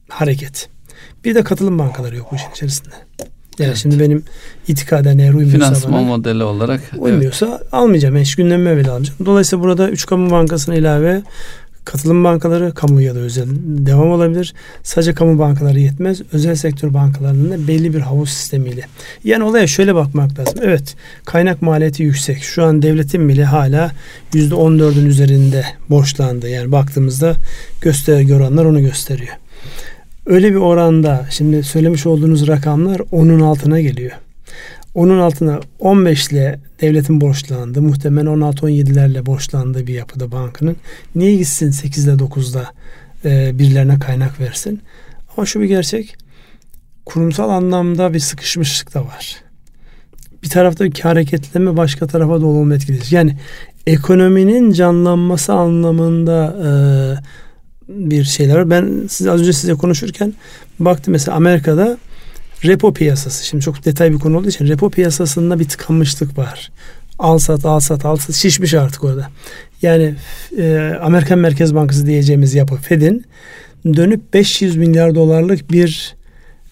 hareket. 0.09 0.69
Bir 1.25 1.35
de 1.35 1.43
katılım 1.43 1.79
bankaları 1.79 2.15
yok 2.15 2.27
bu 2.31 2.35
işin 2.35 2.51
içerisinde. 2.51 2.95
Yani 3.59 3.67
evet. 3.67 3.77
şimdi 3.77 3.99
benim 3.99 4.23
itikaden 4.67 5.17
eğer 5.17 5.33
uymuyorsa 5.33 5.57
Finansman 5.57 5.93
bana, 5.93 6.01
modeli 6.01 6.43
olarak 6.43 6.81
uymuyorsa 6.97 7.57
evet. 7.61 7.73
almayacağım. 7.73 8.17
Hiç 8.17 8.35
gündemime 8.35 8.77
bile 8.77 8.89
almayacağım. 8.89 9.25
Dolayısıyla 9.25 9.63
burada 9.63 9.89
üç 9.89 10.05
kamu 10.05 10.31
bankasına 10.31 10.75
ilave 10.75 11.21
katılım 11.85 12.23
bankaları 12.23 12.73
kamu 12.73 13.01
ya 13.01 13.15
da 13.15 13.19
özel 13.19 13.47
devam 13.63 14.11
olabilir. 14.11 14.53
Sadece 14.83 15.13
kamu 15.13 15.39
bankaları 15.39 15.79
yetmez. 15.79 16.21
Özel 16.33 16.55
sektör 16.55 16.93
bankalarının 16.93 17.51
da 17.51 17.67
belli 17.67 17.93
bir 17.93 17.99
havuz 17.99 18.29
sistemiyle. 18.29 18.85
Yani 19.23 19.43
olaya 19.43 19.67
şöyle 19.67 19.95
bakmak 19.95 20.39
lazım. 20.39 20.59
Evet 20.63 20.95
kaynak 21.25 21.61
maliyeti 21.61 22.03
yüksek. 22.03 22.43
Şu 22.43 22.63
an 22.63 22.81
devletin 22.81 23.29
bile 23.29 23.45
hala 23.45 23.91
%14'ün 24.33 25.05
üzerinde 25.05 25.65
borçlandı. 25.89 26.49
Yani 26.49 26.71
baktığımızda 26.71 27.35
gösterge 27.81 28.35
oranlar 28.35 28.65
onu 28.65 28.81
gösteriyor. 28.81 29.33
Öyle 30.25 30.51
bir 30.51 30.55
oranda 30.55 31.25
şimdi 31.29 31.63
söylemiş 31.63 32.05
olduğunuz 32.05 32.47
rakamlar 32.47 33.01
onun 33.11 33.39
altına 33.39 33.81
geliyor. 33.81 34.11
Onun 34.95 35.19
altına 35.19 35.59
15 35.79 36.27
ile 36.27 36.59
devletin 36.81 37.21
borçlandı. 37.21 37.81
Muhtemelen 37.81 38.25
16-17'lerle 38.25 39.25
borçlandığı 39.25 39.87
bir 39.87 39.93
yapıda 39.93 40.31
bankının. 40.31 40.75
Niye 41.15 41.35
gitsin 41.35 41.71
8 41.71 42.05
ile 42.05 42.13
9'da 42.13 42.65
e, 43.25 43.59
birilerine 43.59 43.99
kaynak 43.99 44.39
versin? 44.39 44.81
Ama 45.37 45.45
şu 45.45 45.61
bir 45.61 45.65
gerçek. 45.65 46.15
Kurumsal 47.05 47.49
anlamda 47.49 48.13
bir 48.13 48.19
sıkışmışlık 48.19 48.93
da 48.93 49.05
var. 49.05 49.35
Bir 50.43 50.49
tarafta 50.49 50.85
bir 50.85 50.99
hareketleme 50.99 51.77
başka 51.77 52.07
tarafa 52.07 52.41
da 52.41 52.45
olumlu 52.45 52.75
etkileyecek. 52.75 53.11
Yani 53.11 53.37
ekonominin 53.87 54.71
canlanması 54.71 55.53
anlamında 55.53 56.55
e, 56.65 56.69
bir 57.87 58.23
şeyler 58.23 58.55
var. 58.55 58.69
Ben 58.69 59.07
siz 59.09 59.27
az 59.27 59.41
önce 59.41 59.53
size 59.53 59.73
konuşurken 59.73 60.33
baktım 60.79 61.11
mesela 61.11 61.37
Amerika'da 61.37 61.97
repo 62.65 62.93
piyasası. 62.93 63.45
Şimdi 63.45 63.63
çok 63.63 63.85
detay 63.85 64.11
bir 64.11 64.19
konu 64.19 64.37
olduğu 64.37 64.49
için 64.49 64.67
repo 64.67 64.89
piyasasında 64.89 65.59
bir 65.59 65.69
tıkanmışlık 65.69 66.37
var. 66.37 66.71
Al 67.19 67.37
sat 67.37 67.65
al 67.65 67.79
sat 67.79 68.05
al 68.05 68.15
sat 68.17 68.35
şişmiş 68.35 68.73
artık 68.73 69.03
orada. 69.03 69.29
Yani 69.81 70.15
e, 70.57 70.93
Amerikan 71.01 71.39
Merkez 71.39 71.75
Bankası 71.75 72.05
diyeceğimiz 72.05 72.53
yapı 72.53 72.75
Fed'in 72.75 73.25
dönüp 73.85 74.33
500 74.33 74.75
milyar 74.77 75.15
dolarlık 75.15 75.71
bir 75.71 76.15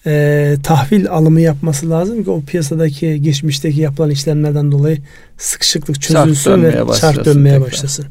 e, 0.06 0.56
tahvil 0.62 1.08
alımı 1.08 1.40
yapması 1.40 1.90
lazım 1.90 2.24
ki 2.24 2.30
o 2.30 2.40
piyasadaki 2.40 3.22
geçmişteki 3.22 3.80
yapılan 3.80 4.10
işlemlerden 4.10 4.72
dolayı 4.72 4.98
sıkışıklık 5.38 6.02
çözülsün 6.02 6.62
ve 6.62 6.84
çark 7.00 7.24
dönmeye 7.24 7.54
tekrar. 7.54 7.66
başlasın. 7.66 8.06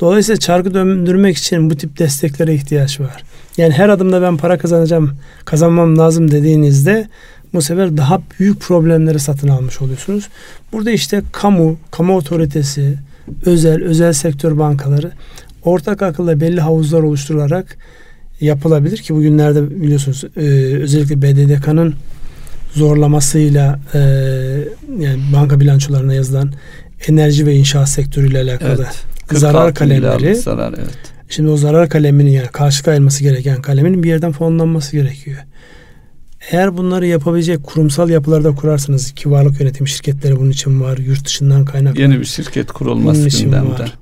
Dolayısıyla 0.00 0.38
çarkı 0.38 0.74
döndürmek 0.74 1.36
için 1.36 1.70
bu 1.70 1.76
tip 1.76 1.98
desteklere 1.98 2.54
ihtiyaç 2.54 3.00
var. 3.00 3.24
Yani 3.56 3.72
her 3.72 3.88
adımda 3.88 4.22
ben 4.22 4.36
para 4.36 4.58
kazanacağım, 4.58 5.12
kazanmam 5.44 5.98
lazım 5.98 6.30
dediğinizde 6.30 7.08
bu 7.54 7.62
sefer 7.62 7.96
daha 7.96 8.20
büyük 8.38 8.60
problemleri 8.60 9.18
satın 9.18 9.48
almış 9.48 9.82
oluyorsunuz. 9.82 10.28
Burada 10.72 10.90
işte 10.90 11.22
kamu, 11.32 11.76
kamu 11.90 12.16
otoritesi, 12.16 12.98
özel, 13.44 13.84
özel 13.84 14.12
sektör 14.12 14.58
bankaları 14.58 15.12
ortak 15.64 16.02
akılla 16.02 16.40
belli 16.40 16.60
havuzlar 16.60 17.02
oluşturularak 17.02 17.76
yapılabilir 18.40 18.96
ki 18.96 19.14
bugünlerde 19.14 19.70
biliyorsunuz 19.82 20.24
e, 20.36 20.40
özellikle 20.82 21.22
BDDK'nın 21.22 21.94
zorlamasıyla 22.72 23.78
e, 23.94 23.98
yani 24.98 25.20
banka 25.32 25.60
bilançolarına 25.60 26.14
yazılan 26.14 26.52
enerji 27.08 27.46
ve 27.46 27.54
inşaat 27.54 27.88
sektörüyle 27.88 28.40
alakalı 28.40 28.86
evet, 29.30 29.40
zarar 29.40 29.74
kalemleri 29.74 30.34
zarar, 30.34 30.74
evet. 30.78 31.15
Şimdi 31.28 31.50
o 31.50 31.56
zarar 31.56 31.88
kaleminin 31.88 32.30
yani 32.30 32.48
karşı 32.48 32.84
kayılması 32.84 33.22
gereken 33.22 33.62
kalemin 33.62 34.02
bir 34.02 34.08
yerden 34.08 34.32
fonlanması 34.32 34.92
gerekiyor. 34.92 35.38
Eğer 36.50 36.76
bunları 36.76 37.06
yapabilecek 37.06 37.62
kurumsal 37.64 38.10
yapılarda 38.10 38.54
kurarsanız 38.54 39.12
ki 39.12 39.30
varlık 39.30 39.60
yönetim 39.60 39.88
şirketleri 39.88 40.38
bunun 40.38 40.50
için 40.50 40.80
var. 40.80 40.98
Yurt 40.98 41.24
dışından 41.24 41.64
kaynaklı. 41.64 42.00
Yeni 42.00 42.20
bir 42.20 42.24
şirket 42.24 42.72
kurulması 42.72 43.42
gündemde. 43.42 43.70
Var. 43.70 43.92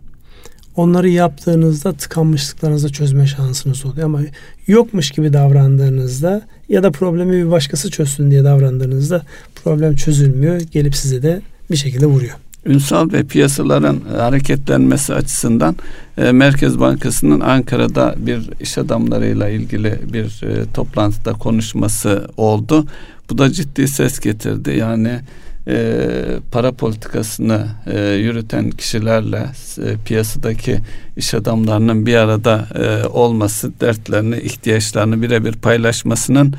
Onları 0.76 1.08
yaptığınızda 1.08 1.92
tıkanmışlıklarınızı 1.92 2.92
çözme 2.92 3.26
şansınız 3.26 3.86
oluyor 3.86 4.06
ama 4.06 4.20
yokmuş 4.66 5.10
gibi 5.10 5.32
davrandığınızda 5.32 6.42
ya 6.68 6.82
da 6.82 6.90
problemi 6.90 7.32
bir 7.32 7.50
başkası 7.50 7.90
çözsün 7.90 8.30
diye 8.30 8.44
davrandığınızda 8.44 9.22
problem 9.64 9.96
çözülmüyor. 9.96 10.60
Gelip 10.60 10.96
size 10.96 11.22
de 11.22 11.40
bir 11.70 11.76
şekilde 11.76 12.06
vuruyor. 12.06 12.34
Ünsal 12.66 13.12
ve 13.12 13.24
piyasaların 13.24 14.00
hareketlenmesi 14.16 15.14
açısından 15.14 15.76
e, 16.18 16.32
Merkez 16.32 16.80
Bankası'nın 16.80 17.40
Ankara'da 17.40 18.14
bir 18.18 18.50
iş 18.60 18.78
adamlarıyla 18.78 19.48
ilgili 19.48 20.00
bir 20.12 20.42
e, 20.42 20.72
toplantıda 20.74 21.32
konuşması 21.32 22.28
oldu. 22.36 22.86
Bu 23.30 23.38
da 23.38 23.52
ciddi 23.52 23.88
ses 23.88 24.20
getirdi. 24.20 24.76
Yani 24.78 25.20
e, 25.68 26.06
para 26.52 26.72
politikasını 26.72 27.66
e, 27.86 28.00
yürüten 28.10 28.70
kişilerle 28.70 29.46
e, 29.78 29.96
piyasadaki 30.04 30.78
iş 31.16 31.34
adamlarının 31.34 32.06
bir 32.06 32.14
arada 32.14 32.68
e, 32.74 33.06
olması, 33.06 33.80
dertlerini, 33.80 34.36
ihtiyaçlarını 34.36 35.22
birebir 35.22 35.52
paylaşmasının 35.52 36.54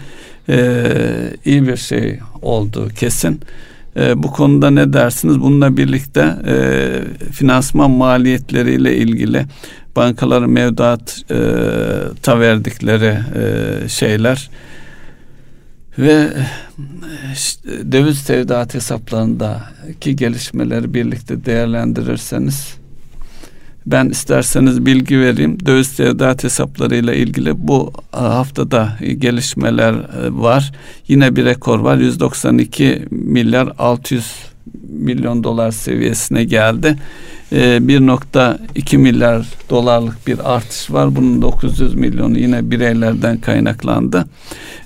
e, 0.49 0.83
iyi 1.45 1.67
bir 1.67 1.77
şey 1.77 2.19
olduğu 2.41 2.89
kesin. 2.89 3.41
E, 3.97 4.23
bu 4.23 4.31
konuda 4.31 4.69
ne 4.69 4.93
dersiniz? 4.93 5.41
Bununla 5.41 5.77
birlikte 5.77 6.35
e, 6.47 6.55
finansman 7.31 7.91
maliyetleriyle 7.91 8.97
ilgili 8.97 9.45
bankaların 9.95 10.49
mevduata 10.49 12.39
verdikleri 12.39 13.17
e, 13.35 13.89
şeyler 13.89 14.49
ve 15.99 16.27
işte, 17.33 17.91
döviz 17.91 18.23
tevdiat 18.23 18.73
hesaplarındaki 18.73 20.15
gelişmeleri 20.15 20.93
birlikte 20.93 21.45
değerlendirirseniz 21.45 22.77
ben 23.85 24.09
isterseniz 24.09 24.85
bilgi 24.85 25.19
vereyim. 25.19 25.65
Döviz 25.65 25.95
tevdiat 25.95 26.43
hesaplarıyla 26.43 27.13
ilgili 27.13 27.67
bu 27.67 27.93
haftada 28.11 28.97
gelişmeler 29.17 29.93
e, 29.93 30.33
var. 30.33 30.71
Yine 31.07 31.35
bir 31.35 31.45
rekor 31.45 31.79
var. 31.79 31.97
192 31.97 33.05
milyar 33.11 33.69
600 33.79 34.33
milyon 34.89 35.43
dolar 35.43 35.71
seviyesine 35.71 36.43
geldi. 36.43 36.95
1.2 37.51 38.95
e, 38.95 38.97
milyar 38.97 39.45
dolarlık 39.69 40.27
bir 40.27 40.55
artış 40.55 40.91
var. 40.91 41.15
Bunun 41.15 41.41
900 41.41 41.95
milyonu 41.95 42.39
yine 42.39 42.71
bireylerden 42.71 43.37
kaynaklandı. 43.37 44.25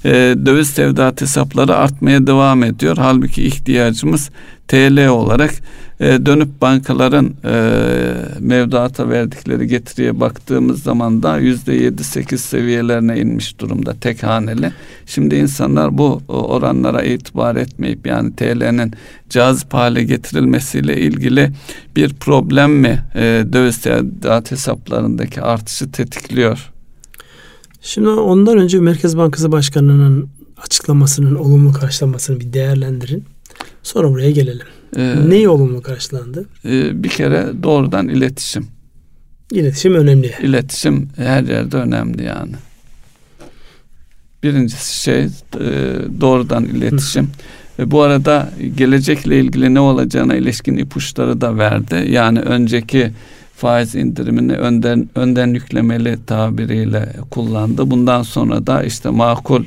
E, 0.05 0.11
döviz 0.45 0.73
tevdiat 0.73 1.21
hesapları 1.21 1.75
artmaya 1.75 2.27
devam 2.27 2.63
ediyor. 2.63 2.97
Halbuki 2.97 3.43
ihtiyacımız 3.43 4.29
TL 4.67 5.07
olarak 5.07 5.51
e, 5.99 6.25
dönüp 6.25 6.61
bankaların 6.61 7.33
e, 7.45 7.53
mevduata 8.39 9.09
verdikleri 9.09 9.67
getiriye 9.67 10.19
baktığımız 10.19 10.83
zaman 10.83 11.23
da 11.23 11.37
yüzde 11.37 11.73
yedi 11.73 12.03
sekiz 12.03 12.41
seviyelerine 12.41 13.19
inmiş 13.19 13.59
durumda 13.59 13.93
tek 14.01 14.23
haneli. 14.23 14.71
Şimdi 15.05 15.35
insanlar 15.35 15.97
bu 15.97 16.21
oranlara 16.27 17.03
itibar 17.03 17.55
etmeyip 17.55 18.07
yani 18.07 18.35
TL'nin 18.35 18.93
cazip 19.29 19.73
hale 19.73 20.03
getirilmesiyle 20.03 21.01
ilgili 21.01 21.51
bir 21.95 22.13
problem 22.13 22.71
mi 22.71 22.99
e, 23.15 23.45
döviz 23.53 23.81
tevdiat 23.81 24.51
hesaplarındaki 24.51 25.41
artışı 25.41 25.91
tetikliyor? 25.91 26.71
Şimdi 27.81 28.09
ondan 28.09 28.57
önce 28.57 28.79
Merkez 28.79 29.17
Bankası 29.17 29.51
Başkanı'nın 29.51 30.29
açıklamasının 30.57 31.35
olumlu 31.35 31.73
karşılamasını 31.73 32.39
bir 32.39 32.53
değerlendirin. 32.53 33.23
Sonra 33.83 34.11
buraya 34.11 34.31
gelelim. 34.31 34.67
Ee, 34.97 35.15
Neyi 35.27 35.49
olumlu 35.49 35.81
karşılandı? 35.81 36.45
E, 36.65 37.03
bir 37.03 37.09
kere 37.09 37.47
doğrudan 37.63 38.07
iletişim. 38.07 38.67
İletişim 39.51 39.95
önemli. 39.95 40.33
İletişim 40.41 41.09
her 41.15 41.43
yerde 41.43 41.77
önemli 41.77 42.23
yani. 42.23 42.55
Birincisi 44.43 45.01
şey 45.03 45.23
e, 45.23 45.29
doğrudan 46.21 46.65
iletişim. 46.65 47.29
Ve 47.79 47.91
bu 47.91 48.01
arada 48.01 48.51
gelecekle 48.75 49.39
ilgili 49.39 49.73
ne 49.73 49.79
olacağına 49.79 50.35
ilişkin 50.35 50.77
ipuçları 50.77 51.41
da 51.41 51.57
verdi. 51.57 52.07
Yani 52.09 52.39
önceki 52.39 53.11
faiz 53.55 53.95
indirimini 53.95 54.53
önden 54.53 55.09
önden 55.15 55.47
yüklemeli 55.47 56.17
tabiriyle 56.25 57.13
kullandı. 57.31 57.91
Bundan 57.91 58.23
sonra 58.23 58.67
da 58.67 58.83
işte 58.83 59.09
makul 59.09 59.63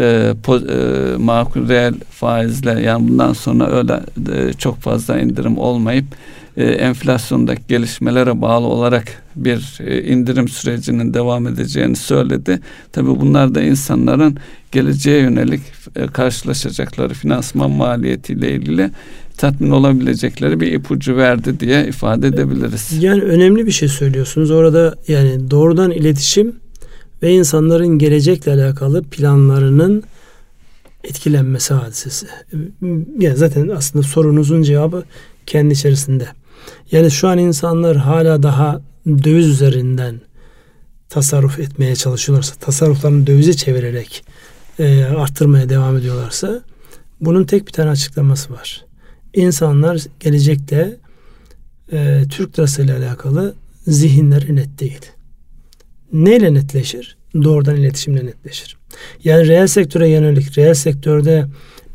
e, 0.00 0.34
po, 0.42 0.56
e, 0.56 1.16
makul 1.18 1.68
reel 1.68 1.94
faizle 2.10 2.80
yani 2.80 3.08
bundan 3.08 3.32
sonra 3.32 3.70
öyle 3.70 4.00
e, 4.34 4.52
çok 4.52 4.80
fazla 4.80 5.20
indirim 5.20 5.58
olmayıp 5.58 6.04
e, 6.56 6.64
enflasyondaki 6.64 7.62
gelişmelere 7.68 8.42
bağlı 8.42 8.66
olarak 8.66 9.22
bir 9.36 9.78
e, 9.86 10.02
indirim 10.02 10.48
sürecinin 10.48 11.14
devam 11.14 11.46
edeceğini 11.46 11.96
söyledi. 11.96 12.60
Tabii 12.92 13.20
bunlar 13.20 13.54
da 13.54 13.62
insanların 13.62 14.36
geleceğe 14.72 15.20
yönelik 15.20 15.60
e, 15.96 16.06
karşılaşacakları 16.06 17.14
finansman 17.14 17.70
maliyetiyle 17.70 18.52
ilgili 18.52 18.90
tatmin 19.36 19.70
olabilecekleri 19.70 20.60
bir 20.60 20.72
ipucu 20.72 21.16
verdi 21.16 21.60
diye 21.60 21.86
ifade 21.86 22.26
edebiliriz. 22.26 23.02
Yani 23.02 23.22
önemli 23.22 23.66
bir 23.66 23.70
şey 23.70 23.88
söylüyorsunuz. 23.88 24.50
Orada 24.50 24.94
yani 25.08 25.50
doğrudan 25.50 25.90
iletişim 25.90 26.59
ve 27.22 27.32
insanların 27.32 27.98
gelecekle 27.98 28.52
alakalı 28.52 29.02
planlarının 29.02 30.02
etkilenmesi 31.04 31.74
hadisesi. 31.74 32.26
Yani 33.18 33.36
zaten 33.36 33.68
aslında 33.68 34.02
sorunuzun 34.02 34.62
cevabı 34.62 35.04
kendi 35.46 35.74
içerisinde. 35.74 36.28
Yani 36.92 37.10
şu 37.10 37.28
an 37.28 37.38
insanlar 37.38 37.96
hala 37.96 38.42
daha 38.42 38.80
döviz 39.06 39.48
üzerinden 39.48 40.20
tasarruf 41.08 41.58
etmeye 41.58 41.96
çalışıyorlarsa, 41.96 42.54
tasarruflarını 42.54 43.26
dövize 43.26 43.52
çevirerek 43.54 44.24
e, 44.78 45.04
arttırmaya 45.04 45.68
devam 45.68 45.96
ediyorlarsa 45.96 46.60
bunun 47.20 47.44
tek 47.44 47.66
bir 47.66 47.72
tane 47.72 47.90
açıklaması 47.90 48.52
var. 48.52 48.84
İnsanlar 49.34 50.00
gelecekte 50.20 50.96
e, 51.92 52.22
Türk 52.30 52.58
lirası 52.58 52.82
ile 52.82 52.94
alakalı 52.94 53.54
zihinleri 53.86 54.56
net 54.56 54.80
değil. 54.80 55.00
Neyle 56.12 56.54
netleşir? 56.54 57.16
Doğrudan 57.34 57.76
iletişimle 57.76 58.26
netleşir. 58.26 58.76
Yani 59.24 59.48
reel 59.48 59.66
sektöre 59.66 60.08
yönelik, 60.08 60.58
reel 60.58 60.74
sektörde 60.74 61.46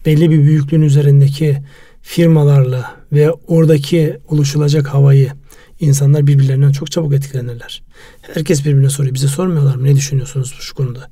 belli 0.06 0.30
bir 0.30 0.44
büyüklüğün 0.44 0.82
üzerindeki 0.82 1.58
firmalarla 2.02 2.96
ve 3.14 3.32
oradaki 3.32 4.18
oluşulacak 4.28 4.88
havayı 4.88 5.32
insanlar 5.80 6.28
birbirlerinden 6.28 6.72
çok 6.72 6.92
çabuk 6.92 7.14
etkilenirler. 7.14 7.84
Herkes 8.22 8.66
birbirine 8.66 8.90
soruyor. 8.90 9.14
Bize 9.14 9.28
sormuyorlar 9.28 9.76
mı? 9.76 9.86
Ne 9.86 9.96
düşünüyorsunuz 9.96 10.56
şu 10.60 10.76
konuda? 10.76 11.10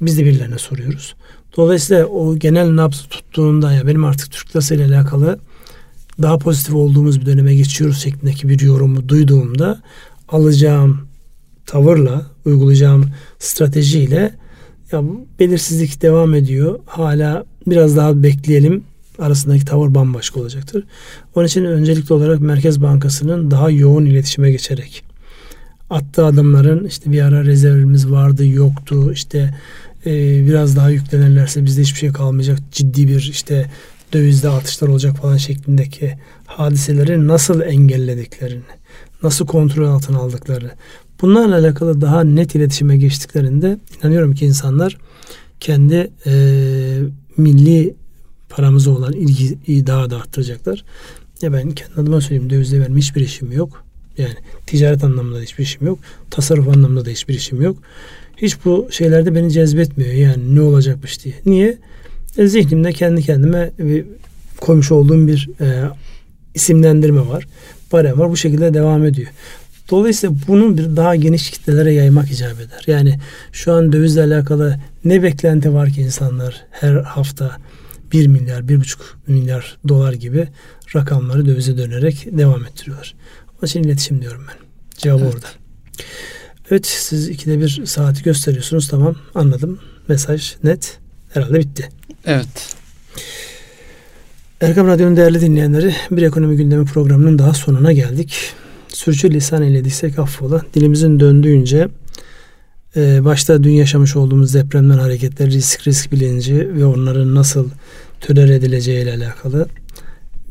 Biz 0.00 0.18
de 0.18 0.24
birilerine 0.24 0.58
soruyoruz. 0.58 1.14
Dolayısıyla 1.56 2.06
o 2.06 2.36
genel 2.36 2.76
nabzı 2.76 3.08
tuttuğunda 3.08 3.72
ya 3.72 3.86
benim 3.86 4.04
artık 4.04 4.32
Türk 4.32 4.56
Lası 4.56 4.74
ile 4.74 4.84
alakalı 4.84 5.38
daha 6.22 6.38
pozitif 6.38 6.74
olduğumuz 6.74 7.20
bir 7.20 7.26
döneme 7.26 7.54
geçiyoruz 7.54 8.02
şeklindeki 8.02 8.48
bir 8.48 8.60
yorumu 8.60 9.08
duyduğumda 9.08 9.82
alacağım 10.28 11.05
tavırla, 11.66 12.26
uygulayacağım 12.44 13.10
stratejiyle 13.38 14.34
ya 14.92 15.02
belirsizlik 15.40 16.02
devam 16.02 16.34
ediyor. 16.34 16.78
Hala 16.86 17.44
biraz 17.66 17.96
daha 17.96 18.22
bekleyelim 18.22 18.84
arasındaki 19.18 19.64
tavır 19.64 19.94
bambaşka 19.94 20.40
olacaktır. 20.40 20.84
Onun 21.34 21.46
için 21.46 21.64
öncelikli 21.64 22.12
olarak 22.12 22.40
Merkez 22.40 22.82
Bankası'nın 22.82 23.50
daha 23.50 23.70
yoğun 23.70 24.04
iletişime 24.04 24.50
geçerek 24.50 25.02
attığı 25.90 26.26
adımların 26.26 26.84
işte 26.84 27.12
bir 27.12 27.22
ara 27.22 27.44
rezervimiz 27.44 28.10
vardı 28.10 28.46
yoktu 28.46 29.12
işte 29.12 29.54
e, 30.06 30.12
biraz 30.46 30.76
daha 30.76 30.90
yüklenirlerse 30.90 31.64
bizde 31.64 31.82
hiçbir 31.82 31.98
şey 31.98 32.12
kalmayacak 32.12 32.58
ciddi 32.72 33.08
bir 33.08 33.28
işte 33.30 33.70
dövizde 34.12 34.48
artışlar 34.48 34.88
olacak 34.88 35.16
falan 35.16 35.36
şeklindeki 35.36 36.18
hadiseleri 36.46 37.28
nasıl 37.28 37.60
engellediklerini 37.60 38.62
nasıl 39.22 39.46
kontrol 39.46 39.88
altına 39.88 40.18
aldıkları 40.18 40.70
bunlarla 41.22 41.58
alakalı 41.58 42.00
daha 42.00 42.24
net 42.24 42.54
iletişime 42.54 42.96
geçtiklerinde 42.96 43.78
inanıyorum 44.02 44.34
ki 44.34 44.46
insanlar 44.46 44.98
kendi 45.60 46.10
e, 46.26 46.32
milli 47.36 47.94
paramıza 48.48 48.90
olan 48.90 49.12
ilgiyi 49.12 49.86
daha 49.86 50.10
da 50.10 50.16
arttıracaklar. 50.16 50.84
Ya 51.42 51.52
ben 51.52 51.70
kendi 51.70 52.00
adıma 52.00 52.20
söyleyeyim 52.20 52.50
dövizde 52.50 52.80
benim 52.80 52.96
hiçbir 52.96 53.20
işim 53.20 53.52
yok. 53.52 53.84
Yani 54.18 54.34
ticaret 54.66 55.04
anlamında 55.04 55.38
da 55.38 55.42
hiçbir 55.42 55.64
işim 55.64 55.86
yok. 55.86 55.98
Tasarruf 56.30 56.68
anlamında 56.68 57.04
da 57.04 57.10
hiçbir 57.10 57.34
işim 57.34 57.62
yok. 57.62 57.78
Hiç 58.36 58.64
bu 58.64 58.88
şeylerde 58.90 59.34
beni 59.34 59.50
cezbetmiyor. 59.50 60.12
Yani 60.12 60.54
ne 60.54 60.60
olacakmış 60.60 61.24
diye. 61.24 61.34
Niye? 61.46 61.78
E, 62.38 62.46
zihnimde 62.46 62.92
kendi 62.92 63.22
kendime 63.22 63.70
bir 63.78 64.04
koymuş 64.60 64.92
olduğum 64.92 65.26
bir 65.26 65.48
e, 65.60 65.90
isimlendirme 66.54 67.28
var. 67.28 67.46
Barem 67.92 68.18
var. 68.18 68.30
Bu 68.30 68.36
şekilde 68.36 68.74
devam 68.74 69.04
ediyor. 69.04 69.28
Dolayısıyla 69.90 70.36
bunun 70.48 70.78
bir 70.78 70.96
daha 70.96 71.16
geniş 71.16 71.50
kitlelere 71.50 71.92
yaymak 71.92 72.30
icap 72.30 72.60
eder. 72.60 72.84
Yani 72.86 73.18
şu 73.52 73.72
an 73.72 73.92
dövizle 73.92 74.22
alakalı 74.22 74.76
ne 75.04 75.22
beklenti 75.22 75.74
var 75.74 75.90
ki 75.90 76.02
insanlar 76.02 76.64
her 76.70 76.94
hafta 76.94 77.56
1 78.12 78.26
milyar, 78.26 78.60
1,5 78.60 78.98
milyar 79.26 79.78
dolar 79.88 80.12
gibi 80.12 80.48
rakamları 80.96 81.46
dövize 81.46 81.78
dönerek 81.78 82.26
devam 82.30 82.64
ettiriyorlar. 82.64 83.14
Onun 83.58 83.66
için 83.66 83.82
iletişim 83.82 84.22
diyorum 84.22 84.42
ben. 84.48 84.56
Cevabı 84.98 85.24
evet. 85.24 85.34
orada. 85.34 85.46
Evet 86.70 86.86
siz 86.86 87.28
ikide 87.28 87.60
bir 87.60 87.82
saati 87.86 88.22
gösteriyorsunuz. 88.22 88.88
Tamam 88.88 89.14
anladım. 89.34 89.80
Mesaj 90.08 90.54
net. 90.64 90.98
Herhalde 91.34 91.58
bitti. 91.60 91.88
Evet. 92.24 92.76
Erkam 94.60 94.86
Radyo'nun 94.86 95.16
değerli 95.16 95.40
dinleyenleri 95.40 95.94
bir 96.10 96.22
ekonomi 96.22 96.56
gündemi 96.56 96.84
programının 96.84 97.38
daha 97.38 97.54
sonuna 97.54 97.92
geldik. 97.92 98.54
Sürçü 98.88 99.30
lisan 99.30 99.62
eylediysek 99.62 100.18
affola. 100.18 100.62
Dilimizin 100.74 101.20
döndüğünce 101.20 101.88
e, 102.96 103.24
başta 103.24 103.64
dün 103.64 103.72
yaşamış 103.72 104.16
olduğumuz 104.16 104.54
depremden 104.54 104.98
hareketler, 104.98 105.50
risk 105.50 105.86
risk 105.86 106.12
bilinci 106.12 106.74
ve 106.74 106.84
onların 106.84 107.34
nasıl 107.34 107.70
töler 108.20 108.48
edileceği 108.48 109.02
ile 109.02 109.14
alakalı 109.14 109.68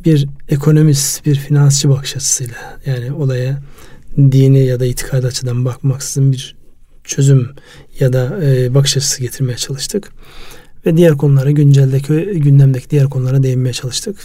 bir 0.05 0.27
ekonomist, 0.49 1.25
bir 1.25 1.35
finansçı 1.35 1.89
bakış 1.89 2.15
açısıyla 2.15 2.79
yani 2.85 3.13
olaya 3.13 3.61
dini 4.17 4.65
ya 4.65 4.79
da 4.79 4.85
itikad 4.85 5.23
açıdan 5.23 5.65
bakmaksızın 5.65 6.31
bir 6.31 6.55
çözüm 7.03 7.49
ya 7.99 8.13
da 8.13 8.39
e, 8.43 8.73
bakış 8.73 8.97
açısı 8.97 9.21
getirmeye 9.21 9.57
çalıştık. 9.57 10.11
Ve 10.85 10.97
diğer 10.97 11.13
konulara 11.13 11.51
günceldeki 11.51 12.13
gündemdeki 12.13 12.89
diğer 12.89 13.09
konulara 13.09 13.43
değinmeye 13.43 13.73
çalıştık. 13.73 14.17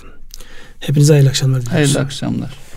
Hepinize 0.81 1.13
hayırlı 1.13 1.29
akşamlar 1.29 1.61
diliyoruz. 1.61 1.79
Hayırlı 1.79 2.01
akşamlar. 2.01 2.70